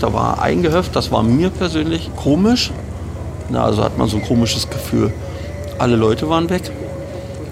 Da 0.00 0.12
war 0.12 0.40
ein 0.42 0.62
Gehöft, 0.62 0.94
das 0.94 1.10
war 1.10 1.22
mir 1.22 1.50
persönlich 1.50 2.10
komisch. 2.16 2.72
Na, 3.50 3.64
also 3.64 3.82
hat 3.82 3.98
man 3.98 4.08
so 4.08 4.18
ein 4.18 4.22
komisches 4.22 4.68
Gefühl. 4.68 5.12
Alle 5.78 5.96
Leute 5.96 6.28
waren 6.28 6.48
weg. 6.50 6.70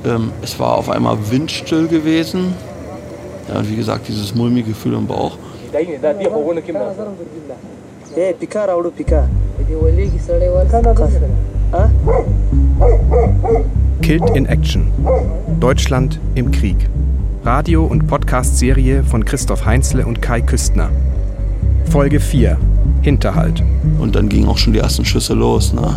Ähm, 0.04 0.30
es 0.42 0.58
war 0.60 0.76
auf 0.76 0.88
einmal 0.90 1.16
windstill 1.30 1.88
gewesen. 1.88 2.54
Ja, 3.48 3.58
und 3.58 3.70
wie 3.70 3.76
gesagt, 3.76 4.08
dieses 4.08 4.34
mulmige 4.34 4.68
Gefühl 4.68 4.94
im 4.94 5.06
Bauch. 5.06 5.38
Killed 14.02 14.30
in 14.30 14.46
Action. 14.46 14.92
Deutschland 15.58 16.20
im 16.34 16.50
Krieg. 16.50 16.76
Radio- 17.44 17.84
und 17.84 18.06
Podcast-Serie 18.06 19.02
von 19.04 19.24
Christoph 19.24 19.64
Heinzle 19.64 20.06
und 20.06 20.22
Kai 20.22 20.40
Küstner. 20.40 20.90
Folge 21.90 22.20
4. 22.20 22.56
Hinterhalt. 23.02 23.62
Und 23.98 24.14
dann 24.16 24.28
gingen 24.28 24.48
auch 24.48 24.58
schon 24.58 24.72
die 24.72 24.78
ersten 24.78 25.04
Schüsse 25.04 25.34
los. 25.34 25.72
Ne? 25.72 25.96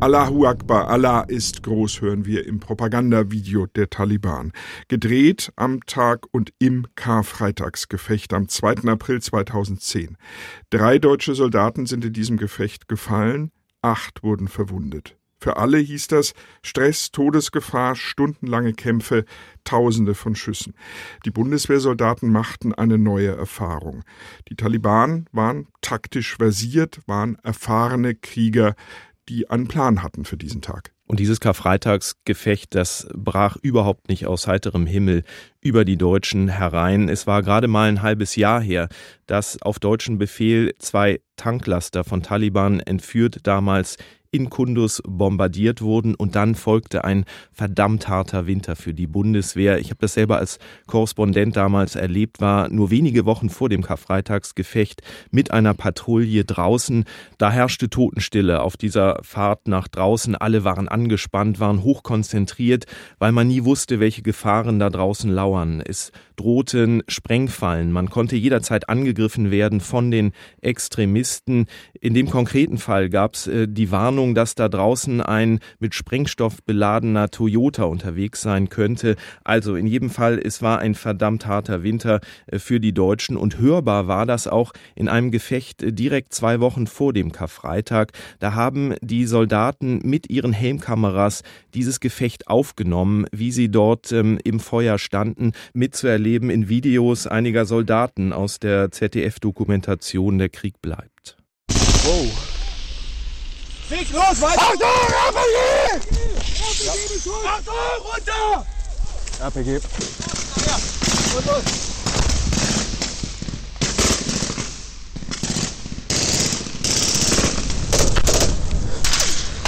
Allahu 0.00 0.46
Akbar, 0.46 0.88
Allah 0.88 1.22
ist 1.22 1.64
groß, 1.64 2.02
hören 2.02 2.24
wir 2.24 2.46
im 2.46 2.60
Propagandavideo 2.60 3.66
der 3.66 3.90
Taliban. 3.90 4.52
Gedreht 4.86 5.52
am 5.56 5.84
Tag 5.86 6.26
und 6.30 6.52
im 6.60 6.86
Karfreitagsgefecht 6.94 8.32
am 8.32 8.48
2. 8.48 8.88
April 8.88 9.20
2010. 9.20 10.16
Drei 10.70 11.00
deutsche 11.00 11.34
Soldaten 11.34 11.86
sind 11.86 12.04
in 12.04 12.12
diesem 12.12 12.36
Gefecht 12.36 12.86
gefallen, 12.86 13.50
acht 13.82 14.22
wurden 14.22 14.46
verwundet. 14.46 15.18
Für 15.40 15.56
alle 15.56 15.78
hieß 15.78 16.08
das 16.08 16.32
Stress, 16.62 17.12
Todesgefahr, 17.12 17.94
stundenlange 17.94 18.74
Kämpfe, 18.74 19.24
Tausende 19.62 20.14
von 20.14 20.34
Schüssen. 20.34 20.74
Die 21.24 21.30
Bundeswehrsoldaten 21.30 22.30
machten 22.30 22.74
eine 22.74 22.98
neue 22.98 23.36
Erfahrung. 23.36 24.02
Die 24.48 24.56
Taliban 24.56 25.26
waren 25.30 25.68
taktisch 25.80 26.36
versiert, 26.36 27.00
waren 27.06 27.36
erfahrene 27.42 28.14
Krieger, 28.14 28.74
die 29.28 29.50
einen 29.50 29.68
Plan 29.68 30.02
hatten 30.02 30.24
für 30.24 30.36
diesen 30.36 30.62
Tag. 30.62 30.92
Und 31.06 31.20
dieses 31.20 31.40
Karfreitagsgefecht, 31.40 32.74
das 32.74 33.08
brach 33.14 33.56
überhaupt 33.56 34.08
nicht 34.08 34.26
aus 34.26 34.46
heiterem 34.46 34.86
Himmel 34.86 35.24
über 35.60 35.86
die 35.86 35.96
Deutschen 35.96 36.48
herein. 36.48 37.08
Es 37.08 37.26
war 37.26 37.42
gerade 37.42 37.66
mal 37.66 37.88
ein 37.88 38.02
halbes 38.02 38.36
Jahr 38.36 38.60
her, 38.60 38.88
dass 39.26 39.60
auf 39.62 39.78
deutschen 39.78 40.18
Befehl 40.18 40.74
zwei 40.78 41.20
Tanklaster 41.36 42.04
von 42.04 42.22
Taliban 42.22 42.80
entführt 42.80 43.40
damals 43.44 43.96
in 44.30 44.50
Kundus 44.50 45.02
bombardiert 45.06 45.80
wurden 45.80 46.14
und 46.14 46.34
dann 46.34 46.54
folgte 46.54 47.04
ein 47.04 47.24
verdammt 47.52 48.08
harter 48.08 48.46
Winter 48.46 48.76
für 48.76 48.92
die 48.92 49.06
Bundeswehr. 49.06 49.78
Ich 49.78 49.90
habe 49.90 50.00
das 50.00 50.14
selber 50.14 50.38
als 50.38 50.58
Korrespondent 50.86 51.56
damals 51.56 51.96
erlebt, 51.96 52.40
war 52.40 52.68
nur 52.68 52.90
wenige 52.90 53.24
Wochen 53.24 53.48
vor 53.48 53.68
dem 53.68 53.82
Karfreitagsgefecht 53.82 55.02
mit 55.30 55.50
einer 55.50 55.72
Patrouille 55.72 56.44
draußen. 56.44 57.04
Da 57.38 57.50
herrschte 57.50 57.88
Totenstille 57.88 58.60
auf 58.60 58.76
dieser 58.76 59.20
Fahrt 59.22 59.66
nach 59.66 59.88
draußen. 59.88 60.36
Alle 60.36 60.62
waren 60.64 60.88
angespannt, 60.88 61.58
waren 61.58 61.82
hochkonzentriert, 61.82 62.84
weil 63.18 63.32
man 63.32 63.48
nie 63.48 63.64
wusste, 63.64 63.98
welche 63.98 64.22
Gefahren 64.22 64.78
da 64.78 64.90
draußen 64.90 65.30
lauern. 65.30 65.82
Es 65.84 66.12
drohten 66.38 67.02
Sprengfallen. 67.08 67.92
Man 67.92 68.10
konnte 68.10 68.36
jederzeit 68.36 68.88
angegriffen 68.88 69.50
werden 69.50 69.80
von 69.80 70.10
den 70.10 70.32
Extremisten. 70.60 71.66
In 72.00 72.14
dem 72.14 72.30
konkreten 72.30 72.78
Fall 72.78 73.08
gab 73.08 73.34
es 73.34 73.46
äh, 73.46 73.66
die 73.66 73.90
Warnung, 73.90 74.34
dass 74.34 74.54
da 74.54 74.68
draußen 74.68 75.20
ein 75.20 75.58
mit 75.80 75.94
Sprengstoff 75.94 76.62
beladener 76.62 77.30
Toyota 77.30 77.84
unterwegs 77.84 78.42
sein 78.42 78.68
könnte. 78.68 79.16
Also 79.42 79.74
in 79.74 79.86
jedem 79.86 80.10
Fall, 80.10 80.38
es 80.38 80.62
war 80.62 80.78
ein 80.78 80.94
verdammt 80.94 81.46
harter 81.46 81.82
Winter 81.82 82.20
äh, 82.46 82.58
für 82.58 82.78
die 82.78 82.92
Deutschen 82.92 83.36
und 83.36 83.58
hörbar 83.58 84.06
war 84.06 84.26
das 84.26 84.46
auch 84.46 84.72
in 84.94 85.08
einem 85.08 85.30
Gefecht 85.30 85.82
äh, 85.82 85.92
direkt 85.92 86.34
zwei 86.34 86.60
Wochen 86.60 86.86
vor 86.86 87.12
dem 87.12 87.32
Karfreitag. 87.32 88.12
Da 88.38 88.54
haben 88.54 88.94
die 89.00 89.26
Soldaten 89.26 90.00
mit 90.04 90.30
ihren 90.30 90.52
Helmkameras 90.52 91.42
dieses 91.74 91.98
Gefecht 91.98 92.48
aufgenommen, 92.48 93.26
wie 93.32 93.50
sie 93.50 93.70
dort 93.70 94.12
ähm, 94.12 94.38
im 94.44 94.60
Feuer 94.60 94.98
standen, 94.98 95.52
mitzuerleben 95.72 96.50
in 96.50 96.68
Videos 96.68 97.26
einiger 97.26 97.64
Soldaten 97.64 98.32
aus 98.32 98.60
der 98.60 98.90
ZDF-Dokumentation 98.92 100.38
Der 100.38 100.48
Krieg 100.48 100.80
bleibt. 100.80 101.37
Wow. 102.08 102.26
Weg 103.90 104.08
los, 104.12 104.40
weiter! 104.40 104.62
Achtung, 104.62 104.88
RPG! 105.28 105.58
RPG 106.64 107.24
ja. 107.26 107.50
Achtung, 107.50 107.74
runter! 108.02 108.64
RPG. 109.40 109.70
Ja, 110.66 110.76
und 111.36 111.46
los! 111.46 111.62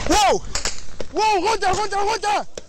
Wow! 0.08 0.42
Wow, 1.12 1.44
runter, 1.44 1.72
runter, 1.74 1.98
runter! 1.98 2.59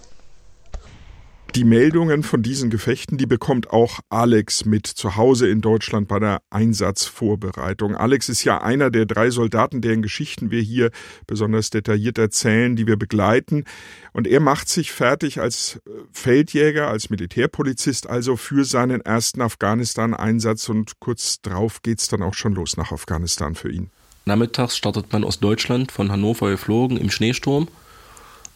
Die 1.56 1.66
Meldungen 1.66 2.24
von 2.24 2.42
diesen 2.42 2.70
Gefechten, 2.70 3.18
die 3.18 3.26
bekommt 3.26 3.72
auch 3.72 4.00
Alex 4.10 4.64
mit 4.64 4.88
zu 4.88 5.18
Hause 5.18 5.50
in 5.50 5.60
Deutschland 5.60 6.08
bei 6.08 6.18
der 6.18 6.42
Einsatzvorbereitung. 6.50 7.98
Alex 7.98 8.30
ist 8.30 8.46
ja 8.46 8.62
einer 8.62 8.90
der 8.90 9.06
drei 9.06 9.32
Soldaten, 9.32 9.82
deren 9.82 10.02
Geschichten 10.02 10.50
wir 10.50 10.62
hier 10.62 10.92
besonders 11.28 11.70
detailliert 11.70 12.18
erzählen, 12.18 12.78
die 12.78 12.88
wir 12.88 12.96
begleiten. 12.96 13.66
Und 14.14 14.28
er 14.28 14.40
macht 14.40 14.70
sich 14.70 14.94
fertig 14.94 15.42
als 15.42 15.82
äh, 15.86 15.92
Feldjäger, 16.14 16.88
als 16.88 17.10
Militärpolizist, 17.10 18.08
also 18.08 18.38
für 18.38 18.64
seinen 18.64 19.02
ersten 19.02 19.42
Afghanistan-Einsatz. 19.42 20.70
Und 20.70 21.02
kurz 21.02 21.42
drauf 21.42 21.82
geht's 21.82 22.08
dann 22.08 22.22
auch 22.22 22.34
schon 22.34 22.54
los 22.54 22.78
nach 22.78 22.94
Afghanistan 22.94 23.56
für 23.56 23.70
ihn. 23.70 23.90
Nachmittags 24.24 24.78
startet 24.78 25.12
man 25.12 25.26
aus 25.26 25.42
Deutschland 25.42 25.92
von 25.92 26.14
Hannover 26.14 26.50
geflogen 26.50 26.96
im 26.96 27.12
Schneesturm 27.12 27.68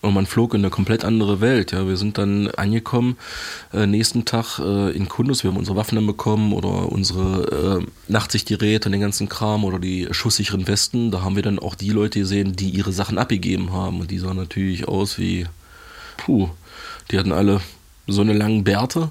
und 0.05 0.13
man 0.13 0.25
flog 0.25 0.53
in 0.53 0.61
eine 0.61 0.69
komplett 0.69 1.03
andere 1.03 1.41
Welt. 1.41 1.71
Ja, 1.71 1.87
wir 1.87 1.97
sind 1.97 2.17
dann 2.17 2.47
angekommen 2.49 3.17
äh, 3.73 3.87
nächsten 3.87 4.23
Tag 4.23 4.59
äh, 4.59 4.91
in 4.91 5.09
Kundus. 5.09 5.43
Wir 5.43 5.51
haben 5.51 5.57
unsere 5.57 5.75
Waffen 5.75 5.95
dann 5.95 6.05
bekommen 6.05 6.53
oder 6.53 6.91
unsere 6.91 7.81
äh, 7.81 7.85
Nachtsichtgeräte 8.07 8.87
und 8.87 8.91
den 8.91 9.01
ganzen 9.01 9.27
Kram 9.29 9.63
oder 9.63 9.79
die 9.79 10.07
schusssicheren 10.11 10.67
Westen. 10.67 11.11
Da 11.11 11.21
haben 11.21 11.35
wir 11.35 11.43
dann 11.43 11.59
auch 11.59 11.75
die 11.75 11.89
Leute 11.89 12.19
gesehen, 12.19 12.55
die 12.55 12.69
ihre 12.69 12.91
Sachen 12.91 13.17
abgegeben 13.17 13.73
haben. 13.73 13.99
Und 13.99 14.11
die 14.11 14.19
sahen 14.19 14.37
natürlich 14.37 14.87
aus 14.87 15.17
wie, 15.17 15.47
puh, 16.17 16.49
die 17.11 17.17
hatten 17.17 17.31
alle 17.31 17.61
so 18.07 18.21
eine 18.21 18.33
langen 18.33 18.63
Bärte. 18.63 19.09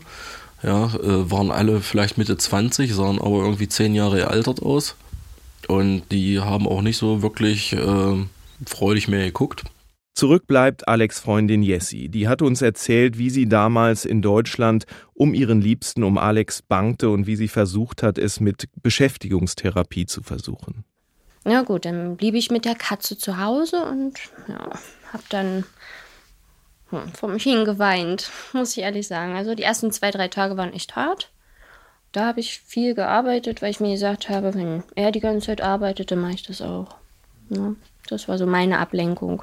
Ja, 0.62 0.87
äh, 0.94 1.31
waren 1.31 1.50
alle 1.50 1.81
vielleicht 1.81 2.16
Mitte 2.16 2.38
20, 2.38 2.94
sahen 2.94 3.21
aber 3.21 3.43
irgendwie 3.43 3.69
zehn 3.69 3.94
Jahre 3.94 4.19
gealtert 4.19 4.62
aus. 4.62 4.94
Und 5.66 6.04
die 6.12 6.41
haben 6.41 6.69
auch 6.69 6.83
nicht 6.83 6.97
so 6.97 7.21
wirklich 7.21 7.72
äh, 7.72 8.16
freudig 8.65 9.09
mehr 9.09 9.25
geguckt. 9.25 9.65
Zurück 10.14 10.47
bleibt 10.47 10.86
Alex 10.86 11.19
Freundin 11.19 11.64
Jessie. 11.64 12.08
Die 12.08 12.28
hat 12.28 12.41
uns 12.41 12.62
erzählt, 12.62 13.19
wie 13.19 13.30
sie 13.30 13.48
damals 13.48 14.04
in 14.04 14.22
Deutschland 14.22 14.86
um 15.12 15.34
ihren 15.34 15.60
Liebsten, 15.60 16.04
um 16.04 16.19
Alex 16.19 16.62
bangte 16.62 17.10
und 17.10 17.26
wie 17.26 17.34
sie 17.34 17.48
versucht 17.48 18.04
hat, 18.04 18.16
es 18.16 18.38
mit 18.38 18.69
Beschäftigungstherapie 18.80 20.06
zu 20.06 20.22
versuchen. 20.22 20.84
Ja 21.44 21.62
gut, 21.62 21.84
dann 21.84 22.16
blieb 22.16 22.36
ich 22.36 22.53
mit 22.53 22.64
der 22.64 22.76
Katze 22.76 23.19
zu 23.19 23.38
Hause 23.38 23.84
und 23.84 24.14
ja, 24.47 24.70
hab 25.12 25.28
dann 25.30 25.64
hm, 26.91 27.12
vor 27.12 27.28
mich 27.28 27.42
hingeweint, 27.42 28.30
muss 28.53 28.76
ich 28.76 28.84
ehrlich 28.84 29.08
sagen. 29.08 29.34
Also 29.34 29.56
die 29.56 29.64
ersten 29.64 29.91
zwei, 29.91 30.12
drei 30.12 30.28
Tage 30.28 30.56
waren 30.56 30.72
echt 30.72 30.94
hart. 30.94 31.32
Da 32.12 32.26
habe 32.26 32.38
ich 32.38 32.60
viel 32.60 32.94
gearbeitet, 32.94 33.62
weil 33.62 33.72
ich 33.72 33.80
mir 33.80 33.91
gesagt 33.91 34.28
habe, 34.28 34.54
wenn 34.54 34.84
er 34.94 35.10
die 35.10 35.19
ganze 35.19 35.47
Zeit 35.47 35.60
arbeitet, 35.60 36.12
dann 36.12 36.20
mache 36.20 36.34
ich 36.34 36.44
das 36.44 36.62
auch. 36.62 36.94
Ja, 37.50 37.74
das 38.06 38.28
war 38.28 38.39
so 38.39 38.47
meine 38.47 38.78
Ablenkung 38.78 39.42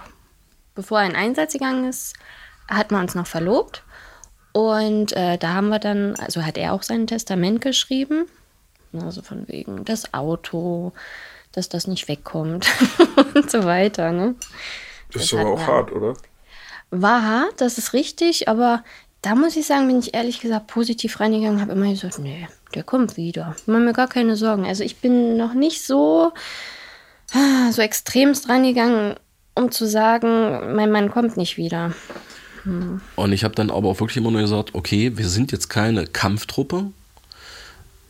bevor 0.76 1.02
er 1.02 1.10
in 1.10 1.16
Einsatz 1.16 1.54
gegangen 1.54 1.86
ist, 1.86 2.16
hat 2.68 2.92
man 2.92 3.04
uns 3.04 3.16
noch 3.16 3.28
verlobt. 3.28 3.84
Und 4.54 5.14
äh, 5.14 5.38
da 5.38 5.54
haben 5.54 5.70
wir 5.70 5.80
dann, 5.80 6.16
also 6.16 6.44
hat 6.44 6.58
er 6.58 6.74
auch 6.74 6.84
sein 6.84 7.08
Testament 7.08 7.62
geschrieben. 7.62 8.26
Also 8.94 9.22
von 9.22 9.48
wegen 9.48 9.86
das 9.86 10.14
Auto, 10.14 10.92
dass 11.54 11.70
das 11.70 11.88
nicht 11.88 12.08
wegkommt 12.08 12.68
und 13.36 13.50
so 13.50 13.64
weiter. 13.64 14.12
Ne? 14.12 14.36
Das, 15.12 15.24
das 15.24 15.24
ist 15.24 15.34
aber 15.34 15.52
auch 15.52 15.68
hart, 15.68 15.92
oder? 15.92 16.16
War 16.90 17.24
hart, 17.24 17.62
das 17.62 17.78
ist 17.78 17.94
richtig, 17.94 18.50
aber 18.50 18.84
da 19.22 19.36
muss 19.36 19.56
ich 19.56 19.66
sagen, 19.66 19.88
bin 19.88 20.00
ich 20.00 20.14
ehrlich 20.14 20.42
gesagt 20.42 20.68
positiv 20.68 21.20
reingegangen, 21.20 21.62
habe 21.62 21.74
immer 21.74 21.90
gesagt, 21.90 22.20
nee, 22.20 22.48
der 22.74 22.84
kommt 22.84 23.18
wieder. 23.18 23.56
Ich 23.58 23.68
mache 23.68 23.82
mir 23.82 23.94
gar 23.94 24.08
keine 24.08 24.36
Sorgen. 24.36 24.66
Also 24.66 24.84
ich 24.84 24.98
bin 24.98 25.38
noch 25.38 25.54
nicht 25.54 25.84
so, 25.84 26.34
so 27.72 27.82
extremst 27.82 28.50
reingegangen, 28.50 29.16
um 29.56 29.72
zu 29.72 29.88
sagen, 29.88 30.76
mein 30.76 30.92
Mann 30.92 31.12
kommt 31.12 31.38
nicht 31.38 31.58
wieder. 31.58 31.94
Hm. 32.64 33.02
Und 33.16 33.34
ich 33.34 33.44
habe 33.44 33.56
dann 33.56 33.70
aber 33.70 33.90
auch 33.90 34.00
wirklich 34.00 34.18
immer 34.18 34.32
nur 34.32 34.42
gesagt, 34.42 34.74
okay, 34.74 35.18
wir 35.18 35.28
sind 35.28 35.52
jetzt 35.52 35.70
keine 35.70 36.06
Kampftruppe. 36.06 36.86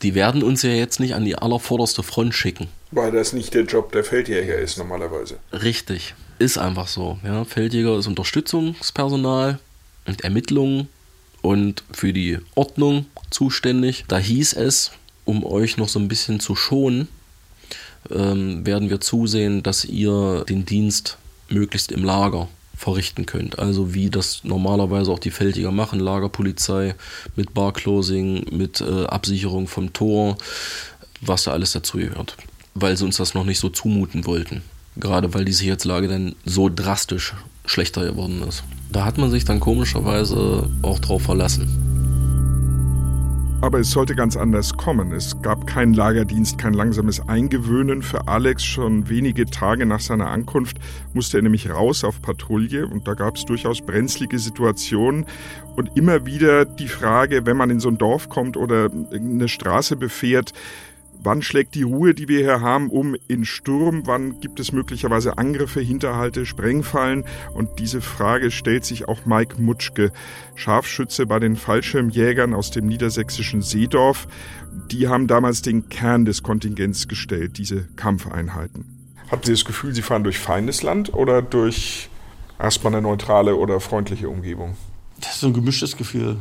Die 0.01 0.15
werden 0.15 0.43
uns 0.43 0.63
ja 0.63 0.71
jetzt 0.71 0.99
nicht 0.99 1.13
an 1.13 1.25
die 1.25 1.35
allervorderste 1.35 2.03
Front 2.03 2.33
schicken. 2.33 2.67
Weil 2.91 3.11
das 3.11 3.33
nicht 3.33 3.53
der 3.53 3.63
Job 3.63 3.91
der 3.91 4.03
Feldjäger 4.03 4.57
ist 4.57 4.77
normalerweise. 4.77 5.37
Richtig, 5.53 6.15
ist 6.39 6.57
einfach 6.57 6.87
so. 6.87 7.19
Ja. 7.23 7.45
Feldjäger 7.45 7.97
ist 7.97 8.07
Unterstützungspersonal 8.07 9.59
und 10.05 10.23
Ermittlungen 10.23 10.89
und 11.41 11.83
für 11.91 12.13
die 12.13 12.39
Ordnung 12.55 13.05
zuständig. 13.29 14.05
Da 14.07 14.17
hieß 14.17 14.53
es, 14.53 14.91
um 15.25 15.45
euch 15.45 15.77
noch 15.77 15.87
so 15.87 15.99
ein 15.99 16.07
bisschen 16.07 16.39
zu 16.39 16.55
schonen, 16.55 17.07
ähm, 18.09 18.65
werden 18.65 18.89
wir 18.89 18.99
zusehen, 18.99 19.63
dass 19.63 19.85
ihr 19.85 20.43
den 20.49 20.65
Dienst 20.65 21.17
möglichst 21.51 21.91
im 21.91 22.03
Lager 22.03 22.47
verrichten 22.75 23.25
könnt. 23.25 23.59
Also 23.59 23.93
wie 23.93 24.09
das 24.09 24.43
normalerweise 24.43 25.11
auch 25.11 25.19
die 25.19 25.31
Feldjäger 25.31 25.71
machen, 25.71 25.99
Lagerpolizei 25.99 26.95
mit 27.35 27.53
Barclosing, 27.53 28.45
mit 28.51 28.81
äh, 28.81 29.05
Absicherung 29.05 29.67
vom 29.67 29.93
Tor, 29.93 30.37
was 31.21 31.43
da 31.43 31.51
alles 31.51 31.73
dazu 31.73 31.97
gehört. 31.97 32.37
Weil 32.73 32.97
sie 32.97 33.05
uns 33.05 33.17
das 33.17 33.35
noch 33.35 33.45
nicht 33.45 33.59
so 33.59 33.69
zumuten 33.69 34.25
wollten. 34.25 34.63
Gerade 34.97 35.33
weil 35.33 35.45
die 35.45 35.53
Sicherheitslage 35.53 36.07
dann 36.07 36.35
so 36.43 36.69
drastisch 36.69 37.33
schlechter 37.65 38.03
geworden 38.03 38.43
ist. 38.47 38.63
Da 38.91 39.05
hat 39.05 39.17
man 39.17 39.29
sich 39.29 39.45
dann 39.45 39.59
komischerweise 39.59 40.69
auch 40.81 40.99
drauf 40.99 41.21
verlassen. 41.21 41.90
Aber 43.61 43.79
es 43.79 43.91
sollte 43.91 44.15
ganz 44.15 44.35
anders 44.37 44.75
kommen. 44.75 45.11
Es 45.11 45.39
gab 45.43 45.67
keinen 45.67 45.93
Lagerdienst, 45.93 46.57
kein 46.57 46.73
langsames 46.73 47.29
Eingewöhnen 47.29 48.01
für 48.01 48.27
Alex. 48.27 48.65
Schon 48.65 49.07
wenige 49.07 49.45
Tage 49.45 49.85
nach 49.85 49.99
seiner 49.99 50.31
Ankunft 50.31 50.77
musste 51.13 51.37
er 51.37 51.43
nämlich 51.43 51.69
raus 51.69 52.03
auf 52.03 52.23
Patrouille 52.23 52.87
und 52.87 53.07
da 53.07 53.13
gab 53.13 53.35
es 53.35 53.45
durchaus 53.45 53.81
brenzlige 53.81 54.39
Situationen 54.39 55.27
und 55.75 55.95
immer 55.95 56.25
wieder 56.25 56.65
die 56.65 56.87
Frage, 56.87 57.45
wenn 57.45 57.55
man 57.55 57.69
in 57.69 57.79
so 57.79 57.89
ein 57.89 57.99
Dorf 57.99 58.29
kommt 58.29 58.57
oder 58.57 58.89
eine 59.13 59.47
Straße 59.47 59.95
befährt, 59.95 60.53
Wann 61.23 61.43
schlägt 61.43 61.75
die 61.75 61.83
Ruhe, 61.83 62.15
die 62.15 62.27
wir 62.27 62.39
hier 62.39 62.61
haben, 62.61 62.89
um 62.89 63.15
in 63.27 63.45
Sturm? 63.45 64.07
Wann 64.07 64.39
gibt 64.39 64.59
es 64.59 64.71
möglicherweise 64.71 65.37
Angriffe, 65.37 65.79
Hinterhalte, 65.79 66.47
Sprengfallen? 66.47 67.25
Und 67.53 67.77
diese 67.77 68.01
Frage 68.01 68.49
stellt 68.49 68.85
sich 68.85 69.07
auch 69.07 69.27
Mike 69.27 69.61
Mutschke, 69.61 70.11
Scharfschütze 70.55 71.27
bei 71.27 71.37
den 71.37 71.57
Fallschirmjägern 71.57 72.55
aus 72.55 72.71
dem 72.71 72.87
niedersächsischen 72.87 73.61
Seedorf. 73.61 74.27
Die 74.91 75.09
haben 75.09 75.27
damals 75.27 75.61
den 75.61 75.89
Kern 75.89 76.25
des 76.25 76.41
Kontingents 76.41 77.07
gestellt, 77.07 77.59
diese 77.59 77.87
Kampfeinheiten. 77.95 78.85
Habt 79.29 79.47
ihr 79.47 79.53
das 79.53 79.63
Gefühl, 79.63 79.93
Sie 79.93 80.01
fahren 80.01 80.23
durch 80.23 80.39
Feindesland 80.39 81.13
oder 81.13 81.43
durch 81.43 82.09
erstmal 82.57 82.93
eine 82.93 83.03
neutrale 83.03 83.55
oder 83.57 83.79
freundliche 83.79 84.27
Umgebung? 84.27 84.75
Das 85.19 85.35
ist 85.35 85.41
so 85.41 85.47
ein 85.47 85.53
gemischtes 85.53 85.97
Gefühl 85.97 86.37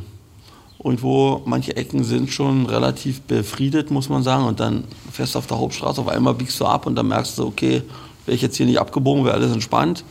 irgendwo, 0.83 1.43
manche 1.45 1.77
Ecken 1.77 2.05
sind 2.05 2.31
schon 2.31 2.67
relativ 2.67 3.21
befriedet, 3.23 3.91
muss 3.91 4.09
man 4.09 4.23
sagen. 4.23 4.45
Und 4.45 4.61
dann 4.61 4.85
fährst 5.13 5.35
du 5.35 5.39
auf 5.39 5.47
der 5.47 5.59
Hauptstraße, 5.59 6.01
auf 6.01 6.09
einmal 6.09 6.35
biegst 6.35 6.59
du 6.61 6.67
ab 6.67 6.87
und 6.87 6.95
dann 6.97 7.09
merkst 7.09 7.39
du, 7.39 7.47
okay, 7.47 7.83
wäre 8.27 8.35
ich 8.35 8.43
jetzt 8.43 8.57
hier 8.57 8.67
nicht 8.67 8.81
abgebogen, 8.81 9.25
wäre 9.25 9.35
alles 9.35 9.53
entspannt. 9.53 10.05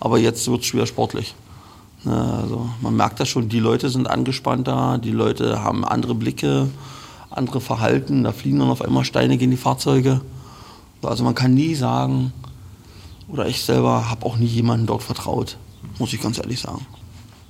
Aber 0.00 0.18
jetzt 0.18 0.48
wird 0.48 0.60
es 0.60 0.66
schwer 0.66 0.86
sportlich. 0.86 1.34
Also 2.04 2.68
man 2.80 2.96
merkt 2.96 3.20
das 3.20 3.28
schon, 3.28 3.48
die 3.48 3.60
Leute 3.60 3.88
sind 3.88 4.10
angespannter, 4.10 4.98
die 4.98 5.12
Leute 5.12 5.62
haben 5.62 5.84
andere 5.84 6.14
Blicke, 6.14 6.68
andere 7.30 7.60
Verhalten. 7.60 8.24
Da 8.24 8.32
fliegen 8.32 8.58
dann 8.58 8.70
auf 8.70 8.82
einmal 8.82 9.04
Steine 9.04 9.38
gegen 9.38 9.52
die 9.52 9.56
Fahrzeuge. 9.56 10.20
Also 11.02 11.24
man 11.24 11.34
kann 11.34 11.54
nie 11.54 11.74
sagen, 11.74 12.32
oder 13.28 13.46
ich 13.46 13.62
selber 13.62 14.10
habe 14.10 14.26
auch 14.26 14.36
nie 14.36 14.46
jemanden 14.46 14.86
dort 14.86 15.02
vertraut, 15.02 15.56
muss 15.98 16.12
ich 16.12 16.20
ganz 16.20 16.38
ehrlich 16.38 16.60
sagen. 16.60 16.86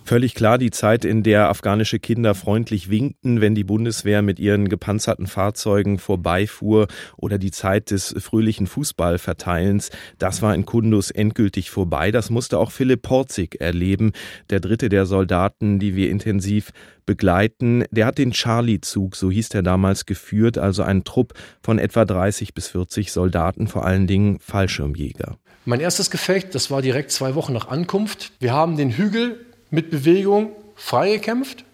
Völlig 0.04 0.34
klar 0.34 0.58
die 0.58 0.72
Zeit, 0.72 1.04
in 1.04 1.22
der 1.22 1.49
afghanische 1.49 2.00
Kinder 2.00 2.34
freundlich 2.34 2.90
winkten, 2.90 3.40
wenn 3.40 3.54
die 3.54 3.62
Bundeswehr 3.62 4.20
mit 4.20 4.40
ihren 4.40 4.69
gepanzerten 4.69 5.28
Fahrzeugen 5.28 5.99
vorbeifuhr 5.99 6.88
oder 7.16 7.38
die 7.38 7.52
Zeit 7.52 7.93
des 7.93 8.14
fröhlichen 8.19 8.66
Fußballverteilens, 8.66 9.90
das 10.19 10.43
war 10.43 10.54
in 10.54 10.66
Kundus 10.66 11.10
endgültig 11.12 11.70
vorbei. 11.70 12.10
Das 12.10 12.31
musste 12.31 12.58
auch 12.58 12.72
Philipp 12.72 13.02
Porzig 13.02 13.60
erleben, 13.60 14.12
der 14.50 14.58
dritte 14.58 14.88
der 14.88 15.06
Soldaten, 15.06 15.78
die 15.78 15.94
wir 15.94 16.10
intensiv 16.10 16.72
begleiten. 17.06 17.84
Der 17.90 18.06
hat 18.06 18.19
den 18.19 18.32
Charlie-Zug, 18.32 19.14
so 19.14 19.31
hieß 19.31 19.50
der 19.50 19.62
damals, 19.62 20.04
geführt, 20.04 20.58
also 20.58 20.82
einen 20.82 21.04
Trupp 21.04 21.34
von 21.62 21.78
etwa 21.78 22.04
30 22.04 22.54
bis 22.54 22.69
40 22.69 23.12
Soldaten, 23.12 23.69
vor 23.69 23.87
allen 23.87 24.08
Dingen 24.08 24.38
Fallschirmjäger. 24.40 25.38
Mein 25.64 25.81
erstes 25.81 26.10
Gefecht, 26.10 26.56
das 26.56 26.72
war 26.72 26.82
direkt 26.82 27.12
zwei 27.12 27.37
Wochen 27.37 27.52
nach 27.52 27.69
Ankunft. 27.69 28.32
Wir 28.40 28.52
haben 28.52 28.76
den 28.76 28.90
Hügel 28.90 29.46
mit 29.72 29.90
Bewegung 29.90 30.50
freigekämpft, 30.76 31.64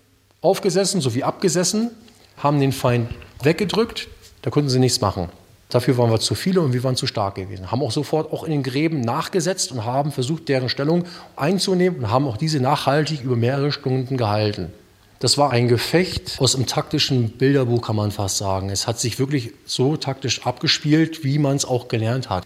aufgesessen 0.40 1.00
sowie 1.02 1.24
abgesessen, 1.24 1.90
haben 2.38 2.60
den 2.60 2.72
Feind 2.72 3.10
weggedrückt, 3.42 4.08
da 4.42 4.50
konnten 4.50 4.70
sie 4.70 4.78
nichts 4.78 5.00
machen. 5.00 5.28
Dafür 5.68 5.98
waren 5.98 6.10
wir 6.10 6.20
zu 6.20 6.34
viele 6.34 6.62
und 6.62 6.72
wir 6.72 6.82
waren 6.84 6.96
zu 6.96 7.06
stark 7.06 7.34
gewesen. 7.34 7.70
Haben 7.70 7.82
auch 7.82 7.90
sofort 7.90 8.32
auch 8.32 8.44
in 8.44 8.52
den 8.52 8.62
Gräben 8.62 9.02
nachgesetzt 9.02 9.72
und 9.72 9.84
haben 9.84 10.12
versucht, 10.12 10.48
deren 10.48 10.70
Stellung 10.70 11.04
einzunehmen 11.36 11.98
und 11.98 12.10
haben 12.10 12.26
auch 12.26 12.38
diese 12.38 12.60
nachhaltig 12.60 13.22
über 13.22 13.36
mehrere 13.36 13.72
Stunden 13.72 14.16
gehalten. 14.16 14.72
Das 15.18 15.36
war 15.36 15.50
ein 15.50 15.66
Gefecht 15.66 16.36
aus 16.38 16.52
dem 16.52 16.66
taktischen 16.66 17.30
Bilderbuch, 17.30 17.82
kann 17.82 17.96
man 17.96 18.12
fast 18.12 18.38
sagen. 18.38 18.70
Es 18.70 18.86
hat 18.86 19.00
sich 19.00 19.18
wirklich 19.18 19.52
so 19.66 19.96
taktisch 19.96 20.46
abgespielt, 20.46 21.24
wie 21.24 21.38
man 21.38 21.56
es 21.56 21.64
auch 21.64 21.88
gelernt 21.88 22.30
hat. 22.30 22.44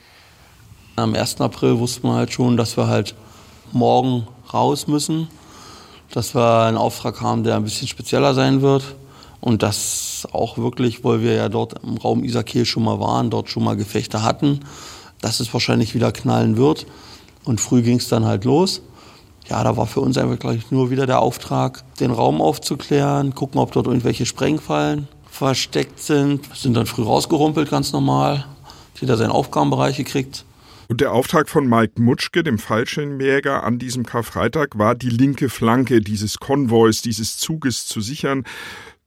Am 0.97 1.15
1. 1.15 1.43
April 1.43 1.79
wussten 1.79 2.09
wir 2.09 2.15
halt 2.15 2.33
schon, 2.33 2.57
dass 2.57 2.79
wir 2.79 2.89
halt 2.89 3.15
morgen 3.71 4.27
raus 4.53 4.89
müssen 4.89 5.29
dass 6.13 6.35
wir 6.35 6.63
einen 6.63 6.77
Auftrag 6.77 7.21
haben, 7.21 7.43
der 7.43 7.57
ein 7.57 7.65
bisschen 7.65 7.89
spezieller 7.89 8.35
sein 8.35 8.63
wird. 8.63 8.95
Und 9.41 9.65
das 9.65 10.29
auch 10.31 10.57
wirklich, 10.57 11.03
weil 11.03 11.21
wir 11.21 11.35
ja 11.35 11.49
dort 11.49 11.83
im 11.83 11.97
Raum 11.97 12.23
Isakil 12.23 12.65
schon 12.65 12.85
mal 12.85 13.01
waren, 13.01 13.29
dort 13.29 13.49
schon 13.49 13.65
mal 13.65 13.77
Gefechte 13.77 14.23
hatten, 14.23 14.61
dass 15.21 15.41
es 15.41 15.53
wahrscheinlich 15.53 15.95
wieder 15.97 16.13
knallen 16.13 16.57
wird. 16.57 16.87
Und 17.45 17.61
früh 17.61 17.83
ging 17.83 17.97
es 17.97 18.09
dann 18.09 18.25
halt 18.25 18.45
los. 18.45 18.83
Ja, 19.49 19.65
da 19.65 19.77
war 19.77 19.87
für 19.87 20.01
uns 20.01 20.17
einfach 20.17 20.39
gleich 20.39 20.71
nur 20.71 20.91
wieder 20.91 21.07
der 21.07 21.19
Auftrag, 21.19 21.83
den 21.99 22.13
Raum 22.13 22.41
aufzuklären, 22.41 23.35
gucken, 23.35 23.61
ob 23.61 23.73
dort 23.73 23.89
irgendwelche 23.89 24.27
Sprengfallen 24.27 25.09
versteckt 25.29 25.99
sind. 25.99 26.43
Sind 26.55 26.75
dann 26.75 26.87
früh 26.87 27.03
rausgerumpelt, 27.03 27.69
ganz 27.69 27.93
normal. 27.93 28.45
Jeder 29.01 29.17
seinen 29.17 29.33
Aufgabenbereich 29.33 29.97
gekriegt. 29.97 30.45
Und 30.93 31.01
der 31.01 31.13
Auftrag 31.13 31.49
von 31.49 31.67
Mike 31.67 32.03
Mutschke, 32.03 32.43
dem 32.43 32.59
Fallschirmjäger, 32.59 33.65
an 33.65 33.79
diesem 33.79 34.05
Karfreitag 34.05 34.77
war, 34.77 34.95
die 34.95 35.09
linke 35.09 35.49
Flanke 35.49 36.03
dieses 36.03 36.39
Konvois, 36.39 37.01
dieses 37.03 37.39
Zuges 37.39 37.87
zu 37.87 38.03
sichern, 38.03 38.45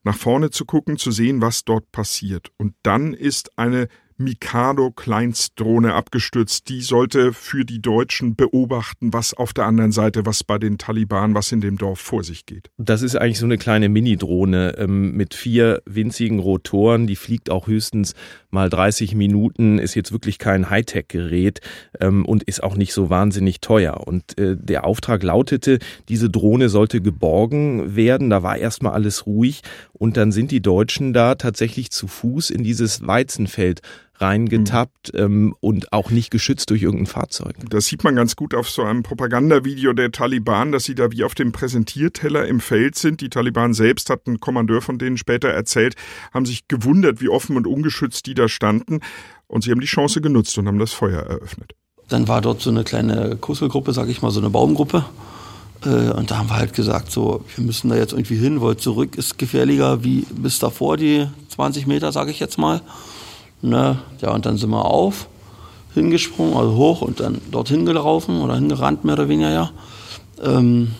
nach 0.03 0.17
vorne 0.17 0.49
zu 0.49 0.65
gucken, 0.65 0.97
zu 0.97 1.11
sehen, 1.11 1.41
was 1.41 1.63
dort 1.63 1.91
passiert. 1.91 2.51
Und 2.57 2.73
dann 2.81 3.13
ist 3.13 3.59
eine 3.59 3.87
Mikado-Kleinstdrohne 4.17 5.93
abgestürzt. 5.93 6.69
Die 6.69 6.81
sollte 6.81 7.33
für 7.33 7.65
die 7.65 7.81
Deutschen 7.81 8.35
beobachten, 8.35 9.13
was 9.13 9.33
auf 9.33 9.53
der 9.53 9.65
anderen 9.65 9.91
Seite, 9.91 10.25
was 10.25 10.43
bei 10.43 10.57
den 10.57 10.77
Taliban, 10.77 11.35
was 11.35 11.51
in 11.51 11.61
dem 11.61 11.77
Dorf 11.77 11.99
vor 11.99 12.23
sich 12.23 12.45
geht. 12.45 12.69
Das 12.77 13.01
ist 13.01 13.15
eigentlich 13.15 13.39
so 13.39 13.45
eine 13.45 13.57
kleine 13.57 13.89
Mini-Drohne 13.89 14.75
ähm, 14.77 15.11
mit 15.11 15.33
vier 15.33 15.81
winzigen 15.85 16.39
Rotoren. 16.39 17.07
Die 17.07 17.15
fliegt 17.15 17.49
auch 17.49 17.67
höchstens 17.67 18.13
mal 18.51 18.69
30 18.69 19.15
Minuten, 19.15 19.79
ist 19.79 19.95
jetzt 19.95 20.11
wirklich 20.11 20.39
kein 20.39 20.69
Hightech-Gerät 20.69 21.59
ähm, 21.99 22.25
und 22.25 22.43
ist 22.43 22.63
auch 22.63 22.75
nicht 22.75 22.93
so 22.93 23.09
wahnsinnig 23.09 23.59
teuer. 23.59 24.07
Und 24.07 24.37
äh, 24.39 24.55
der 24.57 24.85
Auftrag 24.85 25.23
lautete, 25.23 25.79
diese 26.07 26.29
Drohne 26.29 26.69
sollte 26.69 27.01
geborgen 27.01 27.95
werden. 27.95 28.29
Da 28.29 28.43
war 28.43 28.57
erstmal 28.57 28.93
alles 28.93 29.25
ruhig 29.25 29.61
und 29.93 30.17
dann 30.17 30.31
sind 30.31 30.51
die 30.51 30.61
Deutschen 30.61 31.13
da 31.13 31.35
tatsächlich 31.35 31.91
zu 31.91 32.07
Fuß 32.07 32.49
in 32.49 32.63
dieses 32.63 33.05
Weizenfeld 33.05 33.81
reingetappt 34.17 35.13
mhm. 35.13 35.19
ähm, 35.19 35.55
und 35.59 35.91
auch 35.93 36.11
nicht 36.11 36.31
geschützt 36.31 36.69
durch 36.69 36.83
irgendein 36.83 37.07
Fahrzeug. 37.07 37.55
Das 37.69 37.85
sieht 37.85 38.03
man 38.03 38.15
ganz 38.15 38.35
gut 38.35 38.53
auf 38.53 38.69
so 38.69 38.83
einem 38.83 39.03
Propagandavideo 39.03 39.93
der 39.93 40.11
Taliban, 40.11 40.71
dass 40.71 40.85
sie 40.85 40.95
da 40.95 41.11
wie 41.11 41.23
auf 41.23 41.35
dem 41.35 41.51
Präsentierteller 41.51 42.47
im 42.47 42.59
Feld 42.59 42.95
sind. 42.95 43.21
Die 43.21 43.29
Taliban 43.29 43.73
selbst, 43.73 44.09
hat 44.09 44.27
ein 44.27 44.39
Kommandeur 44.39 44.81
von 44.81 44.97
denen 44.97 45.17
später 45.17 45.49
erzählt, 45.49 45.95
haben 46.33 46.45
sich 46.45 46.67
gewundert, 46.67 47.21
wie 47.21 47.29
offen 47.29 47.57
und 47.57 47.67
ungeschützt 47.67 48.25
die 48.25 48.33
da 48.33 48.47
standen. 48.47 48.99
Und 49.47 49.63
sie 49.63 49.71
haben 49.71 49.81
die 49.81 49.87
Chance 49.87 50.21
genutzt 50.21 50.57
und 50.57 50.67
haben 50.67 50.79
das 50.79 50.93
Feuer 50.93 51.21
eröffnet. 51.21 51.73
Dann 52.07 52.27
war 52.27 52.41
dort 52.41 52.61
so 52.61 52.69
eine 52.69 52.83
kleine 52.83 53.35
Kusselgruppe, 53.35 53.93
sag 53.93 54.09
ich 54.09 54.21
mal, 54.21 54.31
so 54.31 54.39
eine 54.39 54.49
Baumgruppe. 54.49 55.05
Äh, 55.83 56.11
und 56.11 56.31
da 56.31 56.37
haben 56.37 56.49
wir 56.49 56.57
halt 56.57 56.73
gesagt, 56.73 57.11
so, 57.11 57.43
wir 57.55 57.63
müssen 57.63 57.89
da 57.89 57.95
jetzt 57.95 58.13
irgendwie 58.13 58.37
hin, 58.37 58.61
weil 58.61 58.77
zurück 58.77 59.17
ist 59.17 59.37
gefährlicher 59.37 60.03
wie 60.03 60.25
bis 60.31 60.59
davor, 60.59 60.97
die 60.97 61.27
20 61.49 61.87
Meter, 61.87 62.11
sage 62.11 62.31
ich 62.31 62.39
jetzt 62.39 62.57
mal. 62.57 62.81
Ne? 63.61 63.99
Ja, 64.21 64.31
und 64.31 64.45
dann 64.45 64.57
sind 64.57 64.69
wir 64.69 64.85
auf, 64.85 65.27
hingesprungen, 65.93 66.55
also 66.55 66.75
hoch 66.75 67.01
und 67.01 67.19
dann 67.19 67.41
dorthin 67.51 67.85
gelaufen 67.85 68.41
oder 68.41 68.55
hingerannt, 68.55 69.03
mehr 69.03 69.13
oder 69.13 69.29
weniger, 69.29 69.51
ja. 69.51 69.71
Ähm, 70.43 70.91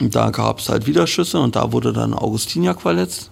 und 0.00 0.14
da 0.14 0.30
gab 0.30 0.58
es 0.58 0.68
halt 0.68 0.86
wieder 0.86 1.06
Schüsse 1.06 1.40
und 1.40 1.56
da 1.56 1.72
wurde 1.72 1.92
dann 1.92 2.14
Augustiniak 2.14 2.80
verletzt. 2.80 3.30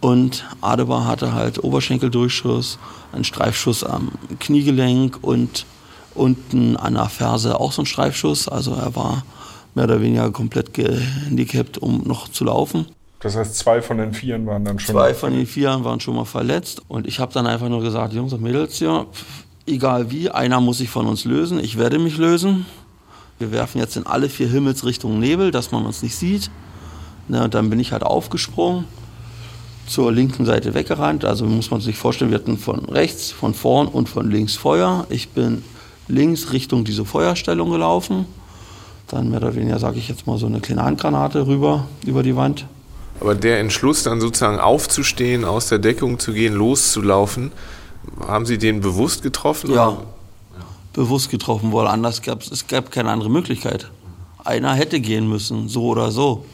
Und 0.00 0.44
Adebar 0.60 1.06
hatte 1.06 1.32
halt 1.32 1.62
Oberschenkeldurchschuss, 1.62 2.78
einen 3.12 3.24
Streifschuss 3.24 3.84
am 3.84 4.12
Kniegelenk 4.38 5.18
und 5.22 5.64
unten 6.14 6.76
an 6.76 6.94
der 6.94 7.08
Ferse 7.08 7.58
auch 7.58 7.72
so 7.72 7.82
ein 7.82 7.86
Streifschuss. 7.86 8.48
Also 8.48 8.72
er 8.72 8.94
war 8.96 9.24
mehr 9.74 9.84
oder 9.84 10.00
weniger 10.02 10.30
komplett 10.30 10.74
gehandicapt, 10.74 11.78
um 11.78 12.02
noch 12.04 12.28
zu 12.28 12.44
laufen. 12.44 12.86
Das 13.24 13.36
heißt, 13.36 13.56
zwei 13.56 13.80
von 13.80 13.96
den 13.96 14.12
Vieren 14.12 14.46
waren 14.46 14.66
dann 14.66 14.78
schon. 14.78 14.94
Zwei 14.94 15.14
von 15.14 15.32
den 15.32 15.46
Vieren 15.46 15.82
waren 15.82 15.98
schon 15.98 16.14
mal 16.14 16.26
verletzt. 16.26 16.82
Und 16.88 17.06
ich 17.06 17.20
habe 17.20 17.32
dann 17.32 17.46
einfach 17.46 17.70
nur 17.70 17.80
gesagt, 17.80 18.12
Jungs 18.12 18.34
und 18.34 18.42
Mädels, 18.42 18.80
ja, 18.80 19.06
egal 19.66 20.10
wie, 20.10 20.28
einer 20.28 20.60
muss 20.60 20.76
sich 20.76 20.90
von 20.90 21.06
uns 21.06 21.24
lösen. 21.24 21.58
Ich 21.58 21.78
werde 21.78 21.98
mich 21.98 22.18
lösen. 22.18 22.66
Wir 23.38 23.50
werfen 23.50 23.78
jetzt 23.78 23.96
in 23.96 24.06
alle 24.06 24.28
vier 24.28 24.48
Himmelsrichtungen 24.48 25.20
Nebel, 25.20 25.50
dass 25.50 25.72
man 25.72 25.86
uns 25.86 26.02
nicht 26.02 26.14
sieht. 26.16 26.50
Ne, 27.26 27.42
und 27.42 27.54
dann 27.54 27.70
bin 27.70 27.80
ich 27.80 27.92
halt 27.92 28.02
aufgesprungen, 28.02 28.84
zur 29.86 30.12
linken 30.12 30.44
Seite 30.44 30.74
weggerannt. 30.74 31.24
Also 31.24 31.46
muss 31.46 31.70
man 31.70 31.80
sich 31.80 31.96
vorstellen, 31.96 32.30
wir 32.30 32.38
hatten 32.38 32.58
von 32.58 32.84
rechts, 32.84 33.32
von 33.32 33.54
vorn 33.54 33.88
und 33.88 34.10
von 34.10 34.30
links 34.30 34.54
Feuer. 34.54 35.06
Ich 35.08 35.30
bin 35.30 35.64
links 36.08 36.52
Richtung 36.52 36.84
diese 36.84 37.06
Feuerstellung 37.06 37.70
gelaufen. 37.70 38.26
Dann 39.08 39.30
mehr 39.30 39.40
oder 39.40 39.54
weniger, 39.54 39.78
sage 39.78 39.98
ich 39.98 40.10
jetzt 40.10 40.26
mal, 40.26 40.36
so 40.36 40.44
eine 40.44 40.60
kleine 40.60 40.82
Handgranate 40.82 41.46
rüber 41.46 41.86
über 42.04 42.22
die 42.22 42.36
Wand. 42.36 42.66
Aber 43.20 43.34
der 43.34 43.60
Entschluss, 43.60 44.02
dann 44.02 44.20
sozusagen 44.20 44.58
aufzustehen, 44.58 45.44
aus 45.44 45.68
der 45.68 45.78
Deckung 45.78 46.18
zu 46.18 46.32
gehen, 46.32 46.54
loszulaufen, 46.54 47.52
haben 48.26 48.46
Sie 48.46 48.58
den 48.58 48.80
bewusst 48.80 49.22
getroffen? 49.22 49.72
Ja, 49.72 49.88
oder? 49.88 50.02
bewusst 50.92 51.30
getroffen, 51.30 51.72
weil 51.72 51.86
anders 51.86 52.22
gab 52.22 52.42
es 52.42 52.66
gab 52.66 52.90
keine 52.90 53.10
andere 53.10 53.30
Möglichkeit. 53.30 53.90
Einer 54.44 54.74
hätte 54.74 55.00
gehen 55.00 55.28
müssen, 55.28 55.68
so 55.68 55.86
oder 55.86 56.10
so. 56.10 56.44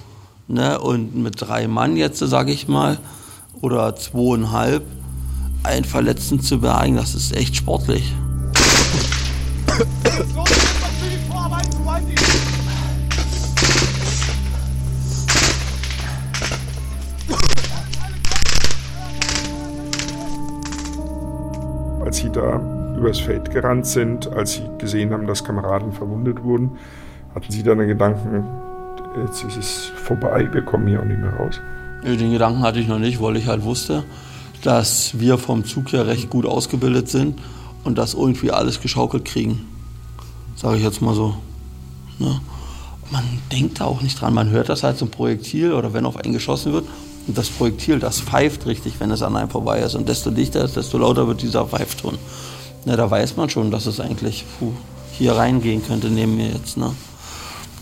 Ne? 0.49 0.81
Und 0.81 1.15
mit 1.15 1.41
drei 1.41 1.69
Mann 1.69 1.97
jetzt, 1.97 2.19
sage 2.19 2.53
ich 2.53 2.67
mal, 2.67 2.99
oder 3.61 3.95
zweieinhalb, 3.97 4.85
einen 5.63 5.85
Verletzten 5.85 6.41
zu 6.41 6.59
beeilen, 6.59 6.97
das 6.97 7.15
ist 7.15 7.37
echt 7.37 7.57
sportlich. 7.57 8.13
sie 22.21 22.31
da 22.31 22.61
übers 22.97 23.19
Feld 23.19 23.51
gerannt 23.51 23.87
sind, 23.87 24.29
als 24.33 24.55
sie 24.55 24.63
gesehen 24.79 25.13
haben, 25.13 25.27
dass 25.27 25.45
Kameraden 25.45 25.93
verwundet 25.93 26.43
wurden, 26.43 26.73
hatten 27.35 27.51
sie 27.51 27.63
dann 27.63 27.79
den 27.79 27.89
Gedanken, 27.89 28.45
jetzt 29.25 29.45
ist 29.45 29.57
es 29.57 29.93
vorbei, 29.97 30.49
wir 30.53 30.63
kommen 30.63 30.87
hier 30.87 31.01
auch 31.01 31.05
nicht 31.05 31.21
mehr 31.21 31.35
raus. 31.35 31.61
Den 32.05 32.33
Gedanken 32.33 32.63
hatte 32.63 32.81
ich 32.81 32.89
noch 32.89 32.99
nicht, 32.99 33.21
weil 33.21 33.37
ich 33.37 33.47
halt 33.47 33.63
wusste, 33.65 34.05
dass 34.63 35.19
wir 35.19 35.39
vom 35.39 35.65
Zug 35.65 35.93
her 35.93 36.07
recht 36.07 36.31
gut 36.31 36.47
ausgebildet 36.47 37.09
sind 37.09 37.39
und 37.85 37.99
das 37.99 38.15
irgendwie 38.15 38.51
alles 38.51 38.81
geschaukelt 38.81 39.25
kriegen. 39.25 39.67
Sage 40.57 40.77
ich 40.77 40.83
jetzt 40.83 41.01
mal 41.01 41.15
so. 41.15 41.35
Ne? 42.19 42.41
Man 43.11 43.25
denkt 43.51 43.81
da 43.81 43.87
auch 43.87 44.03
nicht 44.03 44.21
dran. 44.21 44.35
Man 44.35 44.51
hört 44.51 44.69
das 44.69 44.83
halt 44.83 44.99
so 44.99 45.07
ein 45.07 45.11
Projektil 45.11 45.73
oder 45.73 45.93
wenn 45.93 46.07
auf 46.07 46.17
einen 46.17 46.33
geschossen 46.33 46.73
wird. 46.73 46.85
Und 47.27 47.37
das 47.39 47.49
Projektil, 47.49 47.99
das 47.99 48.21
pfeift 48.21 48.67
richtig, 48.67 48.95
wenn 48.99 49.11
es 49.11 49.23
an 49.23 49.37
einem 49.37 49.51
vorbei 49.51 49.81
ist. 49.81 49.95
Und 49.95 50.09
desto 50.09 50.31
dichter 50.31 50.65
ist, 50.65 50.77
desto 50.77 50.99
lauter 50.99 51.27
wird 51.27 51.43
dieser 51.43 51.67
Pfeifton. 51.67 52.19
Ne, 52.87 52.97
da 52.97 53.11
weiß 53.11 53.37
man 53.37 53.51
schon, 53.51 53.71
dass 53.71 53.87
es 53.87 54.01
eigentlich 54.01 54.45
puh, 54.59 54.73
hier 55.13 55.33
reingehen 55.33 55.85
könnte 55.87 56.09
neben 56.09 56.37
mir 56.37 56.49
jetzt. 56.49 56.77
Ne? 56.77 56.95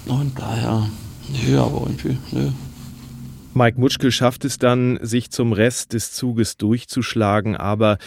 Und 0.06 0.38
daher, 0.38 0.88
nö, 1.28 1.60
aber 1.60 1.82
irgendwie, 1.86 2.18
nö. 2.32 2.50
Mike 3.54 3.80
Mutschke 3.80 4.12
schafft 4.12 4.44
es 4.44 4.58
dann, 4.58 4.98
sich 5.02 5.30
zum 5.30 5.52
Rest 5.52 5.92
des 5.92 6.12
Zuges 6.12 6.56
durchzuschlagen, 6.56 7.56
aber 7.56 7.98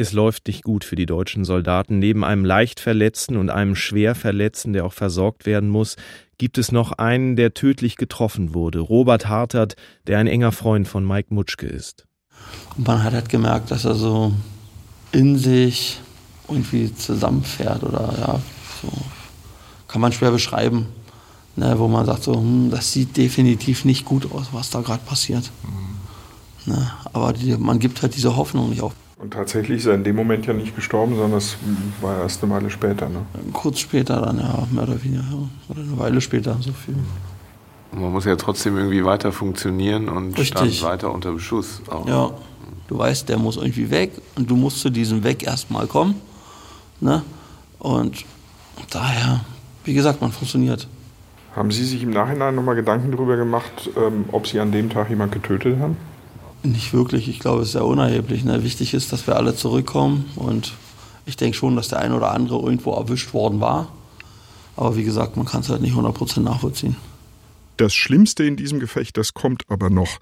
es 0.00 0.12
läuft 0.12 0.46
nicht 0.46 0.64
gut 0.64 0.84
für 0.84 0.96
die 0.96 1.06
deutschen 1.06 1.44
Soldaten. 1.44 1.98
Neben 1.98 2.24
einem 2.24 2.44
leicht 2.44 2.80
Verletzten 2.80 3.36
und 3.36 3.50
einem 3.50 3.76
schwer 3.76 4.14
Verletzten, 4.14 4.72
der 4.72 4.84
auch 4.84 4.92
versorgt 4.92 5.46
werden 5.46 5.68
muss, 5.68 5.96
gibt 6.38 6.58
es 6.58 6.72
noch 6.72 6.92
einen, 6.92 7.36
der 7.36 7.54
tödlich 7.54 7.96
getroffen 7.96 8.54
wurde. 8.54 8.80
Robert 8.80 9.28
Hartert, 9.28 9.76
der 10.06 10.18
ein 10.18 10.26
enger 10.26 10.52
Freund 10.52 10.88
von 10.88 11.06
Mike 11.06 11.32
Mutschke 11.34 11.66
ist. 11.66 12.06
Und 12.76 12.86
man 12.86 13.02
hat 13.02 13.12
halt 13.12 13.28
gemerkt, 13.28 13.70
dass 13.70 13.84
er 13.84 13.94
so 13.94 14.32
in 15.12 15.36
sich 15.36 16.00
irgendwie 16.48 16.94
zusammenfährt 16.94 17.82
oder 17.84 18.14
ja, 18.18 18.40
so 18.82 18.90
kann 19.86 20.00
man 20.00 20.12
schwer 20.12 20.30
beschreiben. 20.30 20.86
Ne, 21.56 21.78
wo 21.78 21.88
man 21.88 22.06
sagt 22.06 22.22
so, 22.22 22.34
hm, 22.34 22.70
das 22.70 22.92
sieht 22.92 23.16
definitiv 23.16 23.84
nicht 23.84 24.04
gut 24.04 24.32
aus, 24.32 24.46
was 24.52 24.70
da 24.70 24.80
gerade 24.80 25.02
passiert. 25.04 25.50
Mhm. 25.62 26.72
Ne, 26.72 26.90
aber 27.12 27.32
die, 27.32 27.56
man 27.56 27.78
gibt 27.80 28.00
halt 28.00 28.16
diese 28.16 28.36
Hoffnung 28.36 28.70
nicht 28.70 28.82
auf. 28.82 28.94
Und 29.20 29.34
tatsächlich 29.34 29.80
ist 29.80 29.86
er 29.86 29.94
in 29.94 30.04
dem 30.04 30.16
Moment 30.16 30.46
ja 30.46 30.54
nicht 30.54 30.74
gestorben, 30.74 31.14
sondern 31.14 31.36
es 31.36 31.58
war 32.00 32.20
erst 32.20 32.42
eine 32.42 32.54
Weile 32.54 32.70
später. 32.70 33.06
Ne? 33.10 33.18
Kurz 33.52 33.80
später 33.80 34.18
dann, 34.18 34.38
ja, 34.38 34.66
mehr 34.70 34.84
oder 34.84 35.02
weniger. 35.04 35.22
Ja. 35.30 35.48
Oder 35.68 35.80
eine 35.80 35.98
Weile 35.98 36.20
später, 36.22 36.56
so 36.60 36.72
viel. 36.72 36.94
Man 37.92 38.12
muss 38.12 38.24
ja 38.24 38.34
trotzdem 38.36 38.78
irgendwie 38.78 39.04
weiter 39.04 39.30
funktionieren 39.30 40.08
und 40.08 40.38
Richtig. 40.38 40.48
stand 40.48 40.82
weiter 40.82 41.12
unter 41.12 41.32
Beschuss. 41.32 41.82
Auch. 41.90 42.08
Ja, 42.08 42.30
du 42.88 42.96
weißt, 42.96 43.28
der 43.28 43.38
muss 43.38 43.58
irgendwie 43.58 43.90
weg 43.90 44.12
und 44.36 44.50
du 44.50 44.56
musst 44.56 44.80
zu 44.80 44.88
diesem 44.88 45.22
Weg 45.22 45.42
erstmal 45.42 45.86
kommen. 45.86 46.14
Ne? 47.00 47.22
Und 47.78 48.24
daher, 48.88 49.40
wie 49.84 49.92
gesagt, 49.92 50.22
man 50.22 50.32
funktioniert. 50.32 50.88
Haben 51.54 51.70
Sie 51.70 51.84
sich 51.84 52.02
im 52.02 52.10
Nachhinein 52.10 52.54
nochmal 52.54 52.76
Gedanken 52.76 53.10
darüber 53.10 53.36
gemacht, 53.36 53.90
ähm, 53.96 54.26
ob 54.32 54.46
Sie 54.46 54.60
an 54.60 54.72
dem 54.72 54.88
Tag 54.88 55.10
jemand 55.10 55.32
getötet 55.32 55.78
haben? 55.78 55.98
Nicht 56.62 56.92
wirklich, 56.92 57.28
ich 57.28 57.38
glaube, 57.38 57.62
es 57.62 57.68
ist 57.68 57.72
sehr 57.72 57.86
unerheblich. 57.86 58.44
Ne? 58.44 58.62
Wichtig 58.62 58.92
ist, 58.94 59.12
dass 59.12 59.26
wir 59.26 59.36
alle 59.36 59.54
zurückkommen 59.54 60.30
und 60.36 60.72
ich 61.26 61.36
denke 61.36 61.56
schon, 61.56 61.76
dass 61.76 61.88
der 61.88 62.00
eine 62.00 62.16
oder 62.16 62.32
andere 62.32 62.58
irgendwo 62.58 62.92
erwischt 62.92 63.32
worden 63.32 63.60
war. 63.60 63.88
Aber 64.76 64.96
wie 64.96 65.04
gesagt, 65.04 65.36
man 65.36 65.46
kann 65.46 65.60
es 65.60 65.68
halt 65.68 65.82
nicht 65.82 65.94
100% 65.94 66.40
nachvollziehen. 66.40 66.96
Das 67.76 67.94
Schlimmste 67.94 68.44
in 68.44 68.56
diesem 68.56 68.78
Gefecht, 68.78 69.16
das 69.16 69.32
kommt 69.32 69.62
aber 69.68 69.88
noch. 69.88 70.18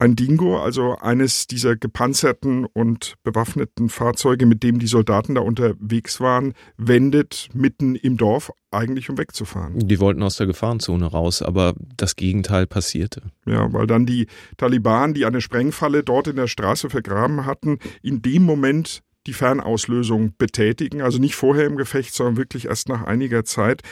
Ein 0.00 0.16
Dingo, 0.16 0.58
also 0.58 0.96
eines 0.96 1.46
dieser 1.46 1.76
gepanzerten 1.76 2.64
und 2.64 3.16
bewaffneten 3.22 3.90
Fahrzeuge, 3.90 4.46
mit 4.46 4.62
dem 4.62 4.78
die 4.78 4.86
Soldaten 4.86 5.34
da 5.34 5.42
unterwegs 5.42 6.20
waren, 6.20 6.54
wendet 6.78 7.50
mitten 7.52 7.96
im 7.96 8.16
Dorf 8.16 8.50
eigentlich 8.70 9.10
um 9.10 9.18
wegzufahren. 9.18 9.78
Die 9.78 10.00
wollten 10.00 10.22
aus 10.22 10.38
der 10.38 10.46
Gefahrenzone 10.46 11.04
raus, 11.04 11.42
aber 11.42 11.74
das 11.98 12.16
Gegenteil 12.16 12.66
passierte. 12.66 13.24
Ja, 13.44 13.70
weil 13.74 13.86
dann 13.86 14.06
die 14.06 14.26
Taliban, 14.56 15.12
die 15.12 15.26
eine 15.26 15.42
Sprengfalle 15.42 16.02
dort 16.02 16.28
in 16.28 16.36
der 16.36 16.46
Straße 16.46 16.88
vergraben 16.88 17.44
hatten, 17.44 17.78
in 18.02 18.22
dem 18.22 18.42
Moment 18.44 19.02
die 19.26 19.34
Fernauslösung 19.34 20.32
betätigen, 20.38 21.02
also 21.02 21.18
nicht 21.18 21.34
vorher 21.34 21.66
im 21.66 21.76
Gefecht, 21.76 22.14
sondern 22.14 22.38
wirklich 22.38 22.68
erst 22.68 22.88
nach 22.88 23.02
einiger 23.02 23.44
Zeit. 23.44 23.82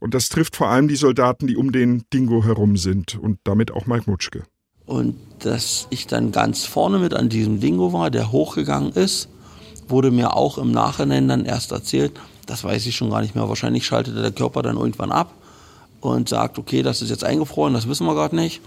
Und 0.00 0.14
das 0.14 0.30
trifft 0.30 0.56
vor 0.56 0.68
allem 0.68 0.88
die 0.88 0.96
Soldaten, 0.96 1.46
die 1.46 1.56
um 1.56 1.70
den 1.70 2.02
Dingo 2.12 2.44
herum 2.44 2.76
sind 2.76 3.14
und 3.14 3.38
damit 3.44 3.70
auch 3.70 3.86
Mike 3.86 4.10
Mutschke. 4.10 4.42
Und 4.88 5.16
dass 5.40 5.86
ich 5.90 6.06
dann 6.06 6.32
ganz 6.32 6.64
vorne 6.64 6.98
mit 6.98 7.12
an 7.12 7.28
diesem 7.28 7.60
Dingo 7.60 7.92
war, 7.92 8.10
der 8.10 8.32
hochgegangen 8.32 8.92
ist, 8.92 9.28
wurde 9.86 10.10
mir 10.10 10.34
auch 10.34 10.56
im 10.56 10.72
Nachhinein 10.72 11.28
dann 11.28 11.44
erst 11.44 11.72
erzählt. 11.72 12.12
Das 12.46 12.64
weiß 12.64 12.86
ich 12.86 12.96
schon 12.96 13.10
gar 13.10 13.20
nicht 13.20 13.34
mehr. 13.34 13.48
Wahrscheinlich 13.50 13.84
schaltete 13.84 14.22
der 14.22 14.32
Körper 14.32 14.62
dann 14.62 14.78
irgendwann 14.78 15.12
ab 15.12 15.34
und 16.00 16.30
sagt, 16.30 16.58
okay, 16.58 16.82
das 16.82 17.02
ist 17.02 17.10
jetzt 17.10 17.22
eingefroren, 17.22 17.74
das 17.74 17.86
wissen 17.86 18.06
wir 18.06 18.14
gerade 18.14 18.34
nicht. 18.34 18.62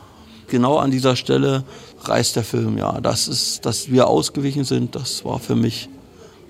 Genau 0.48 0.78
an 0.78 0.92
dieser 0.92 1.16
Stelle 1.16 1.64
reißt 2.04 2.36
der 2.36 2.44
Film, 2.44 2.78
ja. 2.78 3.02
Das 3.02 3.28
ist, 3.28 3.66
dass 3.66 3.90
wir 3.90 4.08
ausgewichen 4.08 4.64
sind, 4.64 4.96
das 4.96 5.26
war 5.26 5.40
für 5.40 5.56
mich 5.56 5.90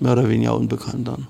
mehr 0.02 0.14
oder 0.14 0.28
weniger 0.28 0.56
unbekannt 0.56 1.08
dann. 1.08 1.28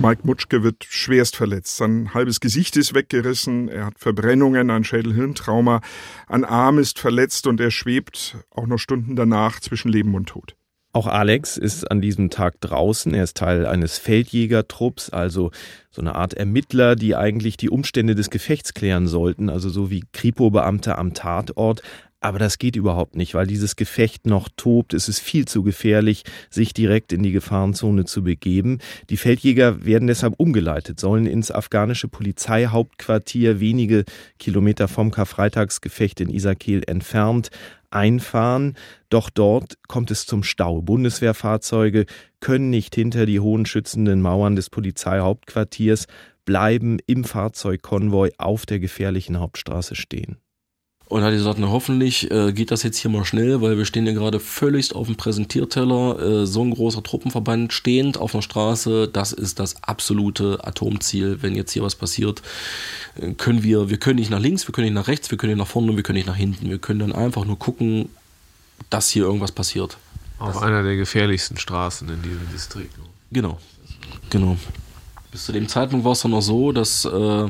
Mike 0.00 0.22
Mutschke 0.24 0.62
wird 0.62 0.84
schwerst 0.88 1.36
verletzt. 1.36 1.76
Sein 1.76 2.14
halbes 2.14 2.40
Gesicht 2.40 2.78
ist 2.78 2.94
weggerissen, 2.94 3.68
er 3.68 3.84
hat 3.84 3.98
Verbrennungen, 3.98 4.70
ein 4.70 4.82
Schädelhirntrauma, 4.82 5.82
ein 6.26 6.46
Arm 6.46 6.78
ist 6.78 6.98
verletzt 6.98 7.46
und 7.46 7.60
er 7.60 7.70
schwebt 7.70 8.38
auch 8.50 8.66
noch 8.66 8.78
Stunden 8.78 9.14
danach 9.14 9.60
zwischen 9.60 9.92
Leben 9.92 10.14
und 10.14 10.30
Tod. 10.30 10.56
Auch 10.94 11.06
Alex 11.06 11.58
ist 11.58 11.90
an 11.90 12.00
diesem 12.00 12.30
Tag 12.30 12.60
draußen. 12.62 13.12
Er 13.12 13.24
ist 13.24 13.36
Teil 13.36 13.66
eines 13.66 13.98
Feldjägertrupps, 13.98 15.10
also 15.10 15.50
so 15.90 16.00
eine 16.00 16.14
Art 16.14 16.32
Ermittler, 16.32 16.96
die 16.96 17.14
eigentlich 17.14 17.58
die 17.58 17.70
Umstände 17.70 18.14
des 18.14 18.30
Gefechts 18.30 18.72
klären 18.72 19.06
sollten, 19.06 19.50
also 19.50 19.68
so 19.68 19.90
wie 19.90 20.04
Kripo-Beamte 20.12 20.96
am 20.96 21.12
Tatort. 21.12 21.82
Aber 22.22 22.38
das 22.38 22.58
geht 22.58 22.76
überhaupt 22.76 23.16
nicht, 23.16 23.32
weil 23.32 23.46
dieses 23.46 23.76
Gefecht 23.76 24.26
noch 24.26 24.50
tobt. 24.54 24.92
Es 24.92 25.08
ist 25.08 25.20
viel 25.20 25.46
zu 25.46 25.62
gefährlich, 25.62 26.24
sich 26.50 26.74
direkt 26.74 27.14
in 27.14 27.22
die 27.22 27.32
Gefahrenzone 27.32 28.04
zu 28.04 28.22
begeben. 28.22 28.78
Die 29.08 29.16
Feldjäger 29.16 29.86
werden 29.86 30.06
deshalb 30.06 30.34
umgeleitet, 30.36 31.00
sollen 31.00 31.24
ins 31.24 31.50
afghanische 31.50 32.08
Polizeihauptquartier 32.08 33.60
wenige 33.60 34.04
Kilometer 34.38 34.86
vom 34.86 35.10
Karfreitagsgefecht 35.10 36.20
in 36.20 36.28
Isakil 36.28 36.82
entfernt 36.86 37.48
einfahren. 37.88 38.76
Doch 39.08 39.30
dort 39.30 39.78
kommt 39.88 40.10
es 40.10 40.26
zum 40.26 40.42
Stau. 40.42 40.82
Bundeswehrfahrzeuge 40.82 42.04
können 42.40 42.68
nicht 42.68 42.94
hinter 42.94 43.24
die 43.24 43.40
hohen 43.40 43.64
schützenden 43.64 44.20
Mauern 44.20 44.56
des 44.56 44.68
Polizeihauptquartiers 44.68 46.06
bleiben 46.44 46.98
im 47.06 47.24
Fahrzeugkonvoi 47.24 48.30
auf 48.36 48.66
der 48.66 48.78
gefährlichen 48.78 49.40
Hauptstraße 49.40 49.94
stehen. 49.94 50.36
Und 51.10 51.24
hat 51.24 51.32
gesagt, 51.32 51.58
na 51.58 51.68
hoffentlich 51.68 52.30
äh, 52.30 52.52
geht 52.52 52.70
das 52.70 52.84
jetzt 52.84 52.96
hier 52.96 53.10
mal 53.10 53.24
schnell, 53.24 53.60
weil 53.60 53.76
wir 53.76 53.84
stehen 53.84 54.04
hier 54.04 54.14
gerade 54.14 54.38
völligst 54.38 54.94
auf 54.94 55.08
dem 55.08 55.16
Präsentierteller, 55.16 56.20
äh, 56.20 56.46
so 56.46 56.62
ein 56.62 56.70
großer 56.70 57.02
Truppenverband 57.02 57.72
stehend 57.72 58.16
auf 58.16 58.32
einer 58.32 58.42
Straße, 58.42 59.08
das 59.08 59.32
ist 59.32 59.58
das 59.58 59.82
absolute 59.82 60.60
Atomziel. 60.62 61.42
Wenn 61.42 61.56
jetzt 61.56 61.72
hier 61.72 61.82
was 61.82 61.96
passiert, 61.96 62.42
äh, 63.16 63.32
können 63.32 63.64
wir, 63.64 63.90
wir 63.90 63.98
können 63.98 64.20
nicht 64.20 64.30
nach 64.30 64.38
links, 64.38 64.68
wir 64.68 64.72
können 64.72 64.84
nicht 64.84 64.94
nach 64.94 65.08
rechts, 65.08 65.32
wir 65.32 65.36
können 65.36 65.54
nicht 65.54 65.58
nach 65.58 65.66
vorne, 65.66 65.96
wir 65.96 66.04
können 66.04 66.16
nicht 66.16 66.28
nach 66.28 66.36
hinten. 66.36 66.70
Wir 66.70 66.78
können 66.78 67.00
dann 67.00 67.12
einfach 67.12 67.44
nur 67.44 67.58
gucken, 67.58 68.08
dass 68.88 69.10
hier 69.10 69.24
irgendwas 69.24 69.50
passiert. 69.50 69.98
Auf 70.38 70.54
das 70.54 70.62
einer 70.62 70.84
der 70.84 70.94
gefährlichsten 70.94 71.58
Straßen 71.58 72.08
in 72.08 72.22
diesem 72.22 72.48
Distrikt. 72.52 72.94
Genau, 73.32 73.58
genau. 74.30 74.56
Bis 75.32 75.44
zu 75.44 75.50
dem 75.50 75.66
Zeitpunkt 75.66 76.04
war 76.04 76.12
es 76.12 76.20
dann 76.20 76.30
noch 76.30 76.40
so, 76.40 76.70
dass 76.70 77.04
äh, 77.04 77.48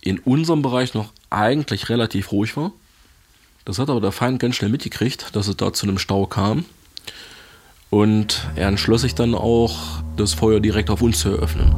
in 0.00 0.18
unserem 0.20 0.62
Bereich 0.62 0.94
noch 0.94 1.12
eigentlich 1.28 1.90
relativ 1.90 2.32
ruhig 2.32 2.56
war. 2.56 2.72
Das 3.64 3.78
hat 3.78 3.88
aber 3.88 4.02
der 4.02 4.12
Feind 4.12 4.40
ganz 4.40 4.56
schnell 4.56 4.70
mitgekriegt, 4.70 5.34
dass 5.34 5.48
es 5.48 5.56
da 5.56 5.72
zu 5.72 5.86
einem 5.86 5.96
Stau 5.96 6.26
kam. 6.26 6.66
Und 7.88 8.46
er 8.56 8.68
entschloss 8.68 9.02
sich 9.02 9.14
dann 9.14 9.34
auch, 9.34 10.02
das 10.16 10.34
Feuer 10.34 10.60
direkt 10.60 10.90
auf 10.90 11.00
uns 11.00 11.20
zu 11.20 11.30
eröffnen. 11.30 11.74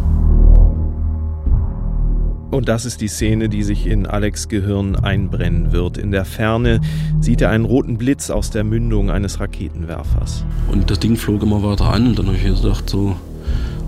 Und 2.51 2.69
das 2.69 2.87
ist 2.87 3.01
die 3.01 3.09
Szene, 3.09 3.49
die 3.49 3.63
sich 3.63 3.87
in 3.87 4.07
Alex 4.07 4.49
Gehirn 4.49 4.97
einbrennen 4.97 5.73
wird. 5.73 5.99
In 5.99 6.11
der 6.11 6.25
Ferne 6.25 6.81
sieht 7.21 7.41
er 7.41 7.51
einen 7.51 7.65
roten 7.65 7.99
Blitz 7.99 8.31
aus 8.31 8.51
der 8.51 8.65
Mündung 8.65 9.11
eines 9.11 9.39
Raketenwerfers. 9.39 10.45
Und 10.73 10.91
das 10.91 10.99
Ding 10.99 11.17
flog 11.17 11.43
immer 11.43 11.63
weiter 11.63 11.93
an 11.93 12.09
und 12.09 12.19
dann 12.19 12.27
habe 12.27 12.37
ich 12.37 12.45
gedacht, 12.45 12.91
so, 12.91 13.15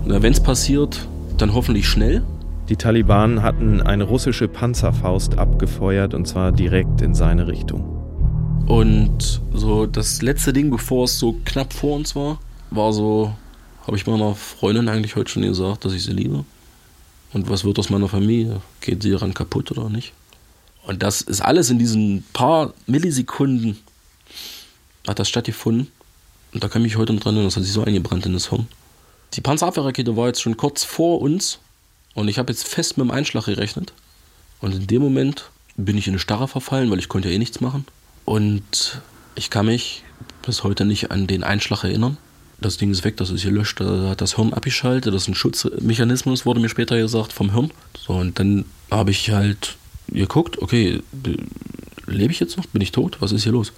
wenn 0.05 0.31
es 0.31 0.39
passiert, 0.39 1.07
dann 1.37 1.53
hoffentlich 1.53 1.87
schnell. 1.87 2.23
Die 2.69 2.77
Taliban 2.77 3.41
hatten 3.41 3.81
eine 3.81 4.03
russische 4.03 4.47
Panzerfaust 4.47 5.39
abgefeuert 5.39 6.13
und 6.13 6.27
zwar 6.27 6.51
direkt 6.51 7.01
in 7.01 7.15
seine 7.15 7.47
Richtung. 7.47 7.81
Und 8.67 9.41
so 9.51 9.87
das 9.87 10.21
letzte 10.21 10.53
Ding, 10.53 10.69
bevor 10.69 11.05
es 11.05 11.17
so 11.17 11.35
knapp 11.45 11.73
vor 11.73 11.95
uns 11.95 12.15
war, 12.15 12.39
war 12.69 12.93
so, 12.93 13.33
habe 13.87 13.97
ich 13.97 14.05
meiner 14.05 14.35
Freundin 14.35 14.87
eigentlich 14.87 15.15
heute 15.15 15.31
schon 15.31 15.41
gesagt, 15.41 15.83
dass 15.83 15.93
ich 15.93 16.03
sie 16.03 16.13
liebe. 16.13 16.45
Und 17.33 17.49
was 17.49 17.63
wird 17.63 17.79
aus 17.79 17.89
meiner 17.89 18.07
Familie? 18.07 18.61
Geht 18.81 19.01
sie 19.01 19.09
daran 19.09 19.33
kaputt 19.33 19.71
oder 19.71 19.89
nicht? 19.89 20.13
Und 20.85 21.01
das 21.01 21.21
ist 21.21 21.41
alles 21.41 21.71
in 21.71 21.79
diesen 21.79 22.23
paar 22.33 22.75
Millisekunden 22.85 23.79
hat 25.07 25.17
das 25.17 25.27
stattgefunden. 25.27 25.87
Und 26.53 26.63
da 26.63 26.67
kann 26.67 26.83
ich 26.83 26.91
mich 26.91 26.97
heute 26.97 27.13
noch 27.13 27.21
dran 27.21 27.33
erinnern, 27.33 27.47
das 27.47 27.55
hat 27.55 27.63
sich 27.63 27.73
so 27.73 27.83
eingebrannt 27.83 28.27
in 28.27 28.33
das 28.33 28.51
Hirn. 28.51 28.67
Die 29.33 29.41
Panzerabwehrrakete 29.41 30.15
war 30.15 30.27
jetzt 30.27 30.41
schon 30.43 30.55
kurz 30.55 30.83
vor 30.83 31.19
uns 31.21 31.59
und 32.13 32.27
ich 32.27 32.37
habe 32.37 32.51
jetzt 32.51 32.67
fest 32.67 32.97
mit 32.97 33.07
dem 33.07 33.11
Einschlag 33.11 33.45
gerechnet. 33.45 33.93
Und 34.61 34.73
in 34.73 34.87
dem 34.87 35.01
Moment 35.01 35.49
bin 35.77 35.97
ich 35.97 36.07
in 36.07 36.13
eine 36.13 36.19
Starre 36.19 36.47
verfallen, 36.47 36.91
weil 36.91 36.99
ich 36.99 37.09
konnte 37.09 37.29
ja 37.29 37.35
eh 37.35 37.39
nichts 37.39 37.61
machen. 37.61 37.85
Und 38.25 39.01
ich 39.35 39.49
kann 39.49 39.67
mich 39.67 40.03
bis 40.45 40.63
heute 40.63 40.85
nicht 40.85 41.11
an 41.11 41.27
den 41.27 41.43
Einschlag 41.43 41.83
erinnern. 41.83 42.17
Das 42.59 42.77
Ding 42.77 42.91
ist 42.91 43.05
weg, 43.05 43.15
das 43.17 43.29
ist 43.29 43.43
gelöscht, 43.43 43.79
da 43.79 44.09
hat 44.09 44.19
das 44.19 44.35
Hirn 44.35 44.53
abgeschaltet, 44.53 45.13
das 45.13 45.23
ist 45.23 45.27
ein 45.29 45.35
Schutzmechanismus, 45.35 46.45
wurde 46.45 46.59
mir 46.59 46.67
später 46.67 46.97
gesagt, 46.97 47.31
vom 47.31 47.53
Hirn. 47.53 47.71
So, 47.97 48.13
und 48.13 48.37
dann 48.37 48.65
habe 48.91 49.11
ich 49.11 49.29
halt 49.31 49.77
geguckt, 50.09 50.61
okay, 50.61 51.01
lebe 52.05 52.33
ich 52.33 52.39
jetzt 52.41 52.57
noch? 52.57 52.65
Bin 52.65 52.81
ich 52.81 52.91
tot? 52.91 53.17
Was 53.21 53.31
ist 53.31 53.43
hier 53.43 53.53
los? 53.53 53.71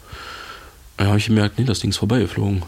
Dann 0.98 1.08
habe 1.08 1.20
ich 1.20 1.28
gemerkt, 1.28 1.60
nee, 1.60 1.66
das 1.66 1.80
Ding 1.80 1.92
ist 1.92 1.98
vorbeigeflogen. 1.98 2.64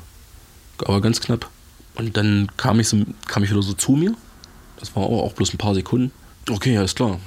Aber 0.79 1.01
ganz 1.01 1.19
knapp. 1.19 1.49
Und 1.95 2.15
dann 2.15 2.51
kam 2.57 2.79
ich, 2.79 2.89
so, 2.89 3.03
kam 3.27 3.43
ich 3.43 3.49
wieder 3.49 3.63
so 3.63 3.73
zu 3.73 3.93
mir 3.93 4.15
das 4.79 4.95
war 4.95 5.03
auch 5.03 5.33
bloß 5.33 5.53
ein 5.53 5.57
paar 5.57 5.75
Sekunden. 5.75 6.11
Okay, 6.49 6.77
alles 6.77 6.95
klar. 6.95 7.19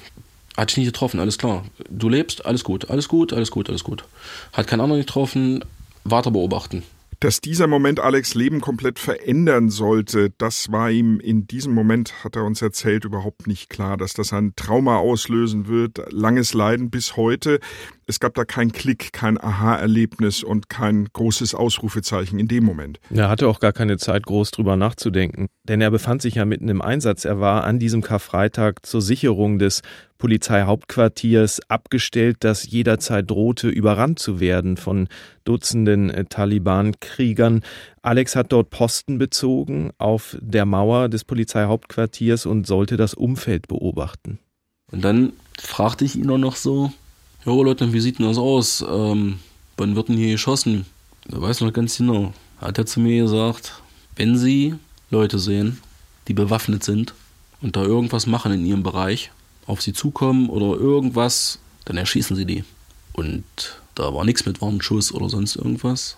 Hat 0.57 0.71
dich 0.71 0.79
nicht 0.79 0.87
getroffen, 0.87 1.21
alles 1.21 1.39
klar. 1.39 1.65
Du 1.91 2.09
lebst, 2.09 2.47
alles 2.47 2.65
gut, 2.65 2.91
alles 2.91 3.09
gut, 3.09 3.33
alles 3.33 3.51
gut, 3.51 3.69
alles 3.69 3.85
gut. 3.85 4.05
Hat 4.53 4.67
keinen 4.67 4.81
anderen 4.81 5.03
getroffen, 5.03 5.65
weiter 6.05 6.31
beobachten. 6.31 6.83
Dass 7.21 7.41
dieser 7.41 7.67
Moment 7.67 7.99
Alex 7.99 8.35
Leben 8.35 8.61
komplett 8.61 8.99
verändern 8.99 9.71
sollte, 9.71 10.31
das 10.37 10.71
war 10.71 10.91
ihm 10.91 11.19
in 11.19 11.47
diesem 11.47 11.73
Moment, 11.73 12.25
hat 12.25 12.37
er 12.37 12.45
uns 12.45 12.61
erzählt, 12.61 13.05
überhaupt 13.07 13.47
nicht 13.47 13.71
klar, 13.71 13.97
dass 13.97 14.13
das 14.13 14.35
ein 14.35 14.53
Trauma 14.55 14.97
auslösen 14.99 15.67
wird, 15.67 16.13
langes 16.13 16.53
Leiden 16.53 16.91
bis 16.91 17.17
heute. 17.17 17.61
Es 18.09 18.21
gab 18.21 18.35
da 18.35 18.45
keinen 18.45 18.71
Klick, 18.71 19.13
kein 19.13 19.37
Aha-Erlebnis 19.37 20.45
und 20.45 20.69
kein 20.69 21.09
großes 21.13 21.57
Ausrufezeichen 21.57 22.39
in 22.39 22.47
dem 22.47 22.63
Moment. 22.63 23.01
Er 23.11 23.29
hatte 23.29 23.49
auch 23.49 23.59
gar 23.59 23.73
keine 23.73 23.99
Zeit, 23.99 24.27
groß 24.27 24.53
drüber 24.53 24.77
nachzudenken, 24.77 25.49
denn 25.65 25.81
er 25.81 25.91
befand 25.91 26.23
sich 26.23 26.37
ja 26.37 26.45
mitten 26.45 26.69
im 26.69 26.81
Einsatz. 26.81 27.25
Er 27.25 27.41
war 27.41 27.65
an 27.65 27.81
diesem 27.81 28.03
Karfreitag 28.03 28.87
zur 28.87 29.03
Sicherung 29.03 29.59
des 29.59 29.83
Polizeihauptquartiers 30.19 31.61
abgestellt, 31.69 32.37
das 32.41 32.71
jederzeit 32.71 33.29
drohte, 33.29 33.69
überrannt 33.69 34.21
zu 34.21 34.39
werden 34.39 34.77
von 34.77 35.09
Dutzenden 35.45 36.09
äh, 36.11 36.27
Taliban-Kriegern. 36.27 37.63
Alex 38.03 38.37
hat 38.37 38.53
dort 38.53 38.71
Posten 38.71 39.19
bezogen 39.19 39.91
auf 39.99 40.39
der 40.41 40.65
Mauer 40.65 41.09
des 41.09 41.25
Polizeihauptquartiers 41.25 42.47
und 42.47 42.69
sollte 42.69 42.97
das 42.97 43.15
Umfeld 43.15 43.67
beobachten. 43.67 44.39
Und 44.93 45.05
dann 45.05 45.33
fragte 45.59 46.05
ich 46.05 46.15
ihn 46.15 46.31
auch 46.31 46.39
noch 46.39 46.55
so, 46.55 46.93
Jo 47.47 47.63
Leute, 47.63 47.93
wie 47.93 48.01
sieht 48.01 48.19
denn 48.19 48.27
das 48.27 48.39
aus? 48.39 48.85
Ähm, 48.91 49.39
wann 49.77 49.95
wird 49.95 50.09
denn 50.09 50.17
hier 50.17 50.33
geschossen? 50.33 50.85
Da 51.29 51.41
weiß 51.41 51.61
noch 51.61 51.73
ganz 51.73 51.97
genau. 51.97 52.35
Hat 52.59 52.77
er 52.77 52.87
zu 52.87 52.99
mir 52.99 53.23
gesagt, 53.23 53.81
wenn 54.17 54.37
Sie 54.37 54.75
Leute 55.13 55.39
sehen, 55.39 55.81
die 56.27 56.35
bewaffnet 56.35 56.83
sind 56.83 57.15
und 57.63 57.77
da 57.77 57.85
irgendwas 57.85 58.27
machen 58.27 58.51
in 58.51 58.67
ihrem 58.67 58.83
Bereich, 58.83 59.31
auf 59.69 59.81
sie 59.81 59.93
zukommen 59.93 60.49
oder 60.49 60.77
irgendwas, 60.77 61.61
dann 61.85 61.97
erschießen 61.97 62.35
sie 62.35 62.47
die. 62.47 62.65
Und 63.13 63.45
da 63.95 64.13
war 64.13 64.25
nichts 64.25 64.45
mit 64.45 64.61
Warnschuss 64.61 65.13
oder 65.13 65.29
sonst 65.29 65.55
irgendwas. 65.55 66.17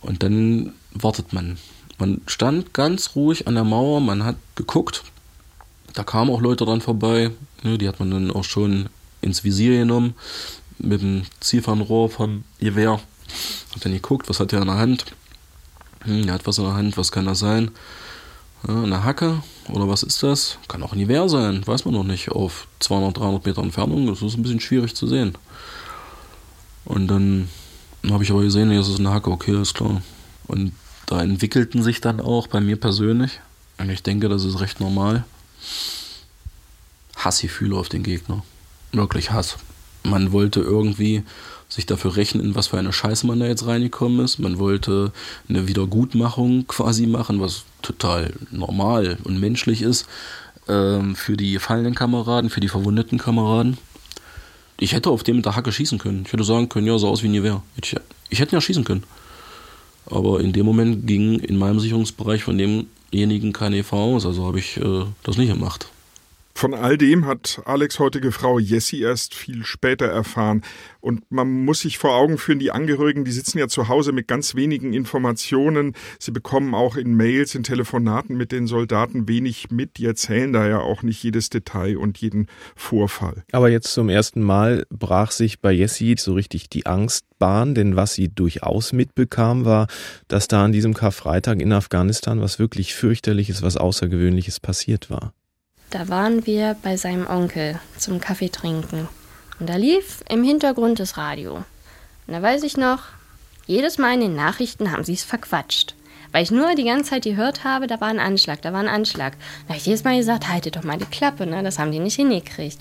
Und 0.00 0.22
dann 0.22 0.72
wartet 0.94 1.34
man. 1.34 1.58
Man 1.98 2.22
stand 2.26 2.72
ganz 2.72 3.14
ruhig 3.14 3.46
an 3.46 3.56
der 3.56 3.64
Mauer, 3.64 4.00
man 4.00 4.24
hat 4.24 4.36
geguckt. 4.54 5.04
Da 5.92 6.02
kamen 6.02 6.30
auch 6.30 6.40
Leute 6.40 6.64
dran 6.64 6.80
vorbei. 6.80 7.30
Ne, 7.62 7.76
die 7.76 7.88
hat 7.88 8.00
man 8.00 8.10
dann 8.10 8.30
auch 8.30 8.44
schon 8.44 8.88
ins 9.20 9.44
Visier 9.44 9.78
genommen 9.78 10.14
mit 10.78 11.02
dem 11.02 11.22
Zielfernrohr 11.40 12.10
vom 12.10 12.44
Gewehr. 12.60 13.00
Hat 13.74 13.84
dann 13.84 13.92
geguckt, 13.92 14.28
was 14.28 14.40
hat 14.40 14.52
er 14.52 14.62
in 14.62 14.68
der 14.68 14.78
Hand. 14.78 15.06
Hm, 16.04 16.28
er 16.28 16.34
hat 16.34 16.46
was 16.46 16.58
in 16.58 16.64
der 16.64 16.74
Hand, 16.74 16.96
was 16.96 17.12
kann 17.12 17.26
das 17.26 17.40
sein? 17.40 17.70
Ja, 18.66 18.82
eine 18.82 19.04
Hacke 19.04 19.42
oder 19.68 19.88
was 19.88 20.02
ist 20.02 20.22
das? 20.22 20.58
Kann 20.66 20.82
auch 20.82 20.92
ein 20.92 20.98
Gewehr 20.98 21.28
sein, 21.28 21.64
weiß 21.66 21.84
man 21.84 21.94
noch 21.94 22.04
nicht. 22.04 22.30
Auf 22.30 22.66
200, 22.80 23.18
300 23.18 23.46
Meter 23.46 23.62
Entfernung, 23.62 24.06
das 24.06 24.22
ist 24.22 24.36
ein 24.36 24.42
bisschen 24.42 24.60
schwierig 24.60 24.94
zu 24.94 25.06
sehen. 25.06 25.36
Und 26.84 27.08
dann 27.08 27.48
habe 28.08 28.24
ich 28.24 28.30
aber 28.30 28.42
gesehen, 28.42 28.70
das 28.70 28.88
ist 28.88 28.98
eine 28.98 29.10
Hacke, 29.10 29.30
okay, 29.30 29.60
ist 29.60 29.74
klar. 29.74 30.02
Und 30.46 30.72
da 31.06 31.22
entwickelten 31.22 31.82
sich 31.82 32.00
dann 32.00 32.20
auch 32.20 32.46
bei 32.46 32.60
mir 32.60 32.78
persönlich, 32.78 33.40
und 33.78 33.90
ich 33.90 34.02
denke, 34.02 34.28
das 34.28 34.44
ist 34.44 34.60
recht 34.60 34.80
normal, 34.80 35.24
Hassgefühle 37.16 37.76
auf 37.76 37.88
den 37.88 38.02
Gegner. 38.02 38.42
Wirklich 38.92 39.30
Hass. 39.30 39.56
Man 40.02 40.32
wollte 40.32 40.60
irgendwie 40.60 41.22
sich 41.68 41.84
dafür 41.84 42.16
rechnen, 42.16 42.44
in 42.44 42.54
was 42.54 42.68
für 42.68 42.78
eine 42.78 42.92
Scheiße 42.92 43.26
man 43.26 43.40
da 43.40 43.46
jetzt 43.46 43.66
reingekommen 43.66 44.24
ist. 44.24 44.38
Man 44.38 44.58
wollte 44.58 45.12
eine 45.48 45.68
Wiedergutmachung 45.68 46.66
quasi 46.66 47.06
machen, 47.06 47.40
was 47.40 47.64
total 47.82 48.32
normal 48.50 49.18
und 49.24 49.38
menschlich 49.38 49.82
ist 49.82 50.06
ähm, 50.68 51.14
für 51.14 51.36
die 51.36 51.52
gefallenen 51.52 51.94
Kameraden, 51.94 52.50
für 52.50 52.60
die 52.60 52.68
verwundeten 52.68 53.18
Kameraden. 53.18 53.78
Ich 54.78 54.92
hätte 54.92 55.10
auf 55.10 55.24
dem 55.24 55.36
mit 55.36 55.44
der 55.44 55.56
Hacke 55.56 55.72
schießen 55.72 55.98
können. 55.98 56.22
Ich 56.26 56.32
hätte 56.32 56.44
sagen 56.44 56.68
können, 56.68 56.86
ja, 56.86 56.98
so 56.98 57.08
aus 57.08 57.22
wie 57.22 57.28
ein 57.28 57.32
Gewehr. 57.32 57.62
Ich, 57.82 57.96
ich 58.30 58.40
hätte 58.40 58.54
ja 58.54 58.60
schießen 58.60 58.84
können. 58.84 59.02
Aber 60.06 60.40
in 60.40 60.52
dem 60.52 60.64
Moment 60.64 61.06
ging 61.06 61.38
in 61.40 61.58
meinem 61.58 61.80
Sicherungsbereich 61.80 62.44
von 62.44 62.56
demjenigen 62.56 63.52
kein 63.52 63.74
EV 63.74 63.92
aus, 63.92 64.26
also 64.26 64.46
habe 64.46 64.58
ich 64.58 64.78
äh, 64.78 65.04
das 65.22 65.36
nicht 65.36 65.52
gemacht. 65.52 65.88
Von 66.58 66.74
all 66.74 66.98
dem 66.98 67.24
hat 67.24 67.62
Alex 67.66 68.00
heutige 68.00 68.32
Frau 68.32 68.58
Jessie 68.58 69.02
erst 69.02 69.32
viel 69.32 69.64
später 69.64 70.06
erfahren. 70.06 70.62
Und 70.98 71.22
man 71.30 71.48
muss 71.64 71.82
sich 71.82 71.98
vor 71.98 72.16
Augen 72.16 72.36
führen, 72.36 72.58
die 72.58 72.72
Angehörigen, 72.72 73.24
die 73.24 73.30
sitzen 73.30 73.58
ja 73.58 73.68
zu 73.68 73.86
Hause 73.86 74.10
mit 74.10 74.26
ganz 74.26 74.56
wenigen 74.56 74.92
Informationen. 74.92 75.94
Sie 76.18 76.32
bekommen 76.32 76.74
auch 76.74 76.96
in 76.96 77.14
Mails, 77.14 77.54
in 77.54 77.62
Telefonaten 77.62 78.36
mit 78.36 78.50
den 78.50 78.66
Soldaten 78.66 79.28
wenig 79.28 79.70
mit. 79.70 79.98
Die 79.98 80.06
erzählen 80.06 80.52
da 80.52 80.66
ja 80.66 80.80
auch 80.80 81.04
nicht 81.04 81.22
jedes 81.22 81.48
Detail 81.48 81.96
und 81.96 82.18
jeden 82.18 82.48
Vorfall. 82.74 83.44
Aber 83.52 83.68
jetzt 83.68 83.94
zum 83.94 84.08
ersten 84.08 84.42
Mal 84.42 84.84
brach 84.90 85.30
sich 85.30 85.60
bei 85.60 85.70
Jessie 85.70 86.16
so 86.18 86.34
richtig 86.34 86.68
die 86.68 86.86
Angst 86.86 87.24
Bahn, 87.38 87.76
denn 87.76 87.94
was 87.94 88.14
sie 88.14 88.30
durchaus 88.30 88.92
mitbekam, 88.92 89.64
war, 89.64 89.86
dass 90.26 90.48
da 90.48 90.64
an 90.64 90.72
diesem 90.72 90.92
Karfreitag 90.92 91.60
in 91.60 91.72
Afghanistan 91.72 92.40
was 92.40 92.58
wirklich 92.58 92.96
fürchterliches, 92.96 93.62
was 93.62 93.76
Außergewöhnliches 93.76 94.58
passiert 94.58 95.08
war. 95.08 95.34
Da 95.90 96.08
waren 96.08 96.44
wir 96.46 96.76
bei 96.82 96.96
seinem 96.96 97.26
Onkel 97.26 97.78
zum 97.96 98.20
Kaffee 98.20 98.50
trinken. 98.50 99.08
Und 99.58 99.68
da 99.68 99.76
lief 99.76 100.22
im 100.28 100.44
Hintergrund 100.44 101.00
das 101.00 101.16
Radio. 101.16 101.54
Und 101.56 102.34
da 102.34 102.42
weiß 102.42 102.62
ich 102.62 102.76
noch, 102.76 103.00
jedes 103.66 103.98
Mal 103.98 104.14
in 104.14 104.20
den 104.20 104.34
Nachrichten 104.36 104.92
haben 104.92 105.04
sie 105.04 105.14
es 105.14 105.24
verquatscht. 105.24 105.94
Weil 106.30 106.42
ich 106.42 106.50
nur 106.50 106.74
die 106.74 106.84
ganze 106.84 107.10
Zeit 107.10 107.24
gehört 107.24 107.64
habe, 107.64 107.86
da 107.86 108.02
war 108.02 108.08
ein 108.08 108.18
Anschlag, 108.20 108.60
da 108.60 108.72
war 108.74 108.80
ein 108.80 108.88
Anschlag. 108.88 109.32
Da 109.64 109.70
habe 109.70 109.78
ich 109.78 109.86
jedes 109.86 110.04
Mal 110.04 110.18
gesagt, 110.18 110.48
haltet 110.48 110.76
doch 110.76 110.84
mal 110.84 110.98
die 110.98 111.06
Klappe, 111.06 111.46
ne? 111.46 111.62
Das 111.62 111.78
haben 111.78 111.90
die 111.90 112.00
nicht 112.00 112.16
hingekriegt. 112.16 112.78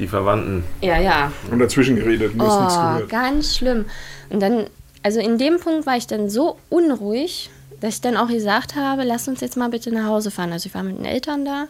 Die 0.00 0.08
Verwandten. 0.08 0.64
Ja, 0.80 0.98
ja. 0.98 1.30
Und 1.48 1.60
dazwischen 1.60 1.94
geredet, 1.94 2.34
nur 2.34 2.48
ist 2.48 2.58
nichts 2.58 2.74
Oh, 2.74 2.80
gehört. 2.94 3.08
ganz 3.08 3.56
schlimm. 3.56 3.84
Und 4.30 4.40
dann, 4.40 4.66
also 5.04 5.20
in 5.20 5.38
dem 5.38 5.60
Punkt 5.60 5.86
war 5.86 5.96
ich 5.96 6.08
dann 6.08 6.28
so 6.28 6.58
unruhig, 6.70 7.50
dass 7.82 7.94
ich 7.96 8.00
dann 8.00 8.16
auch 8.16 8.28
gesagt 8.28 8.76
habe, 8.76 9.02
lass 9.02 9.26
uns 9.26 9.40
jetzt 9.40 9.56
mal 9.56 9.68
bitte 9.68 9.90
nach 9.92 10.06
Hause 10.06 10.30
fahren. 10.30 10.52
Also 10.52 10.68
ich 10.68 10.74
war 10.74 10.84
mit 10.84 10.96
den 10.96 11.04
Eltern 11.04 11.44
da 11.44 11.66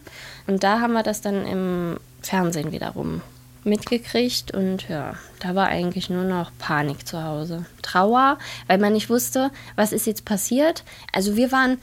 und 0.46 0.62
da 0.62 0.80
haben 0.80 0.92
wir 0.92 1.02
das 1.02 1.22
dann 1.22 1.46
im 1.46 1.96
Fernsehen 2.20 2.70
wiederum 2.70 3.22
mitgekriegt 3.64 4.52
und 4.52 4.88
ja, 4.88 5.14
da 5.40 5.54
war 5.54 5.68
eigentlich 5.68 6.10
nur 6.10 6.24
noch 6.24 6.50
Panik 6.58 7.06
zu 7.06 7.24
Hause. 7.24 7.64
Trauer, 7.80 8.38
weil 8.66 8.78
man 8.78 8.92
nicht 8.92 9.08
wusste, 9.08 9.50
was 9.74 9.92
ist 9.92 10.06
jetzt 10.06 10.24
passiert. 10.24 10.84
Also 11.12 11.36
wir 11.36 11.50
waren 11.50 11.78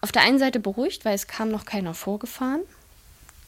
auf 0.00 0.12
der 0.12 0.22
einen 0.22 0.38
Seite 0.38 0.60
beruhigt, 0.60 1.04
weil 1.04 1.14
es 1.14 1.26
kam 1.26 1.50
noch 1.50 1.66
keiner 1.66 1.92
vorgefahren, 1.92 2.60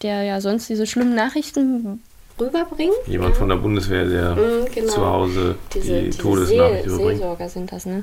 der 0.02 0.24
ja 0.24 0.40
sonst 0.40 0.68
diese 0.68 0.86
schlimmen 0.86 1.14
Nachrichten 1.14 2.02
rüberbringt. 2.38 2.92
Jemand 3.06 3.36
von 3.36 3.48
der 3.48 3.56
Bundeswehr, 3.56 4.04
der 4.04 4.34
Mhm, 4.34 4.66
genau. 4.74 4.92
zu 4.92 5.06
Hause 5.06 5.54
diese, 5.72 5.98
die 6.00 6.06
diese 6.06 6.18
Todesnachricht 6.18 6.84
Seel, 6.84 6.92
überbringt. 6.92 7.18
Seelsorger 7.18 7.48
sind 7.48 7.72
das, 7.72 7.86
ne? 7.86 8.02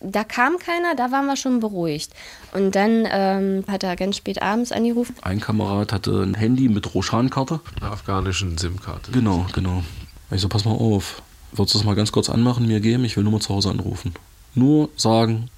Da 0.00 0.24
kam 0.24 0.58
keiner, 0.58 0.94
da 0.96 1.12
waren 1.12 1.26
wir 1.26 1.36
schon 1.36 1.60
beruhigt. 1.60 2.12
Und 2.52 2.74
dann 2.74 3.06
ähm, 3.10 3.64
hat 3.68 3.82
er 3.82 3.96
ganz 3.96 4.16
spät 4.16 4.40
abends 4.40 4.72
angerufen. 4.72 5.14
Ein 5.22 5.40
Kamerad 5.40 5.92
hatte 5.92 6.22
ein 6.22 6.34
Handy 6.34 6.68
mit 6.68 6.94
Roshan-Karte. 6.94 7.60
Einer 7.80 7.92
afghanischen 7.92 8.56
SIM-Karte. 8.56 9.12
Genau, 9.12 9.46
genau. 9.52 9.82
Ich 10.30 10.40
so, 10.40 10.48
pass 10.48 10.64
mal 10.64 10.72
auf. 10.72 11.22
Würdest 11.52 11.74
du 11.74 11.78
das 11.78 11.84
mal 11.84 11.96
ganz 11.96 12.12
kurz 12.12 12.30
anmachen, 12.30 12.66
mir 12.66 12.80
geben? 12.80 13.04
Ich 13.04 13.16
will 13.16 13.24
Nummer 13.24 13.40
zu 13.40 13.50
Hause 13.54 13.70
anrufen. 13.70 14.14
Nur 14.54 14.88
sagen, 14.96 15.48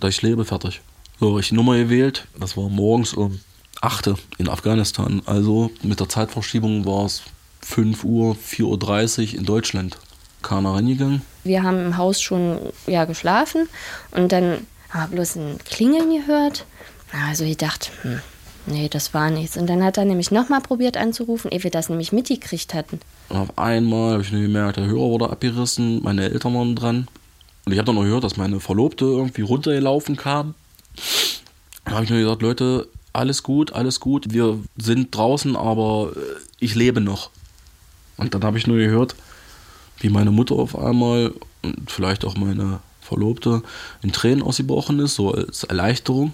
dass 0.00 0.10
ich 0.10 0.22
lebe, 0.22 0.44
fertig. 0.44 0.80
So, 1.20 1.38
ich 1.38 1.50
die 1.50 1.54
Nummer 1.54 1.76
gewählt. 1.76 2.26
Das 2.38 2.56
war 2.56 2.68
morgens 2.68 3.14
um 3.14 3.40
8 3.80 4.08
Uhr 4.08 4.18
in 4.38 4.48
Afghanistan. 4.48 5.22
Also 5.26 5.70
mit 5.82 6.00
der 6.00 6.08
Zeitverschiebung 6.08 6.84
war 6.86 7.06
es 7.06 7.22
5 7.60 8.04
Uhr, 8.04 8.34
4.30 8.34 9.32
Uhr 9.32 9.38
in 9.38 9.44
Deutschland. 9.44 9.98
Keiner 10.44 10.74
rangegangen. 10.74 11.22
Wir 11.42 11.62
haben 11.62 11.86
im 11.86 11.96
Haus 11.96 12.20
schon 12.20 12.58
ja, 12.86 13.04
geschlafen 13.04 13.68
und 14.12 14.30
dann 14.30 14.66
haben 14.90 15.10
wir 15.10 15.16
bloß 15.16 15.36
ein 15.36 15.58
Klingeln 15.64 16.10
gehört. 16.10 16.66
Also 17.26 17.44
ich 17.44 17.56
dachte, 17.56 17.90
hm, 18.02 18.20
nee, 18.66 18.88
das 18.88 19.14
war 19.14 19.30
nichts. 19.30 19.56
Und 19.56 19.66
dann 19.66 19.82
hat 19.82 19.98
er 19.98 20.04
nämlich 20.04 20.30
nochmal 20.30 20.60
probiert 20.60 20.96
anzurufen, 20.96 21.50
ehe 21.50 21.62
wir 21.62 21.70
das 21.70 21.88
nämlich 21.88 22.12
mitgekriegt 22.12 22.74
hatten. 22.74 23.00
Und 23.28 23.36
auf 23.36 23.58
einmal 23.58 24.12
habe 24.12 24.22
ich 24.22 24.32
nur 24.32 24.42
gemerkt, 24.42 24.76
der 24.76 24.86
Hörer 24.86 25.10
wurde 25.10 25.30
abgerissen, 25.30 26.02
meine 26.02 26.30
Eltern 26.30 26.54
waren 26.54 26.76
dran. 26.76 27.08
Und 27.64 27.72
ich 27.72 27.78
habe 27.78 27.86
dann 27.86 27.94
noch 27.94 28.02
gehört, 28.02 28.24
dass 28.24 28.36
meine 28.36 28.60
Verlobte 28.60 29.04
irgendwie 29.04 29.42
runtergelaufen 29.42 30.16
kam. 30.16 30.54
Dann 31.84 31.94
habe 31.94 32.04
ich 32.04 32.10
nur 32.10 32.20
gesagt, 32.20 32.42
Leute, 32.42 32.88
alles 33.12 33.42
gut, 33.42 33.72
alles 33.72 34.00
gut, 34.00 34.32
wir 34.32 34.58
sind 34.76 35.16
draußen, 35.16 35.56
aber 35.56 36.12
äh, 36.14 36.20
ich 36.58 36.74
lebe 36.74 37.00
noch. 37.00 37.30
Und 38.16 38.34
dann 38.34 38.44
habe 38.44 38.58
ich 38.58 38.66
nur 38.66 38.78
gehört, 38.78 39.14
wie 39.98 40.08
meine 40.08 40.30
Mutter 40.30 40.54
auf 40.56 40.78
einmal 40.78 41.32
und 41.62 41.90
vielleicht 41.90 42.24
auch 42.24 42.36
meine 42.36 42.80
Verlobte 43.00 43.62
in 44.02 44.12
Tränen 44.12 44.42
ausgebrochen 44.42 44.98
ist, 45.00 45.14
so 45.14 45.32
als 45.32 45.64
Erleichterung. 45.64 46.32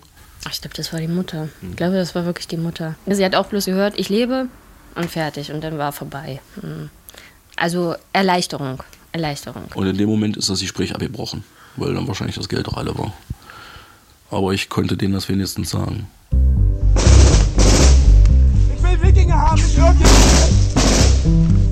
Ich 0.50 0.60
glaube, 0.60 0.76
das 0.76 0.92
war 0.92 1.00
die 1.00 1.08
Mutter. 1.08 1.48
Ich 1.68 1.76
glaube, 1.76 1.96
das 1.96 2.14
war 2.14 2.24
wirklich 2.24 2.48
die 2.48 2.56
Mutter. 2.56 2.94
Sie 3.06 3.24
hat 3.24 3.34
auch 3.34 3.46
bloß 3.46 3.66
gehört, 3.66 3.98
ich 3.98 4.08
lebe 4.08 4.48
und 4.94 5.10
fertig. 5.10 5.52
Und 5.52 5.62
dann 5.62 5.76
war 5.78 5.92
vorbei. 5.92 6.40
Hm. 6.60 6.88
Also 7.56 7.94
Erleichterung. 8.12 8.82
Erleichterung. 9.12 9.64
Und 9.74 9.86
in 9.86 9.98
dem 9.98 10.08
Moment 10.08 10.36
ist 10.36 10.48
das 10.48 10.60
Gespräch 10.60 10.94
abgebrochen, 10.94 11.44
weil 11.76 11.92
dann 11.94 12.06
wahrscheinlich 12.06 12.36
das 12.36 12.48
Geld 12.48 12.68
auch 12.68 12.76
alle 12.76 12.96
war. 12.96 13.12
Aber 14.30 14.52
ich 14.52 14.68
konnte 14.68 14.96
denen 14.96 15.14
das 15.14 15.28
wenigstens 15.28 15.70
sagen. 15.70 16.06
Ich 18.76 18.82
will 18.82 19.02
Wikinger 19.02 19.40
haben, 19.40 19.60
nicht 19.60 19.76
irgendjemand. 19.76 21.69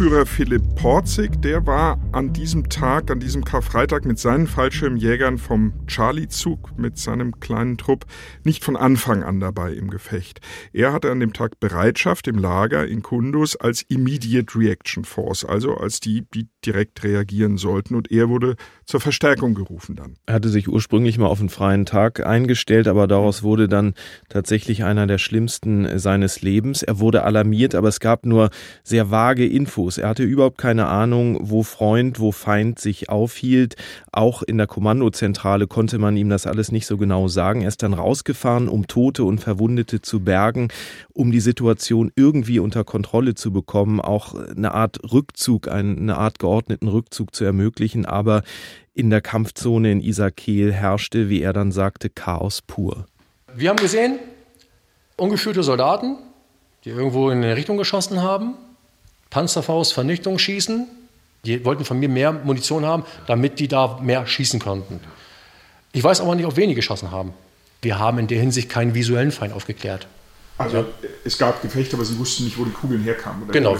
Zugführer 0.00 0.24
Philipp 0.24 0.62
Porzig, 0.76 1.42
der 1.42 1.66
war 1.66 2.00
an 2.12 2.32
diesem 2.32 2.70
Tag, 2.70 3.10
an 3.10 3.20
diesem 3.20 3.44
Karfreitag 3.44 4.06
mit 4.06 4.18
seinen 4.18 4.46
Fallschirmjägern 4.46 5.36
vom 5.36 5.74
Charlie-Zug 5.88 6.78
mit 6.78 6.96
seinem 6.96 7.38
kleinen 7.38 7.76
Trupp 7.76 8.06
nicht 8.42 8.64
von 8.64 8.78
Anfang 8.78 9.22
an 9.22 9.40
dabei 9.40 9.74
im 9.74 9.90
Gefecht. 9.90 10.40
Er 10.72 10.94
hatte 10.94 11.10
an 11.10 11.20
dem 11.20 11.34
Tag 11.34 11.60
Bereitschaft 11.60 12.28
im 12.28 12.38
Lager 12.38 12.88
in 12.88 13.02
Kundus 13.02 13.56
als 13.56 13.82
Immediate 13.82 14.58
Reaction 14.58 15.04
Force, 15.04 15.44
also 15.44 15.74
als 15.74 16.00
die, 16.00 16.24
die 16.32 16.48
direkt 16.66 17.02
reagieren 17.04 17.56
sollten. 17.56 17.94
Und 17.94 18.10
er 18.10 18.28
wurde 18.28 18.56
zur 18.84 19.00
Verstärkung 19.00 19.54
gerufen 19.54 19.96
dann. 19.96 20.16
Er 20.26 20.34
hatte 20.34 20.48
sich 20.48 20.68
ursprünglich 20.68 21.18
mal 21.18 21.26
auf 21.26 21.40
einen 21.40 21.48
freien 21.48 21.86
Tag 21.86 22.24
eingestellt, 22.24 22.88
aber 22.88 23.06
daraus 23.06 23.42
wurde 23.42 23.68
dann 23.68 23.94
tatsächlich 24.28 24.84
einer 24.84 25.06
der 25.06 25.18
schlimmsten 25.18 25.98
seines 25.98 26.42
Lebens. 26.42 26.82
Er 26.82 26.98
wurde 26.98 27.22
alarmiert, 27.22 27.74
aber 27.74 27.88
es 27.88 28.00
gab 28.00 28.26
nur 28.26 28.50
sehr 28.82 29.10
vage 29.10 29.46
Infos. 29.46 29.98
Er 29.98 30.08
hatte 30.08 30.24
überhaupt 30.24 30.58
keine 30.58 30.86
Ahnung, 30.86 31.38
wo 31.40 31.62
Freund, 31.62 32.20
wo 32.20 32.32
Feind 32.32 32.78
sich 32.78 33.08
aufhielt. 33.08 33.76
Auch 34.12 34.42
in 34.42 34.58
der 34.58 34.66
Kommandozentrale 34.66 35.66
konnte 35.66 35.98
man 35.98 36.16
ihm 36.16 36.28
das 36.28 36.46
alles 36.46 36.72
nicht 36.72 36.86
so 36.86 36.96
genau 36.96 37.28
sagen. 37.28 37.62
Er 37.62 37.68
ist 37.68 37.82
dann 37.82 37.94
rausgefahren, 37.94 38.68
um 38.68 38.86
Tote 38.86 39.24
und 39.24 39.40
Verwundete 39.40 40.00
zu 40.00 40.20
bergen, 40.20 40.68
um 41.12 41.30
die 41.30 41.40
Situation 41.40 42.10
irgendwie 42.16 42.58
unter 42.58 42.84
Kontrolle 42.84 43.34
zu 43.34 43.52
bekommen, 43.52 44.00
auch 44.00 44.34
eine 44.34 44.72
Art 44.74 44.98
Rückzug, 45.12 45.68
eine 45.68 46.16
Art 46.16 46.38
geordneten 46.50 46.88
Rückzug 46.88 47.34
zu 47.34 47.44
ermöglichen. 47.44 48.06
Aber 48.06 48.42
in 48.92 49.08
der 49.10 49.20
Kampfzone 49.20 49.92
in 49.92 50.00
Isakil 50.00 50.72
herrschte, 50.72 51.28
wie 51.28 51.42
er 51.42 51.52
dann 51.52 51.70
sagte, 51.70 52.10
Chaos 52.10 52.60
pur. 52.60 53.06
Wir 53.54 53.70
haben 53.70 53.76
gesehen, 53.76 54.18
ungeführte 55.16 55.62
Soldaten, 55.62 56.16
die 56.84 56.90
irgendwo 56.90 57.30
in 57.30 57.38
eine 57.38 57.56
Richtung 57.56 57.76
geschossen 57.76 58.20
haben, 58.22 58.54
Panzerfaust, 59.30 59.92
Vernichtung 59.92 60.38
schießen. 60.38 60.88
Die 61.44 61.64
wollten 61.64 61.84
von 61.84 61.98
mir 61.98 62.08
mehr 62.08 62.32
Munition 62.32 62.84
haben, 62.84 63.04
damit 63.26 63.60
die 63.60 63.68
da 63.68 63.98
mehr 64.02 64.26
schießen 64.26 64.58
konnten. 64.58 65.00
Ich 65.92 66.02
weiß 66.02 66.20
aber 66.20 66.34
nicht, 66.34 66.46
ob 66.46 66.56
wenige 66.56 66.76
geschossen 66.76 67.12
haben. 67.12 67.32
Wir 67.80 67.98
haben 67.98 68.18
in 68.18 68.26
der 68.26 68.40
Hinsicht 68.40 68.68
keinen 68.68 68.94
visuellen 68.94 69.30
Feind 69.30 69.54
aufgeklärt. 69.54 70.06
Also 70.58 70.84
es 71.24 71.38
gab 71.38 71.62
Gefechte, 71.62 71.96
aber 71.96 72.04
sie 72.04 72.18
wussten 72.18 72.44
nicht, 72.44 72.58
wo 72.58 72.64
die 72.64 72.72
Kugeln 72.72 73.02
herkamen. 73.02 73.44
Oder 73.44 73.52
Genau. 73.52 73.76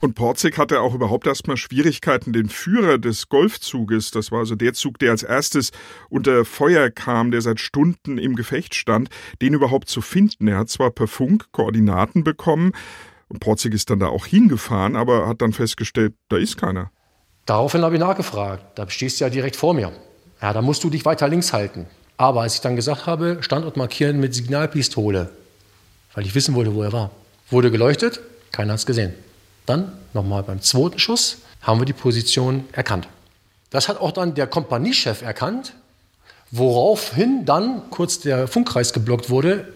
Und 0.00 0.14
Porzig 0.14 0.56
hatte 0.56 0.80
auch 0.80 0.94
überhaupt 0.94 1.26
erstmal 1.26 1.58
Schwierigkeiten, 1.58 2.32
den 2.32 2.48
Führer 2.48 2.96
des 2.96 3.28
Golfzuges, 3.28 4.10
das 4.10 4.32
war 4.32 4.40
also 4.40 4.54
der 4.54 4.72
Zug, 4.72 4.98
der 4.98 5.10
als 5.10 5.22
erstes 5.22 5.72
unter 6.08 6.46
Feuer 6.46 6.88
kam, 6.88 7.30
der 7.30 7.42
seit 7.42 7.60
Stunden 7.60 8.16
im 8.16 8.34
Gefecht 8.34 8.74
stand, 8.74 9.10
den 9.42 9.52
überhaupt 9.52 9.90
zu 9.90 10.00
finden. 10.00 10.48
Er 10.48 10.56
hat 10.56 10.70
zwar 10.70 10.90
per 10.90 11.06
Funk 11.06 11.52
Koordinaten 11.52 12.24
bekommen 12.24 12.72
und 13.28 13.40
Porzig 13.40 13.74
ist 13.74 13.90
dann 13.90 14.00
da 14.00 14.06
auch 14.06 14.24
hingefahren, 14.24 14.96
aber 14.96 15.28
hat 15.28 15.42
dann 15.42 15.52
festgestellt, 15.52 16.14
da 16.30 16.38
ist 16.38 16.56
keiner. 16.56 16.90
Daraufhin 17.44 17.82
habe 17.82 17.94
ich 17.94 18.00
nachgefragt. 18.00 18.78
Da 18.78 18.88
stehst 18.88 19.20
du 19.20 19.24
ja 19.24 19.30
direkt 19.30 19.56
vor 19.56 19.74
mir. 19.74 19.92
Ja, 20.40 20.54
da 20.54 20.62
musst 20.62 20.82
du 20.82 20.88
dich 20.88 21.04
weiter 21.04 21.28
links 21.28 21.52
halten. 21.52 21.86
Aber 22.16 22.40
als 22.42 22.54
ich 22.54 22.60
dann 22.62 22.74
gesagt 22.74 23.06
habe, 23.06 23.38
Standort 23.42 23.76
markieren 23.76 24.18
mit 24.18 24.34
Signalpistole, 24.34 25.30
weil 26.14 26.24
ich 26.24 26.34
wissen 26.34 26.54
wollte, 26.54 26.74
wo 26.74 26.82
er 26.82 26.92
war, 26.92 27.10
wurde 27.50 27.70
geleuchtet, 27.70 28.20
keiner 28.50 28.72
hat 28.72 28.80
es 28.80 28.86
gesehen. 28.86 29.14
Dann, 29.70 29.92
nochmal 30.14 30.42
beim 30.42 30.60
zweiten 30.60 30.98
Schuss, 30.98 31.42
haben 31.62 31.80
wir 31.80 31.84
die 31.84 31.92
Position 31.92 32.64
erkannt. 32.72 33.06
Das 33.70 33.88
hat 33.88 34.00
auch 34.00 34.10
dann 34.10 34.34
der 34.34 34.48
Kompaniechef 34.48 35.22
erkannt, 35.22 35.74
woraufhin 36.50 37.44
dann 37.44 37.88
kurz 37.90 38.18
der 38.18 38.48
Funkkreis 38.48 38.92
geblockt 38.92 39.30
wurde, 39.30 39.72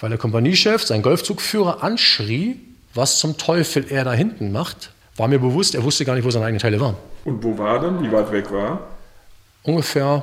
weil 0.00 0.10
der 0.10 0.18
Kompaniechef 0.18 0.84
seinen 0.84 1.02
Golfzugführer 1.02 1.82
anschrie, 1.82 2.60
was 2.94 3.18
zum 3.18 3.36
Teufel 3.36 3.86
er 3.90 4.04
da 4.04 4.12
hinten 4.12 4.52
macht. 4.52 4.92
War 5.16 5.26
mir 5.26 5.40
bewusst, 5.40 5.74
er 5.74 5.82
wusste 5.82 6.04
gar 6.04 6.14
nicht, 6.14 6.24
wo 6.24 6.30
seine 6.30 6.44
eigenen 6.44 6.60
Teile 6.60 6.80
waren. 6.80 6.94
Und 7.24 7.42
wo 7.42 7.58
war 7.58 7.80
dann? 7.80 8.00
Wie 8.04 8.12
weit 8.12 8.30
weg 8.30 8.52
war? 8.52 8.78
Ungefähr 9.64 10.22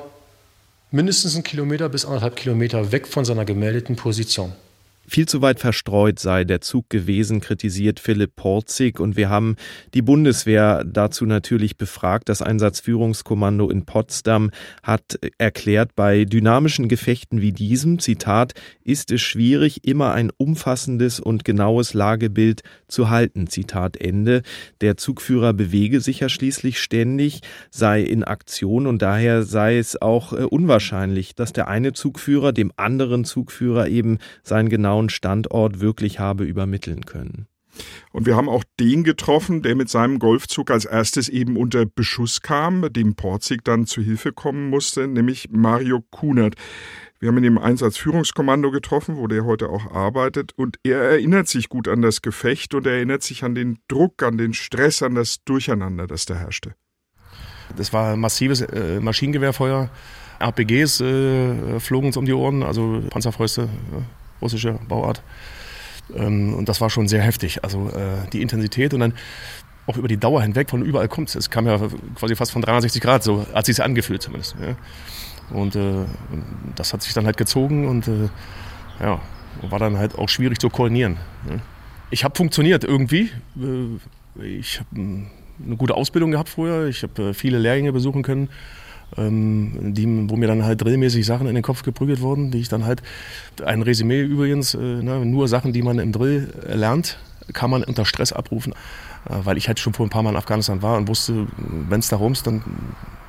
mindestens 0.91 1.33
einen 1.33 1.43
Kilometer 1.43 1.89
bis 1.89 2.05
anderthalb 2.05 2.37
Kilometer 2.37 2.93
weg 2.93 3.05
von 3.05 3.25
seiner 3.25 3.43
gemeldeten 3.43 3.97
Position. 3.97 4.53
Viel 5.05 5.27
zu 5.27 5.41
weit 5.41 5.59
verstreut 5.59 6.17
sei 6.17 6.45
der 6.45 6.61
Zug 6.61 6.89
gewesen, 6.89 7.41
kritisiert 7.41 7.99
Philipp 7.99 8.37
Porzig. 8.37 9.01
Und 9.01 9.17
wir 9.17 9.29
haben 9.29 9.57
die 9.93 10.01
Bundeswehr 10.01 10.85
dazu 10.85 11.25
natürlich 11.25 11.75
befragt. 11.77 12.29
Das 12.29 12.41
Einsatzführungskommando 12.41 13.69
in 13.69 13.85
Potsdam 13.85 14.49
hat 14.81 15.19
erklärt, 15.37 15.95
bei 15.95 16.23
dynamischen 16.23 16.87
Gefechten 16.87 17.41
wie 17.41 17.51
diesem, 17.51 17.99
Zitat, 17.99 18.53
ist 18.83 19.11
es 19.11 19.21
schwierig, 19.21 19.85
immer 19.85 20.13
ein 20.13 20.31
umfassendes 20.37 21.19
und 21.19 21.43
genaues 21.43 21.93
Lagebild 21.93 22.61
zu 22.87 23.09
halten. 23.09 23.47
Zitat 23.47 23.97
Ende. 23.97 24.41
Der 24.79 24.95
Zugführer 24.95 25.51
bewege 25.51 25.99
sich 25.99 26.21
ja 26.21 26.29
schließlich 26.29 26.79
ständig, 26.79 27.41
sei 27.71 28.01
in 28.01 28.23
Aktion 28.23 28.87
und 28.87 29.01
daher 29.01 29.43
sei 29.43 29.77
es 29.77 30.01
auch 30.01 30.31
äh, 30.31 30.43
unwahrscheinlich, 30.43 31.35
dass 31.35 31.51
der 31.51 31.67
eine 31.67 31.91
Zugführer 31.91 32.53
dem 32.53 32.71
anderen 32.77 33.25
Zugführer 33.25 33.89
eben 33.89 34.19
sein 34.43 34.69
genaues 34.69 34.92
genauen 34.93 35.09
Standort 35.09 35.79
wirklich 35.79 36.19
habe 36.19 36.43
übermitteln 36.43 37.05
können. 37.05 37.47
Und 38.11 38.27
wir 38.27 38.35
haben 38.35 38.49
auch 38.49 38.63
den 38.79 39.03
getroffen, 39.03 39.63
der 39.63 39.75
mit 39.75 39.89
seinem 39.89 40.19
Golfzug 40.19 40.69
als 40.69 40.85
erstes 40.85 41.27
eben 41.27 41.57
unter 41.57 41.87
Beschuss 41.87 42.41
kam, 42.41 42.93
dem 42.93 43.15
Porzig 43.15 43.63
dann 43.63 43.87
zu 43.87 44.01
Hilfe 44.03 44.31
kommen 44.31 44.69
musste, 44.69 45.07
nämlich 45.07 45.49
Mario 45.49 46.01
Kunert. 46.11 46.53
Wir 47.19 47.29
haben 47.29 47.37
ihn 47.39 47.45
im 47.45 47.57
Einsatzführungskommando 47.57 48.69
getroffen, 48.69 49.17
wo 49.17 49.25
der 49.25 49.45
heute 49.45 49.69
auch 49.69 49.91
arbeitet. 49.91 50.51
Und 50.55 50.77
er 50.83 51.01
erinnert 51.01 51.47
sich 51.47 51.67
gut 51.67 51.87
an 51.87 52.03
das 52.03 52.21
Gefecht 52.21 52.75
und 52.75 52.85
er 52.85 52.93
erinnert 52.93 53.23
sich 53.23 53.43
an 53.43 53.55
den 53.55 53.79
Druck, 53.87 54.21
an 54.21 54.37
den 54.37 54.53
Stress, 54.53 55.01
an 55.01 55.15
das 55.15 55.43
Durcheinander, 55.43 56.05
das 56.05 56.25
da 56.25 56.35
herrschte. 56.35 56.75
Das 57.75 57.91
war 57.91 58.15
massives 58.17 58.61
äh, 58.61 58.99
Maschinengewehrfeuer. 58.99 59.89
RPGs 60.39 61.01
äh, 61.01 61.79
flogen 61.79 62.07
uns 62.07 62.17
um 62.17 62.25
die 62.25 62.33
Ohren, 62.33 62.61
also 62.61 63.01
Panzerfäuste. 63.09 63.63
Äh 63.63 64.22
russische 64.43 64.79
Bauart. 64.87 65.21
Ähm, 66.15 66.53
und 66.53 66.69
das 66.69 66.81
war 66.81 66.89
schon 66.89 67.07
sehr 67.07 67.21
heftig. 67.21 67.63
Also 67.63 67.89
äh, 67.89 68.27
die 68.31 68.41
Intensität 68.41 68.93
und 68.93 68.99
dann 68.99 69.13
auch 69.87 69.97
über 69.97 70.07
die 70.07 70.17
Dauer 70.17 70.41
hinweg 70.41 70.69
von 70.69 70.83
überall 70.83 71.07
kommt 71.07 71.29
es. 71.29 71.35
Es 71.35 71.49
kam 71.49 71.65
ja 71.65 71.79
quasi 72.15 72.35
fast 72.35 72.51
von 72.51 72.61
360 72.61 73.01
Grad, 73.01 73.23
so 73.23 73.45
hat 73.53 73.65
sich 73.65 73.81
angefühlt 73.83 74.21
zumindest. 74.21 74.55
Ja. 74.61 74.75
Und 75.55 75.75
äh, 75.75 76.05
das 76.75 76.93
hat 76.93 77.01
sich 77.01 77.13
dann 77.13 77.25
halt 77.25 77.37
gezogen 77.37 77.87
und 77.87 78.07
äh, 78.07 78.29
ja, 79.01 79.19
war 79.61 79.79
dann 79.79 79.97
halt 79.97 80.17
auch 80.17 80.29
schwierig 80.29 80.59
zu 80.59 80.69
koordinieren. 80.69 81.17
Ja. 81.49 81.55
Ich 82.11 82.23
habe 82.23 82.35
funktioniert 82.35 82.83
irgendwie. 82.83 83.31
Äh, 83.57 84.41
ich 84.41 84.79
habe 84.79 84.89
eine 84.95 85.75
gute 85.75 85.95
Ausbildung 85.95 86.31
gehabt 86.31 86.49
vorher. 86.49 86.87
Ich 86.87 87.03
habe 87.03 87.29
äh, 87.29 87.33
viele 87.33 87.59
Lehrgänge 87.59 87.91
besuchen 87.91 88.23
können 88.23 88.49
ähm, 89.17 89.93
die, 89.93 90.05
wo 90.29 90.35
mir 90.35 90.47
dann 90.47 90.63
halt 90.63 90.81
drillmäßig 90.81 91.25
Sachen 91.25 91.47
in 91.47 91.55
den 91.55 91.63
Kopf 91.63 91.83
geprügelt 91.83 92.21
wurden, 92.21 92.51
die 92.51 92.59
ich 92.59 92.69
dann 92.69 92.85
halt, 92.85 93.01
ein 93.63 93.81
Resümee 93.81 94.21
übrigens, 94.21 94.73
äh, 94.73 94.77
ne, 94.77 95.25
nur 95.25 95.47
Sachen, 95.47 95.73
die 95.73 95.81
man 95.81 95.99
im 95.99 96.11
Drill 96.11 96.53
lernt, 96.67 97.17
kann 97.51 97.69
man 97.69 97.83
unter 97.83 98.05
Stress 98.05 98.31
abrufen, 98.31 98.73
äh, 99.29 99.35
weil 99.43 99.57
ich 99.57 99.67
halt 99.67 99.79
schon 99.79 99.93
vor 99.93 100.05
ein 100.05 100.09
paar 100.09 100.23
Mal 100.23 100.31
in 100.31 100.37
Afghanistan 100.37 100.81
war 100.81 100.97
und 100.97 101.07
wusste, 101.07 101.47
wenn 101.57 101.99
es 101.99 102.07
darum 102.07 102.31
ist, 102.31 102.47
dann, 102.47 102.63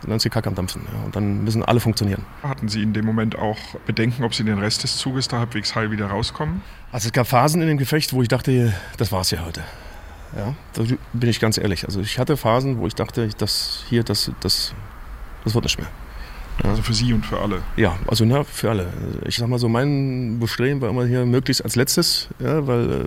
dann 0.02 0.16
ist 0.16 0.24
die 0.24 0.30
Kacke 0.30 0.48
am 0.48 0.54
Dampfen 0.54 0.82
ja, 0.92 1.04
und 1.04 1.16
dann 1.16 1.44
müssen 1.44 1.62
alle 1.62 1.80
funktionieren. 1.80 2.24
Hatten 2.42 2.68
Sie 2.68 2.82
in 2.82 2.92
dem 2.92 3.04
Moment 3.04 3.36
auch 3.36 3.58
Bedenken, 3.86 4.24
ob 4.24 4.34
Sie 4.34 4.44
den 4.44 4.58
Rest 4.58 4.82
des 4.82 4.96
Zuges 4.96 5.28
da 5.28 5.38
halbwegs 5.38 5.74
heil 5.74 5.90
wieder 5.90 6.06
rauskommen? 6.06 6.62
Also 6.92 7.06
es 7.06 7.12
gab 7.12 7.26
Phasen 7.26 7.60
in 7.60 7.68
dem 7.68 7.78
Gefecht, 7.78 8.12
wo 8.12 8.22
ich 8.22 8.28
dachte, 8.28 8.72
das 8.96 9.10
war's 9.10 9.30
ja 9.30 9.44
heute. 9.44 9.62
Ja, 10.36 10.54
da 10.72 10.82
bin 11.12 11.30
ich 11.30 11.38
ganz 11.38 11.58
ehrlich. 11.58 11.84
Also 11.84 12.00
ich 12.00 12.18
hatte 12.18 12.36
Phasen, 12.36 12.78
wo 12.78 12.86
ich 12.86 12.94
dachte, 12.94 13.28
das 13.38 13.84
hier, 13.88 14.02
das, 14.02 14.32
das 14.40 14.74
das 15.44 15.54
wird 15.54 15.64
nicht 15.64 15.78
mehr. 15.78 15.88
Also 16.62 16.83
für 16.83 16.94
Sie 16.94 17.12
und 17.12 17.26
für 17.26 17.40
alle? 17.40 17.62
Ja, 17.76 17.98
also 18.07 18.24
na, 18.24 18.44
für 18.44 18.70
alle. 18.70 18.92
Ich 19.26 19.37
sag 19.37 19.48
mal 19.48 19.59
so, 19.59 19.68
mein 19.68 20.38
Bestreben 20.38 20.80
war 20.80 20.88
immer 20.88 21.04
hier 21.04 21.26
möglichst 21.26 21.64
als 21.64 21.74
letztes, 21.74 22.28
ja, 22.38 22.66
weil 22.66 22.90
äh, 22.90 23.04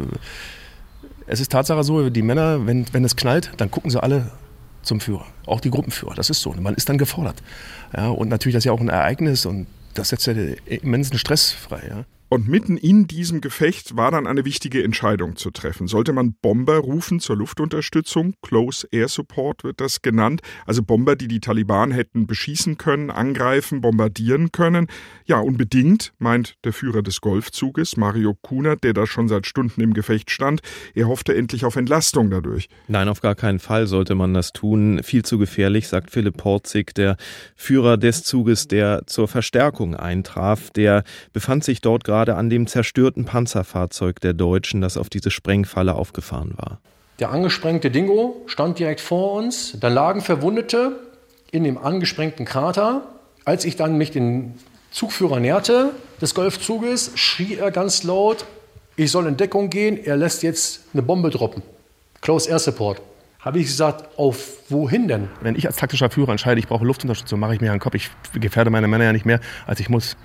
es 1.27 1.39
ist 1.39 1.51
Tatsache 1.51 1.83
so, 1.83 2.09
die 2.09 2.21
Männer, 2.21 2.65
wenn, 2.65 2.85
wenn 2.93 3.05
es 3.05 3.15
knallt, 3.15 3.51
dann 3.57 3.71
gucken 3.71 3.89
sie 3.89 4.01
alle 4.01 4.31
zum 4.81 4.99
Führer, 4.99 5.25
auch 5.45 5.59
die 5.59 5.69
Gruppenführer. 5.69 6.15
Das 6.15 6.29
ist 6.29 6.41
so. 6.41 6.53
Man 6.53 6.75
ist 6.75 6.89
dann 6.89 6.97
gefordert. 6.97 7.41
Ja, 7.95 8.09
und 8.09 8.29
natürlich 8.29 8.53
das 8.53 8.61
ist 8.61 8.65
ja 8.65 8.71
auch 8.71 8.79
ein 8.79 8.89
Ereignis 8.89 9.45
und 9.45 9.67
das 9.93 10.09
setzt 10.09 10.27
ja 10.27 10.33
immensen 10.65 11.17
Stress 11.17 11.51
frei. 11.51 11.81
Ja. 11.89 12.05
Und 12.29 12.49
mitten 12.49 12.75
in 12.75 13.07
diesem 13.07 13.39
Gefecht 13.39 13.95
war 13.95 14.11
dann 14.11 14.27
eine 14.27 14.43
wichtige 14.43 14.83
Entscheidung 14.83 15.37
zu 15.37 15.49
treffen. 15.49 15.87
Sollte 15.87 16.11
man 16.11 16.35
Bomber 16.41 16.77
rufen 16.77 17.21
zur 17.21 17.37
Luftunterstützung? 17.37 18.33
Close 18.41 18.85
Air 18.91 19.07
Support 19.07 19.63
wird 19.63 19.79
das 19.79 20.01
genannt. 20.01 20.41
Also 20.65 20.83
Bomber, 20.83 21.15
die 21.15 21.29
die 21.29 21.39
Taliban 21.39 21.91
hätten 21.91 22.27
beschießen 22.27 22.77
können, 22.77 23.11
angreifen, 23.11 23.79
bombardieren 23.79 24.51
können. 24.51 24.87
Ja, 25.25 25.39
unbedingt, 25.39 26.11
meint 26.19 26.55
der 26.65 26.73
Führer 26.73 27.01
des 27.01 27.21
Golfzuges, 27.21 27.95
Mario 27.95 28.35
Kunert, 28.41 28.83
der 28.83 28.91
da 28.93 29.07
schon 29.07 29.29
seit 29.29 29.47
Stunden 29.47 29.79
im 29.79 29.93
Gefecht 29.93 30.29
stand. 30.29 30.59
Er 30.95 31.07
hoffte 31.07 31.33
endlich 31.33 31.63
auf 31.63 31.77
Entlastung 31.77 32.29
dadurch. 32.29 32.67
Nein, 32.89 33.07
auf 33.07 33.21
gar 33.21 33.35
keinen 33.35 33.59
Fall 33.59 33.87
sollte 33.87 34.15
man 34.15 34.33
das 34.33 34.51
tun. 34.51 35.01
Viel 35.01 35.23
zu 35.23 35.37
gefährlich, 35.37 35.87
sagt 35.87 36.11
Philipp 36.11 36.35
Porzig, 36.35 36.93
der 36.93 37.15
Führer 37.55 37.95
des 37.95 38.23
Zuges, 38.23 38.67
der 38.67 39.03
zur 39.07 39.29
Verstärkung 39.29 39.95
eintraf. 39.95 40.71
Der 40.71 41.05
befand 41.31 41.63
sich 41.63 41.79
dort 41.79 42.03
gerade 42.03 42.16
gerade 42.17 42.35
an 42.35 42.49
dem 42.49 42.65
zerstörten 42.65 43.25
Panzerfahrzeug 43.25 44.19
der 44.21 44.33
Deutschen, 44.33 44.81
das 44.81 44.97
auf 44.97 45.07
diese 45.07 45.29
Sprengfalle 45.29 45.93
aufgefahren 45.93 46.53
war. 46.55 46.79
Der 47.19 47.29
angesprengte 47.29 47.91
Dingo 47.91 48.41
stand 48.47 48.79
direkt 48.79 49.01
vor 49.01 49.33
uns. 49.33 49.77
Da 49.79 49.87
lagen 49.87 50.21
Verwundete 50.21 50.99
in 51.51 51.63
dem 51.63 51.77
angesprengten 51.77 52.43
Krater. 52.43 53.03
Als 53.45 53.65
ich 53.65 53.75
dann 53.75 53.97
mich 53.97 54.09
den 54.09 54.55
Zugführer 54.89 55.39
näherte 55.39 55.91
des 56.19 56.33
Golfzuges, 56.33 57.11
schrie 57.13 57.55
er 57.55 57.69
ganz 57.69 58.01
laut, 58.03 58.45
ich 58.95 59.11
soll 59.11 59.27
in 59.27 59.37
Deckung 59.37 59.69
gehen, 59.69 60.03
er 60.03 60.17
lässt 60.17 60.41
jetzt 60.41 60.85
eine 60.93 61.03
Bombe 61.03 61.29
droppen. 61.29 61.61
Close 62.21 62.49
Air 62.49 62.57
Support. 62.57 62.99
Habe 63.41 63.59
ich 63.59 63.67
gesagt, 63.67 64.17
auf 64.17 64.57
wohin 64.69 65.07
denn? 65.07 65.27
Wenn 65.41 65.55
ich 65.55 65.67
als 65.67 65.75
taktischer 65.75 66.09
Führer 66.09 66.31
entscheide, 66.31 66.59
ich 66.59 66.67
brauche 66.67 66.83
Luftunterstützung, 66.83 67.39
mache 67.39 67.53
ich 67.53 67.61
mir 67.61 67.69
einen 67.69 67.79
Kopf. 67.79 67.93
Ich 67.93 68.09
gefährde 68.33 68.71
meine 68.71 68.87
Männer 68.87 69.03
ja 69.03 69.13
nicht 69.13 69.25
mehr, 69.25 69.39
als 69.67 69.79
ich 69.79 69.89
muss. 69.89 70.17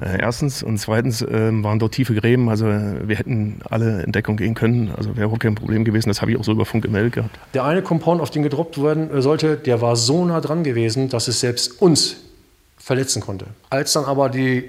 Äh, 0.00 0.20
erstens 0.20 0.62
und 0.62 0.78
zweitens 0.78 1.22
äh, 1.22 1.50
waren 1.62 1.78
dort 1.78 1.92
tiefe 1.92 2.14
Gräben, 2.14 2.50
also 2.50 2.66
äh, 2.66 3.08
wir 3.08 3.16
hätten 3.16 3.60
alle 3.70 4.02
in 4.02 4.12
Deckung 4.12 4.36
gehen 4.36 4.54
können, 4.54 4.92
also 4.94 5.16
wäre 5.16 5.28
auch 5.28 5.38
kein 5.38 5.54
Problem 5.54 5.84
gewesen, 5.84 6.10
das 6.10 6.20
habe 6.20 6.32
ich 6.32 6.38
auch 6.38 6.44
so 6.44 6.52
über 6.52 6.66
Funk 6.66 6.84
gemeldet 6.84 7.14
gehabt. 7.14 7.38
Der 7.54 7.64
eine 7.64 7.80
Compound, 7.80 8.20
auf 8.20 8.30
den 8.30 8.42
gedroppt 8.42 8.82
werden 8.82 9.10
äh, 9.10 9.22
sollte, 9.22 9.56
der 9.56 9.80
war 9.80 9.96
so 9.96 10.24
nah 10.26 10.40
dran 10.40 10.64
gewesen, 10.64 11.08
dass 11.08 11.28
es 11.28 11.40
selbst 11.40 11.80
uns 11.80 12.16
verletzen 12.76 13.22
konnte. 13.22 13.46
Als 13.70 13.94
dann 13.94 14.04
aber 14.04 14.28
die 14.28 14.64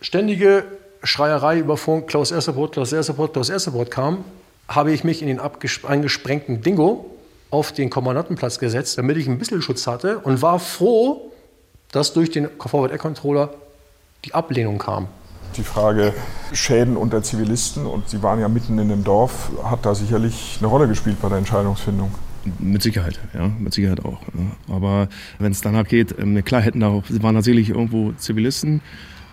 ständige 0.00 0.64
Schreierei 1.04 1.58
über 1.58 1.76
Funk, 1.76 2.08
Klaus 2.08 2.32
Ersterbrot, 2.32 2.72
Klaus 2.72 2.92
Ersterbrot, 2.92 3.32
Klaus 3.32 3.48
Ersterbrot 3.48 3.90
kam, 3.90 4.24
habe 4.68 4.90
ich 4.92 5.04
mich 5.04 5.22
in 5.22 5.28
den 5.28 5.40
eingesprengten 5.84 6.60
Dingo 6.60 7.06
auf 7.50 7.70
den 7.70 7.88
Kommandantenplatz 7.88 8.58
gesetzt, 8.58 8.98
damit 8.98 9.16
ich 9.16 9.28
ein 9.28 9.38
bisschen 9.38 9.62
Schutz 9.62 9.86
hatte 9.86 10.18
und 10.18 10.42
war 10.42 10.58
froh, 10.58 11.32
dass 11.92 12.12
durch 12.12 12.30
den 12.30 12.48
Forward 12.58 12.90
Air 12.90 12.98
Controller 12.98 13.54
die 14.26 14.34
Ablehnung 14.34 14.78
kam. 14.78 15.08
Die 15.56 15.62
Frage 15.62 16.12
Schäden 16.52 16.96
unter 16.96 17.22
Zivilisten, 17.22 17.86
und 17.86 18.08
Sie 18.08 18.22
waren 18.22 18.40
ja 18.40 18.48
mitten 18.48 18.78
in 18.78 18.88
dem 18.88 19.04
Dorf, 19.04 19.50
hat 19.64 19.86
da 19.86 19.94
sicherlich 19.94 20.58
eine 20.60 20.68
Rolle 20.68 20.88
gespielt 20.88 21.20
bei 21.22 21.28
der 21.28 21.38
Entscheidungsfindung. 21.38 22.10
Mit 22.58 22.82
Sicherheit, 22.82 23.18
ja, 23.34 23.48
mit 23.58 23.72
Sicherheit 23.72 24.04
auch. 24.04 24.20
Ja. 24.22 24.74
Aber 24.74 25.08
wenn 25.38 25.52
es 25.52 25.60
danach 25.62 25.86
geht, 25.86 26.14
ähm, 26.18 26.44
klar 26.44 26.60
hätten 26.60 26.80
da 26.80 26.88
auch, 26.88 27.04
waren 27.08 27.34
tatsächlich 27.34 27.70
irgendwo 27.70 28.12
Zivilisten. 28.12 28.82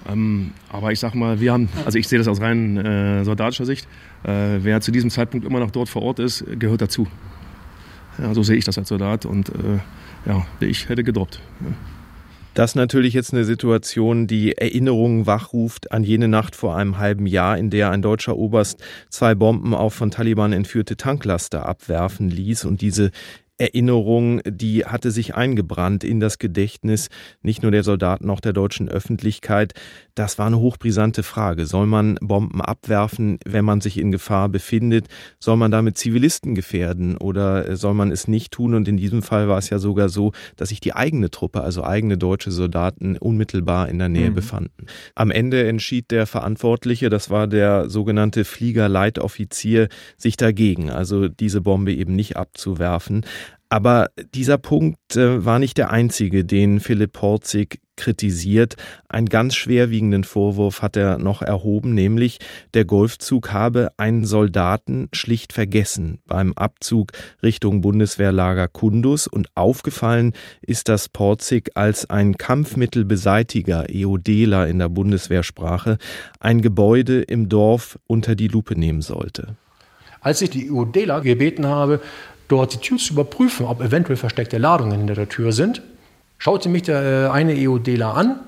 Ähm, 0.09 0.51
aber 0.69 0.91
ich 0.91 0.99
sag 0.99 1.13
mal, 1.13 1.39
wir 1.39 1.53
haben, 1.53 1.69
also 1.85 1.97
ich 1.97 2.07
sehe 2.07 2.19
das 2.19 2.27
aus 2.27 2.41
rein 2.41 2.77
äh, 2.77 3.23
soldatischer 3.23 3.65
Sicht, 3.65 3.87
äh, 4.23 4.59
wer 4.59 4.81
zu 4.81 4.91
diesem 4.91 5.09
Zeitpunkt 5.09 5.45
immer 5.45 5.59
noch 5.59 5.71
dort 5.71 5.89
vor 5.89 6.01
Ort 6.01 6.19
ist, 6.19 6.43
gehört 6.59 6.81
dazu. 6.81 7.07
Ja, 8.17 8.33
so 8.33 8.43
sehe 8.43 8.57
ich 8.57 8.65
das 8.65 8.77
als 8.77 8.89
Soldat 8.89 9.25
und 9.25 9.49
äh, 9.49 9.79
ja, 10.25 10.45
ich 10.59 10.89
hätte 10.89 11.03
gedroppt. 11.03 11.39
Ja. 11.61 11.67
Das 12.53 12.71
ist 12.71 12.75
natürlich 12.75 13.15
jetzt 13.15 13.33
eine 13.33 13.45
Situation, 13.45 14.27
die 14.27 14.55
Erinnerungen 14.55 15.25
wachruft 15.25 15.91
an 15.91 16.03
jene 16.03 16.27
Nacht 16.27 16.55
vor 16.55 16.75
einem 16.75 16.99
halben 16.99 17.25
Jahr, 17.25 17.57
in 17.57 17.71
der 17.71 17.89
ein 17.89 18.03
deutscher 18.03 18.37
Oberst 18.37 18.79
zwei 19.09 19.33
Bomben 19.33 19.73
auf 19.73 19.95
von 19.95 20.11
Taliban 20.11 20.53
entführte 20.53 20.95
Tanklaster 20.95 21.65
abwerfen 21.67 22.29
ließ. 22.29 22.65
Und 22.65 22.81
diese 22.81 23.09
Erinnerung, 23.63 24.41
die 24.45 24.85
hatte 24.85 25.09
sich 25.11 25.35
eingebrannt 25.35 26.03
in 26.03 26.19
das 26.19 26.37
Gedächtnis 26.37 27.09
nicht 27.41 27.63
nur 27.63 27.71
der 27.71 27.83
Soldaten, 27.83 28.29
auch 28.29 28.41
der 28.41 28.51
deutschen 28.51 28.89
Öffentlichkeit. 28.89 29.73
Das 30.15 30.37
war 30.37 30.47
eine 30.47 30.59
hochbrisante 30.59 31.23
Frage. 31.23 31.65
Soll 31.65 31.87
man 31.87 32.17
Bomben 32.21 32.61
abwerfen, 32.61 33.39
wenn 33.45 33.63
man 33.63 33.79
sich 33.79 33.97
in 33.97 34.11
Gefahr 34.11 34.49
befindet? 34.49 35.07
Soll 35.39 35.55
man 35.55 35.71
damit 35.71 35.97
Zivilisten 35.97 36.55
gefährden 36.55 37.15
oder 37.15 37.77
soll 37.77 37.93
man 37.93 38.11
es 38.11 38.27
nicht 38.27 38.51
tun? 38.51 38.73
Und 38.73 38.87
in 38.89 38.97
diesem 38.97 39.23
Fall 39.23 39.47
war 39.47 39.57
es 39.57 39.69
ja 39.69 39.79
sogar 39.79 40.09
so, 40.09 40.33
dass 40.57 40.69
sich 40.69 40.81
die 40.81 40.93
eigene 40.93 41.31
Truppe, 41.31 41.61
also 41.61 41.83
eigene 41.83 42.17
deutsche 42.17 42.51
Soldaten, 42.51 43.17
unmittelbar 43.17 43.87
in 43.87 43.97
der 43.97 44.09
Nähe 44.09 44.31
mhm. 44.31 44.35
befanden. 44.35 44.87
Am 45.15 45.31
Ende 45.31 45.65
entschied 45.67 46.11
der 46.11 46.27
Verantwortliche, 46.27 47.09
das 47.09 47.29
war 47.29 47.47
der 47.47 47.89
sogenannte 47.89 48.43
Fliegerleitoffizier, 48.43 49.87
sich 50.17 50.35
dagegen, 50.35 50.89
also 50.89 51.27
diese 51.29 51.61
Bombe 51.61 51.93
eben 51.93 52.15
nicht 52.15 52.37
abzuwerfen. 52.37 53.25
Aber 53.73 54.11
dieser 54.35 54.59
Punkt 54.59 55.15
äh, 55.15 55.43
war 55.43 55.57
nicht 55.57 55.79
der 55.79 55.89
einzige, 55.89 56.45
den 56.45 56.79
Philipp 56.79 57.13
Porzig 57.13 57.81
kritisiert. 57.95 58.75
Einen 59.09 59.29
ganz 59.29 59.55
schwerwiegenden 59.55 60.25
Vorwurf 60.25 60.83
hat 60.83 60.95
er 60.95 61.17
noch 61.17 61.41
erhoben, 61.41 61.95
nämlich 61.95 62.37
der 62.75 62.85
Golfzug 62.85 63.51
habe 63.51 63.91
einen 63.97 64.25
Soldaten 64.25 65.09
schlicht 65.11 65.53
vergessen 65.53 66.19
beim 66.27 66.53
Abzug 66.53 67.13
Richtung 67.41 67.81
Bundeswehrlager 67.81 68.67
Kundus 68.67 69.25
und 69.25 69.47
aufgefallen 69.55 70.33
ist 70.61 70.87
das 70.87 71.09
Porzig 71.09 71.71
als 71.73 72.07
ein 72.07 72.37
Kampfmittelbeseitiger, 72.37 73.87
EODler 73.89 74.67
in 74.67 74.77
der 74.77 74.89
Bundeswehrsprache, 74.89 75.97
ein 76.39 76.61
Gebäude 76.61 77.23
im 77.23 77.49
Dorf 77.49 77.97
unter 78.05 78.35
die 78.35 78.49
Lupe 78.49 78.77
nehmen 78.77 79.01
sollte. 79.01 79.55
Als 80.21 80.41
ich 80.41 80.51
die 80.51 80.67
EODler 80.67 81.19
gebeten 81.21 81.65
habe, 81.65 81.99
dort 82.47 82.73
die 82.73 82.77
Tür 82.77 82.97
zu 82.97 83.13
überprüfen, 83.13 83.65
ob 83.65 83.81
eventuell 83.81 84.17
versteckte 84.17 84.57
Ladungen 84.57 84.97
hinter 84.97 85.15
der 85.15 85.29
Tür 85.29 85.51
sind, 85.51 85.81
schaute 86.37 86.69
mich 86.69 86.83
der 86.83 87.27
äh, 87.27 87.29
eine 87.29 87.55
EODler 87.55 88.15
an 88.15 88.39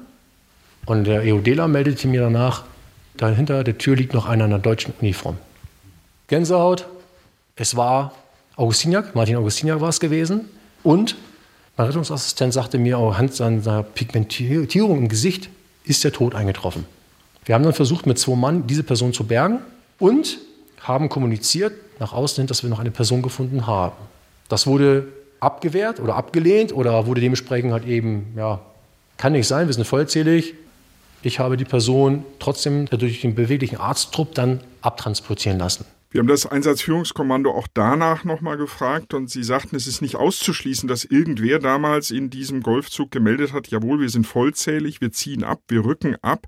und 0.86 1.05
der 1.05 1.23
EODler 1.23 1.67
meldete 1.67 2.08
mir 2.08 2.21
danach, 2.21 2.63
dahinter 3.17 3.63
der 3.63 3.77
Tür 3.77 3.95
liegt 3.95 4.13
noch 4.13 4.25
einer 4.25 4.45
in 4.45 4.53
einer 4.53 4.62
deutschen 4.62 4.93
Uniform. 4.99 5.38
Gänsehaut, 6.27 6.88
es 7.55 7.75
war 7.75 8.13
Augustiniak, 8.55 9.15
Martin 9.15 9.38
Augustiniak 9.38 9.81
war 9.81 9.89
es 9.89 9.99
gewesen 9.99 10.41
und 10.84 11.15
mein 11.77 11.88
Rettungsassistent 11.88 12.53
sagte 12.53 12.77
mir, 12.77 12.97
anhand 12.97 13.34
seiner 13.34 13.84
Pigmentierung 13.84 14.97
im 14.99 15.10
Gesicht 15.10 15.49
ist 15.84 16.03
der 16.03 16.13
Tod 16.13 16.34
eingetroffen. 16.36 16.86
Wir 17.45 17.53
haben 17.53 17.63
dann 17.63 17.73
versucht, 17.73 18.08
mit 18.08 18.17
zwei 18.17 18.36
Mann 18.36 18.65
diese 18.65 18.84
Person 18.84 19.13
zu 19.13 19.25
bergen 19.25 19.60
und 19.99 20.39
haben 20.88 21.10
kommuniziert 21.10 21.74
nach 22.00 22.13
außen 22.13 22.41
hin, 22.41 22.48
dass 22.48 22.63
wir 22.63 22.69
noch 22.69 22.80
eine 22.80 22.91
Person 22.91 23.21
gefunden 23.21 23.67
haben. 23.67 23.95
Das 24.50 24.67
wurde 24.67 25.08
abgewehrt 25.39 26.00
oder 26.00 26.15
abgelehnt 26.15 26.74
oder 26.74 27.06
wurde 27.06 27.21
dementsprechend 27.21 27.71
halt 27.71 27.86
eben, 27.86 28.34
ja, 28.36 28.62
kann 29.17 29.34
nicht 29.34 29.48
sein, 29.48 29.67
wir 29.67 29.74
sind 29.74 29.86
vollzählig. 29.86 30.56
Ich 31.21 31.39
habe 31.39 31.58
die 31.58 31.65
Person 31.65 32.24
trotzdem 32.39 32.86
durch 32.86 33.21
den 33.21 33.34
beweglichen 33.34 33.78
Arzttrupp 33.78 34.36
dann 34.36 34.60
abtransportieren 34.82 35.58
lassen. 35.58 35.86
Wir 36.15 36.19
haben 36.19 36.28
das 36.28 36.45
Einsatzführungskommando 36.45 37.52
auch 37.52 37.67
danach 37.74 38.24
nochmal 38.24 38.56
gefragt 38.56 39.13
und 39.13 39.30
sie 39.30 39.43
sagten, 39.43 39.76
es 39.76 39.86
ist 39.86 40.02
nicht 40.02 40.15
auszuschließen, 40.15 40.88
dass 40.88 41.04
irgendwer 41.04 41.60
damals 41.60 42.10
in 42.10 42.30
diesem 42.30 42.62
Golfzug 42.62 43.12
gemeldet 43.12 43.52
hat, 43.52 43.67
jawohl, 43.67 44.00
wir 44.00 44.10
sind 44.10 44.26
vollzählig, 44.26 45.02
wir 45.02 45.12
ziehen 45.12 45.43
ab, 45.43 45.60
wir 45.67 45.84
rücken 45.84 46.15
ab. 46.21 46.48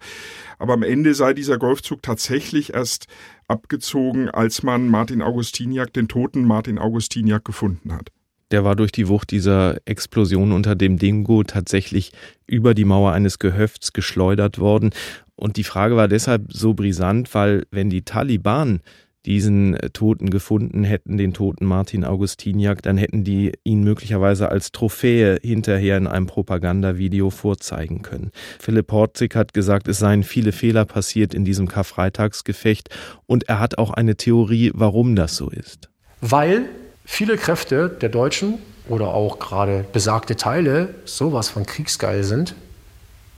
Aber 0.57 0.71
am 0.71 0.83
Ende 0.83 1.13
sei 1.13 1.33
dieser 1.33 1.57
Golfzug 1.57 2.01
tatsächlich 2.01 2.75
erst 2.75 3.07
abgezogen, 3.47 4.29
als 4.29 4.63
man 4.63 4.87
Martin 4.87 5.21
Augustiniak, 5.21 5.93
den 5.93 6.07
toten 6.07 6.43
Martin 6.43 6.77
Augustiniak, 6.77 7.45
gefunden 7.45 7.93
hat. 7.93 8.11
Der 8.51 8.63
war 8.63 8.75
durch 8.75 8.91
die 8.91 9.07
Wucht 9.07 9.31
dieser 9.31 9.77
Explosion 9.85 10.51
unter 10.51 10.75
dem 10.75 10.97
Dingo 10.97 11.43
tatsächlich 11.43 12.11
über 12.45 12.73
die 12.73 12.85
Mauer 12.85 13.11
eines 13.11 13.39
Gehöfts 13.39 13.91
geschleudert 13.91 14.57
worden. 14.57 14.91
Und 15.35 15.57
die 15.57 15.65
Frage 15.65 15.97
war 15.97 16.07
deshalb 16.07 16.51
so 16.51 16.73
brisant, 16.73 17.33
weil 17.33 17.65
wenn 17.71 17.89
die 17.89 18.03
Taliban 18.03 18.79
diesen 19.25 19.77
Toten 19.93 20.29
gefunden 20.29 20.83
hätten, 20.83 21.17
den 21.17 21.33
toten 21.33 21.65
Martin 21.65 22.05
Augustiniak, 22.05 22.81
dann 22.81 22.97
hätten 22.97 23.23
die 23.23 23.51
ihn 23.63 23.83
möglicherweise 23.83 24.49
als 24.49 24.71
Trophäe 24.71 25.37
hinterher 25.41 25.97
in 25.97 26.07
einem 26.07 26.27
Propagandavideo 26.27 27.29
vorzeigen 27.29 28.01
können. 28.01 28.31
Philipp 28.59 28.91
Horzig 28.91 29.35
hat 29.35 29.53
gesagt, 29.53 29.87
es 29.87 29.99
seien 29.99 30.23
viele 30.23 30.53
Fehler 30.53 30.85
passiert 30.85 31.33
in 31.33 31.43
diesem 31.43 31.67
Karfreitagsgefecht 31.67 32.89
und 33.25 33.49
er 33.49 33.59
hat 33.59 33.77
auch 33.77 33.91
eine 33.91 34.15
Theorie, 34.15 34.71
warum 34.73 35.15
das 35.15 35.35
so 35.35 35.49
ist. 35.49 35.89
Weil 36.21 36.69
viele 37.03 37.37
Kräfte 37.37 37.89
der 37.89 38.09
Deutschen 38.09 38.59
oder 38.87 39.13
auch 39.13 39.39
gerade 39.39 39.85
besagte 39.91 40.37
Teile 40.37 40.95
sowas 41.03 41.49
von 41.49 41.65
kriegsgeil 41.65 42.23
sind. 42.23 42.55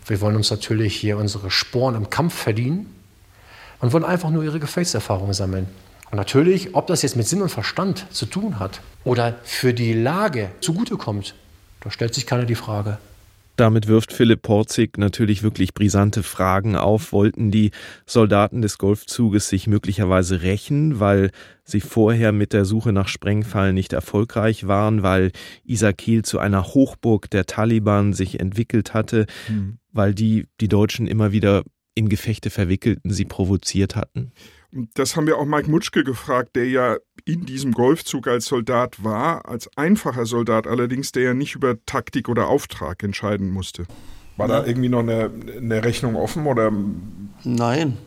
Wir 0.06 0.22
wollen 0.22 0.36
uns 0.36 0.52
natürlich 0.52 0.96
hier 0.96 1.18
unsere 1.18 1.50
Sporen 1.50 1.96
im 1.96 2.10
Kampf 2.12 2.36
verdienen 2.36 2.99
und 3.80 3.94
wollen 3.94 4.04
einfach 4.04 4.30
nur 4.30 4.44
ihre 4.44 4.60
Gefechtserfahrungen 4.60 5.34
sammeln. 5.34 5.68
Und 6.12 6.18
natürlich, 6.18 6.76
ob 6.76 6.88
das 6.88 7.02
jetzt 7.02 7.15
mit 7.15 7.28
Sinn 7.28 7.42
und 7.42 7.50
Verstand 7.50 8.06
zu 8.10 8.26
tun 8.26 8.60
hat 8.60 8.82
oder 9.04 9.36
für 9.44 9.74
die 9.74 9.94
Lage 9.94 10.50
zugutekommt, 10.62 11.36
da 11.82 11.92
stellt 11.92 12.13
sich 12.13 12.26
keiner 12.26 12.46
die 12.46 12.56
Frage. 12.56 12.98
Damit 13.60 13.88
wirft 13.88 14.13
Philipp 14.13 14.42
Porzig 14.44 14.98
natürlich 14.98 15.44
wirklich 15.44 15.74
brisante 15.74 16.24
Fragen 16.24 16.78
auf. 16.78 17.12
Wollten 17.12 17.52
die 17.52 17.72
Soldaten 18.06 18.62
des 18.62 18.78
Golfzuges 18.78 19.50
sich 19.50 19.68
möglicherweise 19.68 20.44
rächen, 20.44 21.02
weil 21.02 21.32
sie 21.65 21.82
vorher 21.82 22.32
mit 22.32 22.54
der 22.54 22.63
Suche 22.63 22.94
nach 22.94 23.10
Sprengfallen 23.10 23.76
nicht 23.76 23.92
erfolgreich 23.92 24.68
waren, 24.68 25.04
weil 25.04 25.34
Isakil 25.65 26.24
zu 26.24 26.39
einer 26.39 26.68
Hochburg 26.68 27.30
der 27.30 27.48
Taliban 27.48 28.13
sich 28.13 28.39
entwickelt 28.39 28.94
hatte, 28.94 29.26
mhm. 29.50 29.78
weil 29.92 30.13
die 30.13 30.48
die 30.62 30.70
Deutschen 30.70 31.06
immer 31.06 31.34
wieder 31.34 31.63
in 31.95 32.10
Gefechte 32.10 32.49
verwickelten, 32.49 33.12
sie 33.12 33.25
provoziert 33.25 33.95
hatten? 33.95 34.32
Das 34.93 35.15
haben 35.15 35.25
wir 35.25 35.38
auch 35.38 35.45
Mike 35.45 35.69
Mutschke 35.69 36.04
gefragt, 36.04 36.56
der 36.56 36.69
ja 36.69 36.97
in 37.25 37.45
diesem 37.45 37.71
Golfzug 37.71 38.28
als 38.28 38.45
Soldat 38.45 39.04
war, 39.04 39.47
als 39.47 39.69
einfacher 39.75 40.25
Soldat 40.25 40.67
allerdings, 40.67 41.12
der 41.12 41.23
ja 41.23 41.34
nicht 41.34 41.56
über 41.56 41.84
Taktik 41.86 42.30
oder 42.30 42.47
Auftrag 42.47 43.02
entscheiden 43.02 43.49
musste. 43.49 43.86
War 44.38 44.47
da 44.47 44.65
irgendwie 44.65 44.89
noch 44.89 44.99
eine, 44.99 45.32
eine 45.58 45.84
Rechnung 45.84 46.15
offen 46.15 46.45
oder? 46.45 46.71
Nein, 47.43 47.97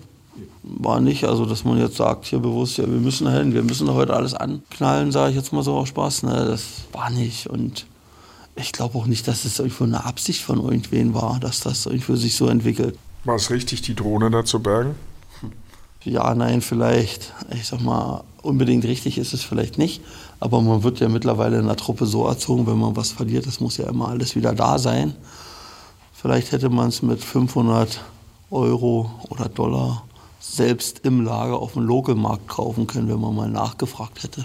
war 0.63 1.01
nicht. 1.01 1.25
Also, 1.25 1.45
dass 1.45 1.65
man 1.65 1.79
jetzt 1.79 1.97
sagt, 1.97 2.25
hier 2.25 2.39
bewusst, 2.39 2.79
ja, 2.79 2.87
wir 2.87 3.01
müssen 3.01 3.31
hin, 3.31 3.53
wir 3.53 3.63
müssen 3.63 3.93
heute 3.93 4.15
alles 4.15 4.33
anknallen, 4.33 5.13
sage 5.13 5.31
ich 5.31 5.37
jetzt 5.37 5.53
mal 5.53 5.63
so 5.63 5.75
auf 5.75 5.89
Spaß. 5.89 6.23
Ne, 6.23 6.47
das 6.49 6.85
war 6.93 7.11
nicht. 7.11 7.49
Und 7.49 7.87
ich 8.55 8.73
glaube 8.73 8.97
auch 8.97 9.07
nicht, 9.07 9.29
dass 9.29 9.45
es 9.45 9.59
irgendwo 9.59 9.85
eine 9.85 10.05
Absicht 10.05 10.43
von 10.43 10.61
irgendwen 10.61 11.13
war, 11.13 11.39
dass 11.41 11.61
das 11.61 11.87
irgendwie 11.87 12.17
sich 12.17 12.37
so 12.37 12.47
entwickelt. 12.47 12.97
War 13.25 13.37
es 13.37 13.51
richtig, 13.51 13.83
die 13.83 13.95
Drohne 13.95 14.31
da 14.31 14.45
zu 14.45 14.61
bergen? 14.61 14.97
Ja, 16.05 16.35
nein, 16.35 16.63
vielleicht. 16.63 17.33
Ich 17.55 17.69
sag 17.69 17.81
mal, 17.81 18.25
unbedingt 18.43 18.85
richtig 18.85 19.19
ist 19.19 19.33
es 19.33 19.45
vielleicht 19.45 19.79
nicht. 19.79 20.03
Aber 20.41 20.61
man 20.61 20.83
wird 20.83 20.99
ja 20.99 21.09
mittlerweile 21.09 21.61
in 21.61 21.67
der 21.67 21.77
Truppe 21.77 22.07
so 22.07 22.27
erzogen, 22.27 22.67
wenn 22.67 22.79
man 22.79 22.97
was 22.97 23.13
verliert, 23.13 23.47
das 23.47 23.61
muss 23.61 23.77
ja 23.77 23.89
immer 23.89 24.09
alles 24.09 24.35
wieder 24.35 24.53
da 24.53 24.79
sein. 24.79 25.15
Vielleicht 26.13 26.51
hätte 26.51 26.69
man 26.69 26.89
es 26.89 27.03
mit 27.03 27.23
500 27.23 28.01
Euro 28.51 29.11
oder 29.29 29.49
Dollar 29.49 30.05
selbst 30.41 31.01
im 31.05 31.25
Lager 31.25 31.59
auf 31.59 31.75
dem 31.75 31.83
Lokalmarkt 31.83 32.49
kaufen 32.49 32.89
können, 32.89 33.09
wenn 33.09 33.21
man 33.21 33.37
mal 33.37 33.49
nachgefragt 33.49 34.25
hätte. 34.25 34.45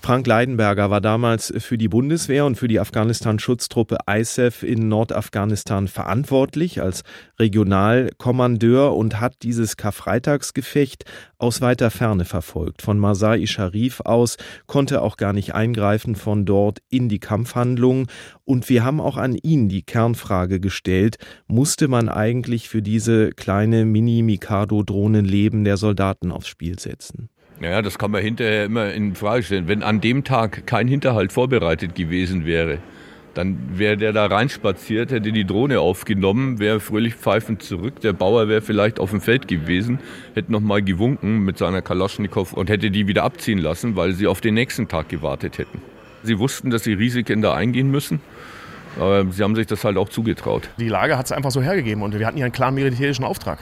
Frank 0.00 0.26
Leidenberger 0.26 0.90
war 0.90 1.02
damals 1.02 1.52
für 1.58 1.76
die 1.76 1.88
Bundeswehr 1.88 2.46
und 2.46 2.56
für 2.56 2.68
die 2.68 2.80
Afghanistan-Schutztruppe 2.80 3.98
ISAF 4.10 4.62
in 4.62 4.88
Nordafghanistan 4.88 5.86
verantwortlich 5.86 6.80
als 6.80 7.02
Regionalkommandeur 7.38 8.96
und 8.96 9.20
hat 9.20 9.42
dieses 9.42 9.76
Karfreitagsgefecht 9.76 11.04
aus 11.36 11.60
weiter 11.60 11.90
Ferne 11.90 12.24
verfolgt. 12.24 12.80
Von 12.80 12.98
Masai 12.98 13.44
Sharif 13.46 14.00
aus 14.00 14.38
konnte 14.66 15.02
auch 15.02 15.18
gar 15.18 15.34
nicht 15.34 15.54
eingreifen 15.54 16.14
von 16.14 16.46
dort 16.46 16.78
in 16.88 17.10
die 17.10 17.20
Kampfhandlungen. 17.20 18.06
Und 18.44 18.70
wir 18.70 18.84
haben 18.84 19.02
auch 19.02 19.18
an 19.18 19.34
ihn 19.34 19.68
die 19.68 19.82
Kernfrage 19.82 20.58
gestellt, 20.58 21.18
musste 21.48 21.86
man 21.86 22.08
eigentlich 22.08 22.70
für 22.70 22.80
diese 22.80 23.30
kleine 23.32 23.84
Mini-Mikado-Drohnen 23.84 25.26
Leben 25.26 25.64
der 25.64 25.76
Soldaten 25.76 26.32
aufs 26.32 26.48
Spiel 26.48 26.78
setzen? 26.78 27.28
Naja, 27.60 27.82
das 27.82 27.98
kann 27.98 28.10
man 28.10 28.22
hinterher 28.22 28.64
immer 28.64 28.92
in 28.92 29.14
Frage 29.14 29.42
stellen. 29.42 29.68
Wenn 29.68 29.82
an 29.82 30.00
dem 30.00 30.24
Tag 30.24 30.66
kein 30.66 30.86
Hinterhalt 30.86 31.32
vorbereitet 31.32 31.94
gewesen 31.94 32.46
wäre, 32.46 32.78
dann 33.34 33.78
wäre 33.78 33.96
der 33.96 34.12
da 34.12 34.26
reinspaziert, 34.26 35.12
hätte 35.12 35.32
die 35.32 35.44
Drohne 35.44 35.80
aufgenommen, 35.80 36.58
wäre 36.58 36.80
fröhlich 36.80 37.14
pfeifend 37.14 37.62
zurück. 37.62 38.00
Der 38.00 38.12
Bauer 38.12 38.48
wäre 38.48 38.62
vielleicht 38.62 38.98
auf 38.98 39.10
dem 39.10 39.20
Feld 39.20 39.48
gewesen, 39.48 39.98
hätte 40.34 40.50
nochmal 40.50 40.82
gewunken 40.82 41.44
mit 41.44 41.58
seiner 41.58 41.82
Kalaschnikow 41.82 42.52
und 42.52 42.70
hätte 42.70 42.90
die 42.90 43.06
wieder 43.06 43.24
abziehen 43.24 43.58
lassen, 43.58 43.96
weil 43.96 44.12
sie 44.12 44.26
auf 44.26 44.40
den 44.40 44.54
nächsten 44.54 44.88
Tag 44.88 45.08
gewartet 45.08 45.58
hätten. 45.58 45.80
Sie 46.22 46.38
wussten, 46.38 46.70
dass 46.70 46.84
sie 46.84 46.94
Risiken 46.94 47.42
da 47.42 47.54
eingehen 47.54 47.90
müssen. 47.90 48.20
Aber 48.98 49.24
sie 49.30 49.42
haben 49.44 49.54
sich 49.54 49.66
das 49.66 49.84
halt 49.84 49.96
auch 49.96 50.08
zugetraut. 50.08 50.68
Die 50.78 50.88
Lage 50.88 51.16
hat 51.16 51.26
es 51.26 51.32
einfach 51.32 51.50
so 51.50 51.62
hergegeben 51.62 52.02
und 52.02 52.18
wir 52.18 52.26
hatten 52.26 52.38
ja 52.38 52.44
einen 52.44 52.52
klaren 52.52 52.74
militärischen 52.74 53.24
Auftrag. 53.24 53.60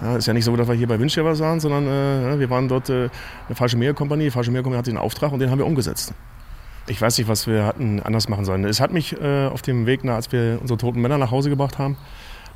Ja, 0.00 0.16
ist 0.16 0.26
ja 0.26 0.32
nicht 0.32 0.44
so, 0.44 0.54
dass 0.54 0.68
wir 0.68 0.74
hier 0.74 0.86
bei 0.86 0.98
Windschirmer 0.98 1.36
waren, 1.38 1.60
sondern 1.60 1.86
äh, 1.86 2.38
wir 2.38 2.50
waren 2.50 2.68
dort 2.68 2.88
äh, 2.88 3.08
eine 3.48 3.54
falsche 3.54 3.76
Meerkompanie. 3.76 4.24
Die 4.24 4.30
falsche 4.30 4.50
Meerkompanie 4.50 4.78
hatte 4.78 4.90
den 4.90 4.98
Auftrag 4.98 5.32
und 5.32 5.40
den 5.40 5.50
haben 5.50 5.58
wir 5.58 5.66
umgesetzt. 5.66 6.14
Ich 6.86 7.02
weiß 7.02 7.18
nicht, 7.18 7.28
was 7.28 7.46
wir 7.46 7.64
hatten 7.64 8.00
anders 8.00 8.28
machen 8.28 8.44
sollen. 8.44 8.64
Es 8.64 8.80
hat 8.80 8.92
mich 8.92 9.20
äh, 9.20 9.46
auf 9.46 9.62
dem 9.62 9.86
Weg, 9.86 10.04
nach, 10.04 10.14
als 10.14 10.32
wir 10.32 10.58
unsere 10.60 10.78
toten 10.78 11.00
Männer 11.00 11.18
nach 11.18 11.30
Hause 11.30 11.50
gebracht 11.50 11.78
haben, 11.78 11.96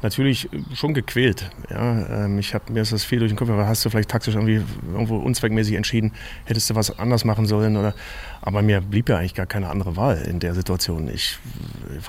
natürlich 0.03 0.49
schon 0.75 0.95
gequält. 0.95 1.51
Ja, 1.71 2.25
ähm, 2.25 2.39
ich 2.39 2.55
hab, 2.55 2.71
mir 2.71 2.83
ist 2.83 2.93
das 2.93 3.05
viel 3.05 3.19
durch 3.19 3.31
den 3.31 3.37
Kopf, 3.37 3.51
aber 3.51 3.67
hast 3.67 3.85
du 3.85 3.91
vielleicht 3.91 4.11
taktisch 4.11 4.35
irgendwie 4.35 4.63
irgendwo 4.93 5.17
unzweckmäßig 5.17 5.75
entschieden, 5.75 6.13
hättest 6.45 6.71
du 6.71 6.75
was 6.75 6.99
anders 6.99 7.25
machen 7.25 7.47
sollen 7.47 7.77
oder 7.77 7.95
aber 8.41 8.61
mir 8.63 8.81
blieb 8.81 9.09
ja 9.09 9.19
eigentlich 9.19 9.35
gar 9.35 9.47
keine 9.47 9.71
andere 9.71 9.97
Wahl 9.97 10.19
in 10.23 10.41
der 10.41 10.55
Situation. 10.55 11.09
Ich 11.09 11.39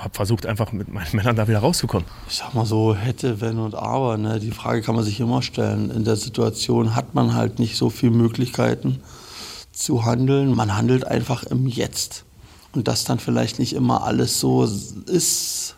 habe 0.00 0.14
versucht 0.14 0.46
einfach 0.46 0.72
mit 0.72 0.92
meinen 0.92 1.06
Männern 1.12 1.36
da 1.36 1.46
wieder 1.46 1.60
rauszukommen. 1.60 2.06
Ich 2.28 2.36
sag 2.36 2.54
mal 2.54 2.66
so, 2.66 2.94
hätte, 2.94 3.40
wenn 3.40 3.58
und 3.58 3.74
aber, 3.74 4.18
ne? 4.18 4.40
die 4.40 4.50
Frage 4.50 4.82
kann 4.82 4.96
man 4.96 5.04
sich 5.04 5.20
immer 5.20 5.42
stellen. 5.42 5.90
In 5.90 6.04
der 6.04 6.16
Situation 6.16 6.96
hat 6.96 7.14
man 7.14 7.34
halt 7.34 7.60
nicht 7.60 7.76
so 7.76 7.88
viele 7.88 8.12
Möglichkeiten 8.12 9.00
zu 9.72 10.04
handeln. 10.04 10.54
Man 10.54 10.76
handelt 10.76 11.06
einfach 11.06 11.44
im 11.44 11.66
Jetzt. 11.66 12.24
Und 12.72 12.88
dass 12.88 13.04
dann 13.04 13.20
vielleicht 13.20 13.60
nicht 13.60 13.72
immer 13.72 14.02
alles 14.02 14.40
so 14.40 14.64
ist, 15.06 15.76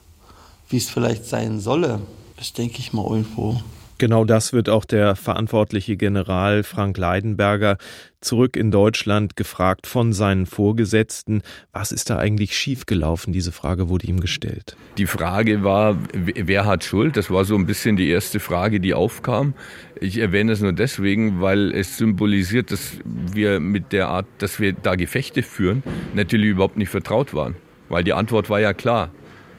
wie 0.69 0.77
es 0.77 0.91
vielleicht 0.91 1.25
sein 1.25 1.61
solle, 1.61 2.01
ist, 2.41 2.59
denke 2.59 2.79
ich 2.79 2.93
mal, 2.93 3.05
irgendwo 3.09 3.61
Genau 3.99 4.27
das 4.27 4.53
wird 4.53 4.69
auch 4.69 4.85
der 4.85 5.17
verantwortliche 5.17 5.97
General 5.97 6.63
Frank 6.63 6.99
Leidenberger 6.99 7.79
zurück 8.21 8.55
in 8.55 8.71
Deutschland 8.71 9.37
gefragt 9.37 9.87
von 9.87 10.13
seinen 10.13 10.45
Vorgesetzten. 10.45 11.41
Was 11.73 11.93
ist 11.93 12.11
da 12.11 12.19
eigentlich 12.19 12.55
schiefgelaufen? 12.55 13.33
Diese 13.33 13.53
Frage 13.53 13.89
wurde 13.89 14.07
ihm 14.07 14.21
gestellt. 14.21 14.77
Die 14.99 15.07
Frage 15.07 15.65
war, 15.65 15.97
wer 16.13 16.67
hat 16.67 16.85
Schuld? 16.85 17.17
Das 17.17 17.31
war 17.31 17.47
so 17.47 17.55
ein 17.55 17.65
bisschen 17.65 17.97
die 17.97 18.11
erste 18.11 18.39
Frage, 18.39 18.81
die 18.81 18.93
aufkam. 18.93 19.55
Ich 19.99 20.19
erwähne 20.19 20.53
es 20.53 20.61
nur 20.61 20.75
deswegen, 20.75 21.41
weil 21.41 21.73
es 21.73 21.97
symbolisiert, 21.97 22.73
dass 22.73 22.99
wir 23.05 23.61
mit 23.61 23.93
der 23.93 24.09
Art, 24.09 24.27
dass 24.39 24.61
wir 24.61 24.75
da 24.75 24.97
Gefechte 24.97 25.43
führen, 25.43 25.83
natürlich 26.15 26.51
überhaupt 26.51 26.77
nicht 26.77 26.91
vertraut 26.91 27.33
waren. 27.33 27.57
Weil 27.89 28.05
die 28.05 28.13
Antwort 28.13 28.51
war 28.51 28.61
ja 28.61 28.75
klar. 28.75 29.11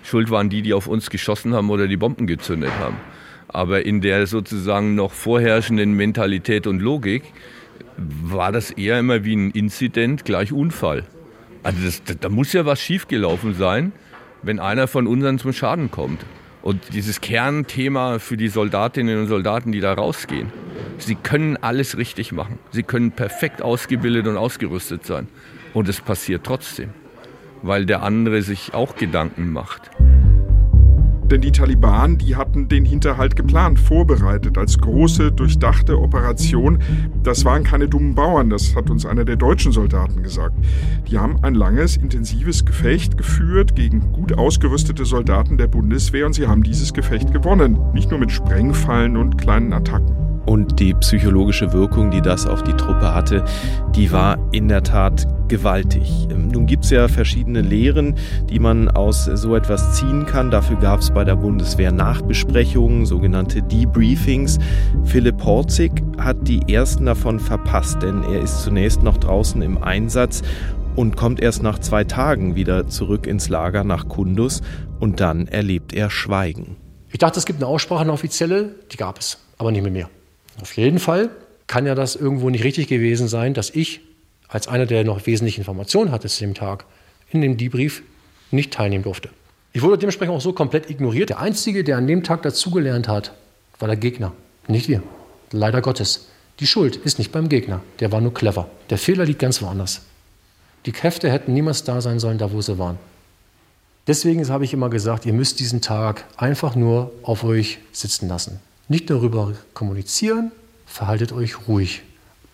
Schuld 0.07 0.29
waren 0.29 0.49
die, 0.49 0.61
die 0.61 0.73
auf 0.73 0.87
uns 0.87 1.09
geschossen 1.09 1.53
haben 1.53 1.69
oder 1.69 1.87
die 1.87 1.97
Bomben 1.97 2.27
gezündet 2.27 2.71
haben. 2.79 2.95
Aber 3.49 3.85
in 3.85 3.99
der 3.99 4.25
sozusagen 4.25 4.95
noch 4.95 5.11
vorherrschenden 5.11 5.91
Mentalität 5.93 6.65
und 6.65 6.79
Logik 6.79 7.23
war 7.97 8.53
das 8.53 8.71
eher 8.71 8.99
immer 8.99 9.25
wie 9.25 9.35
ein 9.35 9.51
Inzident 9.51 10.23
gleich 10.23 10.53
Unfall. 10.53 11.03
Also 11.61 11.79
das, 11.83 12.01
da 12.21 12.29
muss 12.29 12.53
ja 12.53 12.65
was 12.65 12.79
schiefgelaufen 12.79 13.53
sein, 13.53 13.91
wenn 14.43 14.61
einer 14.61 14.87
von 14.87 15.07
unseren 15.07 15.39
zum 15.39 15.51
Schaden 15.51 15.91
kommt. 15.91 16.21
Und 16.61 16.93
dieses 16.93 17.19
Kernthema 17.19 18.19
für 18.19 18.37
die 18.37 18.47
Soldatinnen 18.47 19.19
und 19.19 19.27
Soldaten, 19.27 19.73
die 19.73 19.81
da 19.81 19.93
rausgehen, 19.93 20.53
sie 20.99 21.15
können 21.15 21.57
alles 21.57 21.97
richtig 21.97 22.31
machen. 22.31 22.59
Sie 22.71 22.83
können 22.83 23.11
perfekt 23.11 23.61
ausgebildet 23.61 24.25
und 24.27 24.37
ausgerüstet 24.37 25.05
sein. 25.05 25.27
Und 25.73 25.89
es 25.89 25.99
passiert 25.99 26.45
trotzdem, 26.45 26.91
weil 27.61 27.85
der 27.85 28.03
andere 28.03 28.41
sich 28.41 28.73
auch 28.73 28.95
Gedanken 28.95 29.51
macht. 29.51 29.91
Denn 31.29 31.41
die 31.41 31.51
Taliban, 31.51 32.17
die 32.17 32.37
hatten 32.37 32.69
den 32.69 32.85
Hinterhalt 32.85 33.35
geplant, 33.35 33.79
vorbereitet 33.79 34.57
als 34.57 34.77
große, 34.77 35.33
durchdachte 35.33 35.99
Operation. 35.99 36.79
Das 37.23 37.43
waren 37.43 37.63
keine 37.63 37.89
dummen 37.89 38.15
Bauern, 38.15 38.49
das 38.49 38.75
hat 38.75 38.89
uns 38.89 39.05
einer 39.05 39.25
der 39.25 39.35
deutschen 39.35 39.73
Soldaten 39.73 40.23
gesagt. 40.23 40.55
Die 41.09 41.19
haben 41.19 41.43
ein 41.43 41.53
langes, 41.53 41.97
intensives 41.97 42.65
Gefecht 42.65 43.17
geführt 43.17 43.75
gegen 43.75 44.13
gut 44.13 44.37
ausgerüstete 44.37 45.03
Soldaten 45.03 45.57
der 45.57 45.67
Bundeswehr 45.67 46.25
und 46.25 46.33
sie 46.33 46.47
haben 46.47 46.63
dieses 46.63 46.93
Gefecht 46.93 47.33
gewonnen. 47.33 47.77
Nicht 47.93 48.09
nur 48.09 48.19
mit 48.19 48.31
Sprengfallen 48.31 49.17
und 49.17 49.37
kleinen 49.37 49.73
Attacken. 49.73 50.36
Und 50.47 50.79
die 50.79 50.93
psychologische 50.93 51.73
Wirkung, 51.73 52.09
die 52.09 52.21
das 52.21 52.47
auf 52.47 52.63
die 52.63 52.73
Truppe 52.73 53.13
hatte, 53.13 53.43
die 53.93 54.13
war 54.13 54.37
in 54.53 54.69
der 54.69 54.81
Tat 54.81 55.27
gewaltig. 55.49 56.27
Ähm, 56.31 56.47
nun 56.47 56.65
gibt 56.65 56.85
es 56.85 56.91
ja 56.91 57.09
verschiedene 57.09 57.61
Lehren, 57.61 58.15
die 58.49 58.59
man 58.59 58.89
aus 58.89 59.25
so 59.25 59.55
etwas 59.55 59.95
ziehen 59.95 60.25
kann. 60.25 60.49
Dafür 60.49 60.77
gab 60.77 61.01
es 61.01 61.11
bei 61.11 61.25
der 61.25 61.35
Bundeswehr 61.35 61.91
Nachbesprechungen, 61.91 63.05
sogenannte 63.05 63.61
Debriefings. 63.61 64.57
Philipp 65.03 65.43
Horzig 65.43 65.91
hat 66.17 66.47
die 66.47 66.73
ersten 66.73 67.05
davon 67.05 67.39
verpasst, 67.39 68.01
denn 68.01 68.23
er 68.23 68.41
ist 68.41 68.63
zunächst 68.63 69.03
noch 69.03 69.17
draußen 69.17 69.61
im 69.61 69.83
Einsatz 69.83 70.43
und 70.95 71.17
kommt 71.17 71.41
erst 71.41 71.61
nach 71.61 71.79
zwei 71.79 72.05
Tagen 72.05 72.55
wieder 72.55 72.87
zurück 72.87 73.27
ins 73.27 73.49
Lager 73.49 73.83
nach 73.83 74.07
Kundus 74.07 74.61
und 74.99 75.19
dann 75.19 75.47
erlebt 75.47 75.93
er 75.93 76.09
Schweigen. 76.09 76.77
Ich 77.09 77.19
dachte, 77.19 77.37
es 77.37 77.45
gibt 77.45 77.59
eine 77.59 77.67
Aussprache, 77.67 78.01
eine 78.01 78.13
offizielle, 78.13 78.75
die 78.91 78.97
gab 78.97 79.19
es, 79.19 79.37
aber 79.57 79.71
nicht 79.71 79.83
mit 79.83 79.93
mir. 79.93 80.09
Auf 80.61 80.75
jeden 80.77 80.99
Fall 80.99 81.29
kann 81.67 81.85
ja 81.85 81.95
das 81.95 82.15
irgendwo 82.15 82.49
nicht 82.49 82.63
richtig 82.63 82.87
gewesen 82.87 83.27
sein, 83.27 83.53
dass 83.53 83.69
ich 83.69 84.01
als 84.47 84.67
einer, 84.67 84.85
der 84.85 85.03
noch 85.03 85.25
wesentliche 85.25 85.59
Informationen 85.59 86.11
hatte 86.11 86.27
zu 86.27 86.39
dem 86.39 86.53
Tag, 86.53 86.85
in 87.31 87.41
dem 87.41 87.57
Debrief 87.57 88.03
nicht 88.51 88.73
teilnehmen 88.73 89.03
durfte. 89.03 89.29
Ich 89.73 89.81
wurde 89.81 89.97
dementsprechend 89.97 90.33
auch 90.33 90.41
so 90.41 90.53
komplett 90.53 90.89
ignoriert. 90.89 91.29
Der 91.29 91.39
Einzige, 91.39 91.83
der 91.83 91.97
an 91.97 92.07
dem 92.07 92.23
Tag 92.23 92.41
dazugelernt 92.41 93.07
hat, 93.07 93.33
war 93.79 93.87
der 93.87 93.97
Gegner, 93.97 94.31
nicht 94.67 94.87
wir. 94.87 95.03
Leider 95.51 95.81
Gottes. 95.81 96.29
Die 96.59 96.67
Schuld 96.67 96.95
ist 96.95 97.19
nicht 97.19 97.31
beim 97.31 97.49
Gegner, 97.49 97.81
der 97.99 98.11
war 98.11 98.21
nur 98.21 98.33
clever. 98.33 98.67
Der 98.89 98.97
Fehler 98.97 99.25
liegt 99.25 99.39
ganz 99.39 99.61
woanders. 99.61 100.01
Die 100.85 100.91
Kräfte 100.91 101.29
hätten 101.29 101.53
niemals 101.53 101.83
da 101.83 102.01
sein 102.01 102.19
sollen, 102.19 102.37
da 102.37 102.51
wo 102.51 102.61
sie 102.61 102.79
waren. 102.79 102.97
Deswegen 104.07 104.47
habe 104.47 104.63
ich 104.63 104.73
immer 104.73 104.89
gesagt, 104.89 105.25
ihr 105.25 105.33
müsst 105.33 105.59
diesen 105.59 105.81
Tag 105.81 106.25
einfach 106.37 106.75
nur 106.75 107.11
auf 107.23 107.43
euch 107.43 107.79
sitzen 107.91 108.29
lassen. 108.29 108.61
Nicht 108.89 109.09
darüber 109.09 109.53
kommunizieren, 109.73 110.51
verhaltet 110.85 111.33
euch 111.33 111.67
ruhig. 111.67 112.03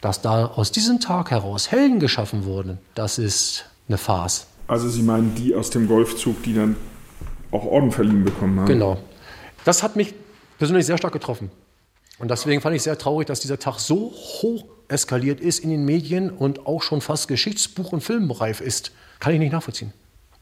Dass 0.01 0.21
da 0.21 0.47
aus 0.47 0.71
diesem 0.71 0.99
Tag 0.99 1.29
heraus 1.29 1.71
Helden 1.71 1.99
geschaffen 1.99 2.45
wurden, 2.45 2.79
das 2.95 3.19
ist 3.19 3.65
eine 3.87 3.99
Farce. 3.99 4.47
Also 4.67 4.89
Sie 4.89 5.03
meinen 5.03 5.35
die 5.35 5.53
aus 5.53 5.69
dem 5.69 5.87
Golfzug, 5.87 6.41
die 6.43 6.55
dann 6.55 6.75
auch 7.51 7.65
Orden 7.65 7.91
verliehen 7.91 8.23
bekommen 8.23 8.59
haben? 8.59 8.67
Genau. 8.67 8.97
Das 9.63 9.83
hat 9.83 9.95
mich 9.95 10.15
persönlich 10.57 10.87
sehr 10.87 10.97
stark 10.97 11.13
getroffen. 11.13 11.51
Und 12.17 12.31
deswegen 12.31 12.61
fand 12.61 12.75
ich 12.75 12.81
sehr 12.81 12.97
traurig, 12.97 13.27
dass 13.27 13.39
dieser 13.39 13.59
Tag 13.59 13.79
so 13.79 14.11
hoch 14.11 14.65
eskaliert 14.87 15.39
ist 15.39 15.59
in 15.59 15.69
den 15.69 15.85
Medien 15.85 16.31
und 16.31 16.65
auch 16.65 16.81
schon 16.81 17.01
fast 17.01 17.29
Geschichtsbuch- 17.29 17.91
und 17.91 18.01
Filmreif 18.01 18.59
ist. 18.59 18.91
Kann 19.19 19.33
ich 19.33 19.39
nicht 19.39 19.51
nachvollziehen. 19.51 19.93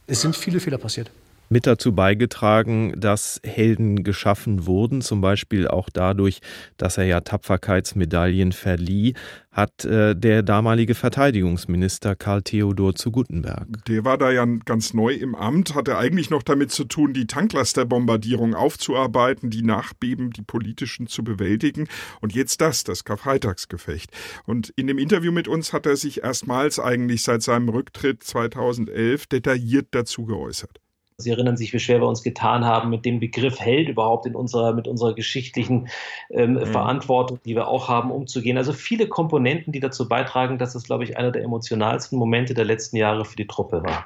Es 0.08 0.22
sind 0.22 0.36
viele 0.36 0.60
Fehler 0.60 0.78
passiert 0.78 1.12
mit 1.52 1.68
dazu 1.68 1.94
beigetragen, 1.94 2.94
dass 2.98 3.42
Helden 3.46 4.04
geschaffen 4.04 4.66
wurden, 4.66 5.02
zum 5.02 5.20
Beispiel 5.20 5.68
auch 5.68 5.90
dadurch, 5.92 6.40
dass 6.78 6.98
er 6.98 7.04
ja 7.04 7.20
Tapferkeitsmedaillen 7.20 8.54
verlieh, 8.54 9.14
hat 9.52 9.84
äh, 9.84 10.16
der 10.16 10.44
damalige 10.44 10.96
Verteidigungsminister 10.96 12.16
Karl 12.16 12.42
Theodor 12.42 12.96
zu 12.96 13.12
Gutenberg. 13.12 13.68
Der 13.86 14.06
war 14.06 14.18
da 14.18 14.32
ja 14.32 14.46
ganz 14.46 14.94
neu 14.94 15.14
im 15.14 15.36
Amt, 15.36 15.76
hatte 15.76 15.98
eigentlich 15.98 16.30
noch 16.30 16.42
damit 16.42 16.72
zu 16.72 16.86
tun, 16.86 17.14
die 17.14 17.28
Tanklasterbombardierung 17.28 18.56
aufzuarbeiten, 18.56 19.50
die 19.50 19.64
Nachbeben, 19.64 20.32
die 20.32 20.44
politischen 20.44 21.08
zu 21.08 21.26
bewältigen 21.26 21.90
und 22.22 22.34
jetzt 22.34 22.62
das, 22.62 22.86
das 22.86 23.04
Karfreitagsgefecht. 23.04 24.10
Und 24.46 24.70
in 24.78 24.88
dem 24.88 24.98
Interview 24.98 25.34
mit 25.34 25.50
uns 25.50 25.74
hat 25.74 25.86
er 25.86 25.98
sich 25.98 26.24
erstmals 26.24 26.80
eigentlich 26.80 27.24
seit 27.24 27.42
seinem 27.42 27.68
Rücktritt 27.68 28.24
2011 28.24 29.28
detailliert 29.28 29.90
dazu 29.92 30.24
geäußert. 30.24 30.80
Sie 31.22 31.30
erinnern 31.30 31.58
sich, 31.58 31.74
wie 31.74 31.80
schwer 31.80 32.02
wir 32.02 32.08
uns 32.08 32.24
getan 32.24 32.66
haben 32.66 32.90
mit 32.90 33.06
dem 33.06 33.20
Begriff 33.20 33.60
Held 33.60 33.90
überhaupt 33.90 34.26
in 34.26 34.36
unserer, 34.36 34.74
mit 34.74 34.88
unserer 34.88 35.14
geschichtlichen 35.14 35.88
ähm, 36.30 36.54
mhm. 36.54 36.66
Verantwortung, 36.66 37.40
die 37.46 37.56
wir 37.56 37.68
auch 37.68 37.88
haben, 37.88 38.12
umzugehen. 38.12 38.58
Also 38.58 38.74
viele 38.74 39.08
Komponenten, 39.08 39.72
die 39.72 39.80
dazu 39.80 40.08
beitragen, 40.08 40.58
dass 40.58 40.76
es, 40.76 40.84
glaube 40.84 41.04
ich, 41.04 41.18
einer 41.18 41.32
der 41.32 41.44
emotionalsten 41.44 42.18
Momente 42.18 42.54
der 42.54 42.66
letzten 42.66 42.98
Jahre 42.98 43.26
für 43.26 43.36
die 43.36 43.48
Truppe 43.48 43.84
war. 43.84 44.06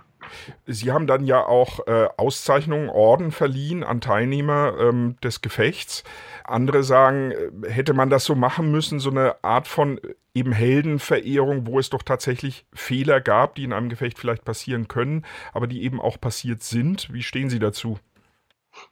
Sie 0.65 0.91
haben 0.91 1.07
dann 1.07 1.25
ja 1.25 1.45
auch 1.45 1.85
äh, 1.87 2.07
Auszeichnungen, 2.17 2.89
Orden 2.89 3.31
verliehen 3.31 3.83
an 3.83 4.01
Teilnehmer 4.01 4.75
ähm, 4.79 5.15
des 5.23 5.41
Gefechts. 5.41 6.03
Andere 6.43 6.83
sagen, 6.83 7.31
äh, 7.31 7.69
hätte 7.69 7.93
man 7.93 8.09
das 8.09 8.25
so 8.25 8.35
machen 8.35 8.71
müssen, 8.71 8.99
so 8.99 9.09
eine 9.09 9.43
Art 9.43 9.67
von 9.67 9.97
äh, 9.97 10.15
eben 10.33 10.51
Heldenverehrung, 10.51 11.65
wo 11.67 11.79
es 11.79 11.89
doch 11.89 12.03
tatsächlich 12.03 12.65
Fehler 12.73 13.21
gab, 13.21 13.55
die 13.55 13.63
in 13.63 13.73
einem 13.73 13.89
Gefecht 13.89 14.19
vielleicht 14.19 14.45
passieren 14.45 14.87
können, 14.87 15.25
aber 15.53 15.67
die 15.67 15.83
eben 15.83 16.01
auch 16.01 16.19
passiert 16.19 16.61
sind. 16.63 17.11
Wie 17.13 17.23
stehen 17.23 17.49
Sie 17.49 17.59
dazu? 17.59 17.99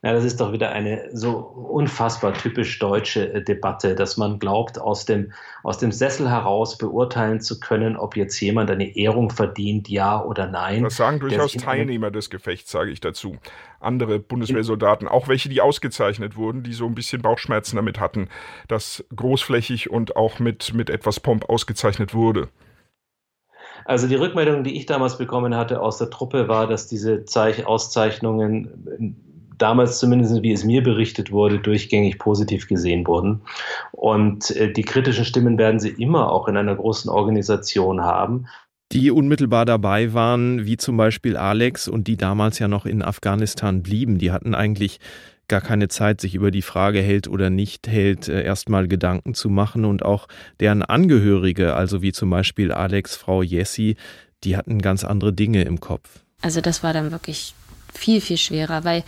Ja, 0.02 0.12
das 0.12 0.26
ist 0.26 0.42
doch 0.42 0.52
wieder 0.52 0.72
eine 0.72 1.10
so 1.14 1.38
unfassbar 1.38 2.34
typisch 2.34 2.78
deutsche 2.80 3.34
äh, 3.34 3.44
Debatte, 3.44 3.96
dass 3.96 4.18
man 4.18 4.40
glaubt, 4.40 4.80
aus 4.80 5.06
dem, 5.06 5.32
aus 5.64 5.78
dem 5.78 5.92
Sessel 5.92 6.30
heraus 6.30 6.78
beurteilen 6.78 7.40
zu 7.40 7.60
können, 7.60 7.96
ob 7.96 8.18
jetzt 8.18 8.40
jemand 8.42 8.70
eine 8.70 8.96
Ehrung 8.98 9.30
verdient, 9.30 9.88
ja 9.88 10.22
oder 10.22 10.48
nein. 10.48 10.84
Das 10.84 10.98
sagen 10.98 11.20
durchaus 11.20 11.54
Teilnehmer 11.54 12.12
des 12.12 12.30
Gefechts, 12.30 12.72
sage 12.72 12.92
ich 12.92 13.00
dazu. 13.00 13.38
Andere 13.80 14.20
Bundeswehrsoldaten, 14.20 15.08
auch 15.08 15.28
welche, 15.28 15.50
die 15.50 15.62
ausgezeichnet 15.62 16.36
wurden, 16.36 16.64
die 16.64 16.74
so 16.74 16.86
ein 16.86 16.96
bisschen 16.96 17.22
Bauchschmerzen 17.22 17.78
damit 17.78 18.00
hatten, 18.00 18.30
dass 18.68 19.06
großflächig 19.16 19.90
und 19.90 20.16
auch 20.16 20.40
mit, 20.40 20.74
mit 20.74 20.90
etwas 20.90 21.20
Pomp 21.20 21.50
ausgezeichnet 21.50 22.14
wurde. 22.14 22.50
Also 23.86 24.08
die 24.08 24.16
Rückmeldung, 24.16 24.64
die 24.64 24.78
ich 24.78 24.86
damals 24.86 25.18
bekommen 25.18 25.56
hatte 25.56 25.82
aus 25.82 25.98
der 25.98 26.10
Truppe, 26.10 26.48
war, 26.48 26.68
dass 26.68 26.88
diese 26.88 27.26
Zeich 27.26 27.66
Auszeichnungen 27.66 29.33
damals 29.58 30.00
zumindest, 30.00 30.42
wie 30.42 30.52
es 30.52 30.64
mir 30.64 30.84
berichtet 30.84 31.32
wurde, 31.32 31.60
durchgängig 31.60 32.20
positiv 32.20 32.68
gesehen 32.68 33.06
wurden. 33.08 33.42
Und 33.92 34.52
äh, 34.52 34.72
die 34.72 34.84
kritischen 34.84 35.26
Stimmen 35.26 35.58
werden 35.58 35.80
sie 35.80 35.90
immer 35.90 36.32
auch 36.32 36.48
in 36.48 36.58
einer 36.58 36.76
großen 36.76 37.10
Organisation 37.10 38.02
haben. 38.02 38.46
Die 38.92 39.10
unmittelbar 39.10 39.66
dabei 39.66 40.14
waren, 40.14 40.66
wie 40.66 40.78
zum 40.78 40.98
Beispiel 40.98 41.36
Alex 41.36 41.88
und 41.88 42.08
die 42.08 42.18
damals 42.18 42.60
ja 42.60 42.68
noch 42.68 42.86
in 42.86 43.02
Afghanistan 43.02 43.82
blieben, 43.82 44.20
die 44.20 44.32
hatten 44.32 44.54
eigentlich 44.54 45.00
gar 45.48 45.62
keine 45.62 45.88
Zeit, 45.88 46.22
sich 46.22 46.36
über 46.36 46.52
die 46.52 46.62
Frage 46.62 47.02
hält 47.02 47.28
oder 47.28 47.50
nicht 47.50 47.88
hält, 47.88 48.28
äh, 48.28 48.44
erstmal 48.44 48.88
Gedanken 48.88 49.34
zu 49.34 49.50
machen 49.50 49.86
und 49.86 50.04
auch 50.04 50.28
deren 50.60 50.84
Angehörige, 50.84 51.76
also 51.76 52.02
wie 52.02 52.12
zum 52.12 52.30
Beispiel 52.30 52.72
Alex 52.72 53.16
Frau 53.16 53.42
Jessie, 53.42 53.96
die 54.44 54.58
hatten 54.58 54.82
ganz 54.82 55.04
andere 55.04 55.34
Dinge 55.34 55.64
im 55.64 55.80
Kopf. 55.80 56.24
Also 56.42 56.62
das 56.62 56.84
war 56.84 56.94
dann 56.94 57.12
wirklich 57.12 57.56
viel, 57.94 58.22
viel 58.22 58.38
schwerer, 58.38 58.84
weil 58.84 59.04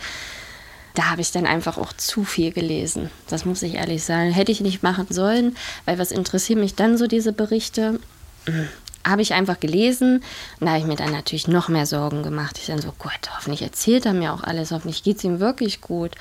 da 0.94 1.10
habe 1.10 1.20
ich 1.20 1.30
dann 1.30 1.46
einfach 1.46 1.76
auch 1.76 1.92
zu 1.92 2.24
viel 2.24 2.52
gelesen. 2.52 3.10
Das 3.28 3.44
muss 3.44 3.62
ich 3.62 3.74
ehrlich 3.74 4.02
sagen. 4.02 4.30
Hätte 4.30 4.52
ich 4.52 4.62
nicht 4.62 4.82
machen 4.82 5.06
sollen, 5.10 5.56
weil 5.84 5.98
was 5.98 6.10
interessieren 6.10 6.60
mich 6.60 6.74
dann 6.74 6.96
so 6.96 7.06
diese 7.06 7.32
Berichte? 7.32 8.00
habe 9.06 9.22
ich 9.22 9.34
einfach 9.34 9.60
gelesen 9.60 10.22
und 10.58 10.66
da 10.66 10.72
habe 10.72 10.80
ich 10.80 10.86
mir 10.86 10.96
dann 10.96 11.12
natürlich 11.12 11.46
noch 11.46 11.68
mehr 11.68 11.86
Sorgen 11.86 12.22
gemacht. 12.22 12.58
Ich 12.58 12.66
dann 12.66 12.80
so, 12.80 12.92
Gott, 12.98 13.30
hoffentlich 13.36 13.62
erzählt 13.62 14.04
er 14.04 14.12
mir 14.12 14.32
auch 14.32 14.42
alles, 14.42 14.72
hoffentlich 14.72 15.02
geht 15.04 15.18
es 15.18 15.24
ihm 15.24 15.38
wirklich 15.38 15.80
gut. 15.80 16.12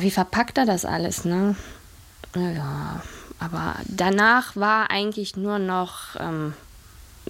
Wie 0.00 0.10
verpackt 0.10 0.58
er 0.58 0.66
das 0.66 0.84
alles, 0.84 1.24
ne? 1.24 1.56
Ja, 2.36 3.02
aber 3.38 3.76
danach 3.86 4.56
war 4.56 4.90
eigentlich 4.90 5.36
nur 5.36 5.58
noch 5.58 6.16
ähm, 6.18 6.52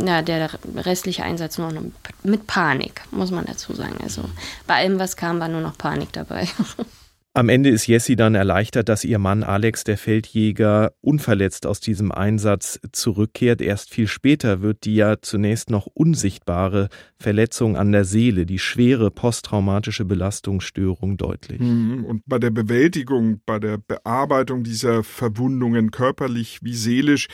ja, 0.01 0.23
der 0.23 0.51
restliche 0.77 1.25
Einsatz 1.25 1.59
nur 1.59 1.73
noch 1.73 1.83
mit 2.23 2.47
Panik, 2.47 3.03
muss 3.11 3.31
man 3.31 3.45
dazu 3.45 3.75
sagen. 3.75 3.97
Also 4.03 4.25
bei 4.67 4.75
allem, 4.75 4.99
was 4.99 5.17
kam, 5.17 5.41
war 5.41 5.49
nur 5.49 5.61
noch 5.61 5.79
Panik 5.79 6.13
dabei. 6.13 6.49
Am 7.37 7.49
Ende 7.49 7.69
ist 7.69 7.89
Jessie 7.89 8.15
dann 8.15 8.37
erleichtert, 8.37 8.89
dass 8.89 9.03
ihr 9.03 9.19
Mann 9.19 9.43
Alex, 9.43 9.83
der 9.83 9.99
Feldjäger, 9.99 10.93
unverletzt 11.01 11.67
aus 11.67 11.81
diesem 11.81 12.13
Einsatz 12.13 12.79
zurückkehrt. 12.93 13.61
Erst 13.61 13.93
viel 13.93 14.07
später 14.07 14.63
wird 14.63 14.85
die 14.85 14.95
ja 14.95 15.21
zunächst 15.21 15.69
noch 15.69 15.87
unsichtbare 15.87 16.91
Verletzung 17.19 17.77
an 17.77 17.91
der 17.91 18.05
Seele, 18.05 18.47
die 18.47 18.61
schwere 18.61 19.11
posttraumatische 19.11 20.05
Belastungsstörung 20.05 21.17
deutlich. 21.17 21.59
Mhm. 21.59 22.05
Und 22.05 22.23
bei 22.25 22.39
der 22.39 22.51
Bewältigung, 22.51 23.41
bei 23.45 23.59
der 23.59 23.79
Bearbeitung 23.79 24.63
dieser 24.63 25.03
Verwundungen 25.03 25.91
körperlich 25.91 26.61
wie 26.63 26.75
seelisch, 26.75 27.27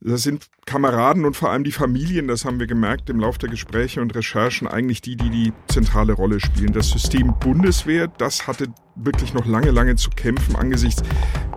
das 0.00 0.22
sind 0.22 0.48
Kameraden 0.64 1.24
und 1.24 1.36
vor 1.36 1.50
allem 1.50 1.64
die 1.64 1.72
Familien, 1.72 2.28
das 2.28 2.44
haben 2.44 2.58
wir 2.58 2.66
gemerkt 2.66 3.10
im 3.10 3.20
Laufe 3.20 3.38
der 3.38 3.50
Gespräche 3.50 4.00
und 4.00 4.14
Recherchen, 4.14 4.66
eigentlich 4.66 5.02
die, 5.02 5.16
die 5.16 5.30
die 5.30 5.52
zentrale 5.68 6.14
Rolle 6.14 6.40
spielen. 6.40 6.72
Das 6.72 6.88
System 6.88 7.34
Bundeswehr, 7.38 8.08
das 8.08 8.46
hatte 8.46 8.68
wirklich 8.96 9.34
noch 9.34 9.46
lange, 9.46 9.70
lange 9.70 9.96
zu 9.96 10.10
kämpfen 10.10 10.56
angesichts 10.56 11.02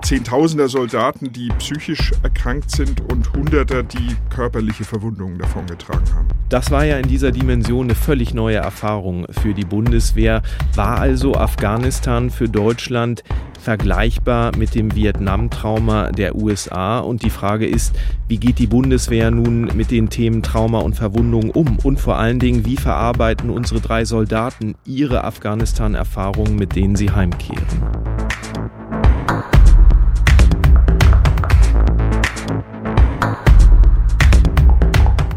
Zehntausender 0.03 0.67
Soldaten, 0.67 1.31
die 1.31 1.47
psychisch 1.59 2.11
erkrankt 2.23 2.71
sind 2.71 2.99
und 3.09 3.31
Hunderter, 3.31 3.83
die 3.83 4.17
körperliche 4.29 4.83
Verwundungen 4.83 5.37
davongetragen 5.37 6.13
haben. 6.13 6.27
Das 6.49 6.71
war 6.71 6.83
ja 6.83 6.97
in 6.97 7.07
dieser 7.07 7.31
Dimension 7.31 7.85
eine 7.85 7.95
völlig 7.95 8.33
neue 8.33 8.57
Erfahrung 8.57 9.25
für 9.29 9.53
die 9.53 9.63
Bundeswehr. 9.63 10.43
War 10.75 10.99
also 10.99 11.35
Afghanistan 11.35 12.29
für 12.29 12.49
Deutschland 12.49 13.23
vergleichbar 13.61 14.51
mit 14.57 14.75
dem 14.75 14.93
Vietnam-Trauma 14.93 16.11
der 16.11 16.35
USA? 16.35 16.99
Und 16.99 17.23
die 17.23 17.29
Frage 17.29 17.65
ist, 17.65 17.95
wie 18.27 18.37
geht 18.37 18.59
die 18.59 18.67
Bundeswehr 18.67 19.31
nun 19.31 19.71
mit 19.73 19.89
den 19.89 20.09
Themen 20.09 20.43
Trauma 20.43 20.79
und 20.79 20.95
Verwundung 20.95 21.49
um? 21.51 21.79
Und 21.81 21.97
vor 21.97 22.17
allen 22.17 22.39
Dingen, 22.39 22.65
wie 22.65 22.75
verarbeiten 22.75 23.49
unsere 23.49 23.79
drei 23.79 24.03
Soldaten 24.03 24.75
ihre 24.85 25.23
Afghanistan-Erfahrungen, 25.23 26.57
mit 26.57 26.75
denen 26.75 26.97
sie 26.97 27.09
heimkehren? 27.09 28.22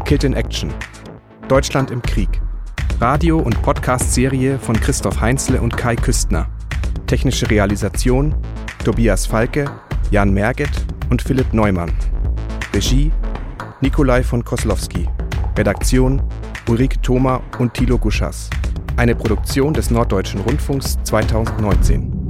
Kid 0.07 0.23
in 0.23 0.35
Action. 0.35 0.73
Deutschland 1.49 1.91
im 1.91 2.01
Krieg. 2.01 2.41
Radio- 3.01 3.39
und 3.39 3.61
Podcast-Serie 3.61 4.57
von 4.57 4.79
Christoph 4.79 5.19
Heinzle 5.19 5.59
und 5.59 5.75
Kai 5.75 5.97
Küstner. 5.97 6.47
Technische 7.07 7.49
Realisation 7.49 8.33
Tobias 8.85 9.25
Falke, 9.25 9.69
Jan 10.09 10.33
Merget 10.33 10.71
und 11.09 11.21
Philipp 11.21 11.53
Neumann. 11.53 11.91
Regie 12.73 13.11
Nikolai 13.81 14.23
von 14.23 14.45
Koslowski. 14.45 15.09
Redaktion 15.57 16.23
Ulrike 16.69 17.01
Thoma 17.01 17.41
und 17.59 17.73
Thilo 17.73 17.97
Guschas. 17.97 18.49
Eine 18.95 19.13
Produktion 19.13 19.73
des 19.73 19.91
Norddeutschen 19.91 20.39
Rundfunks 20.39 20.97
2019. 21.03 22.26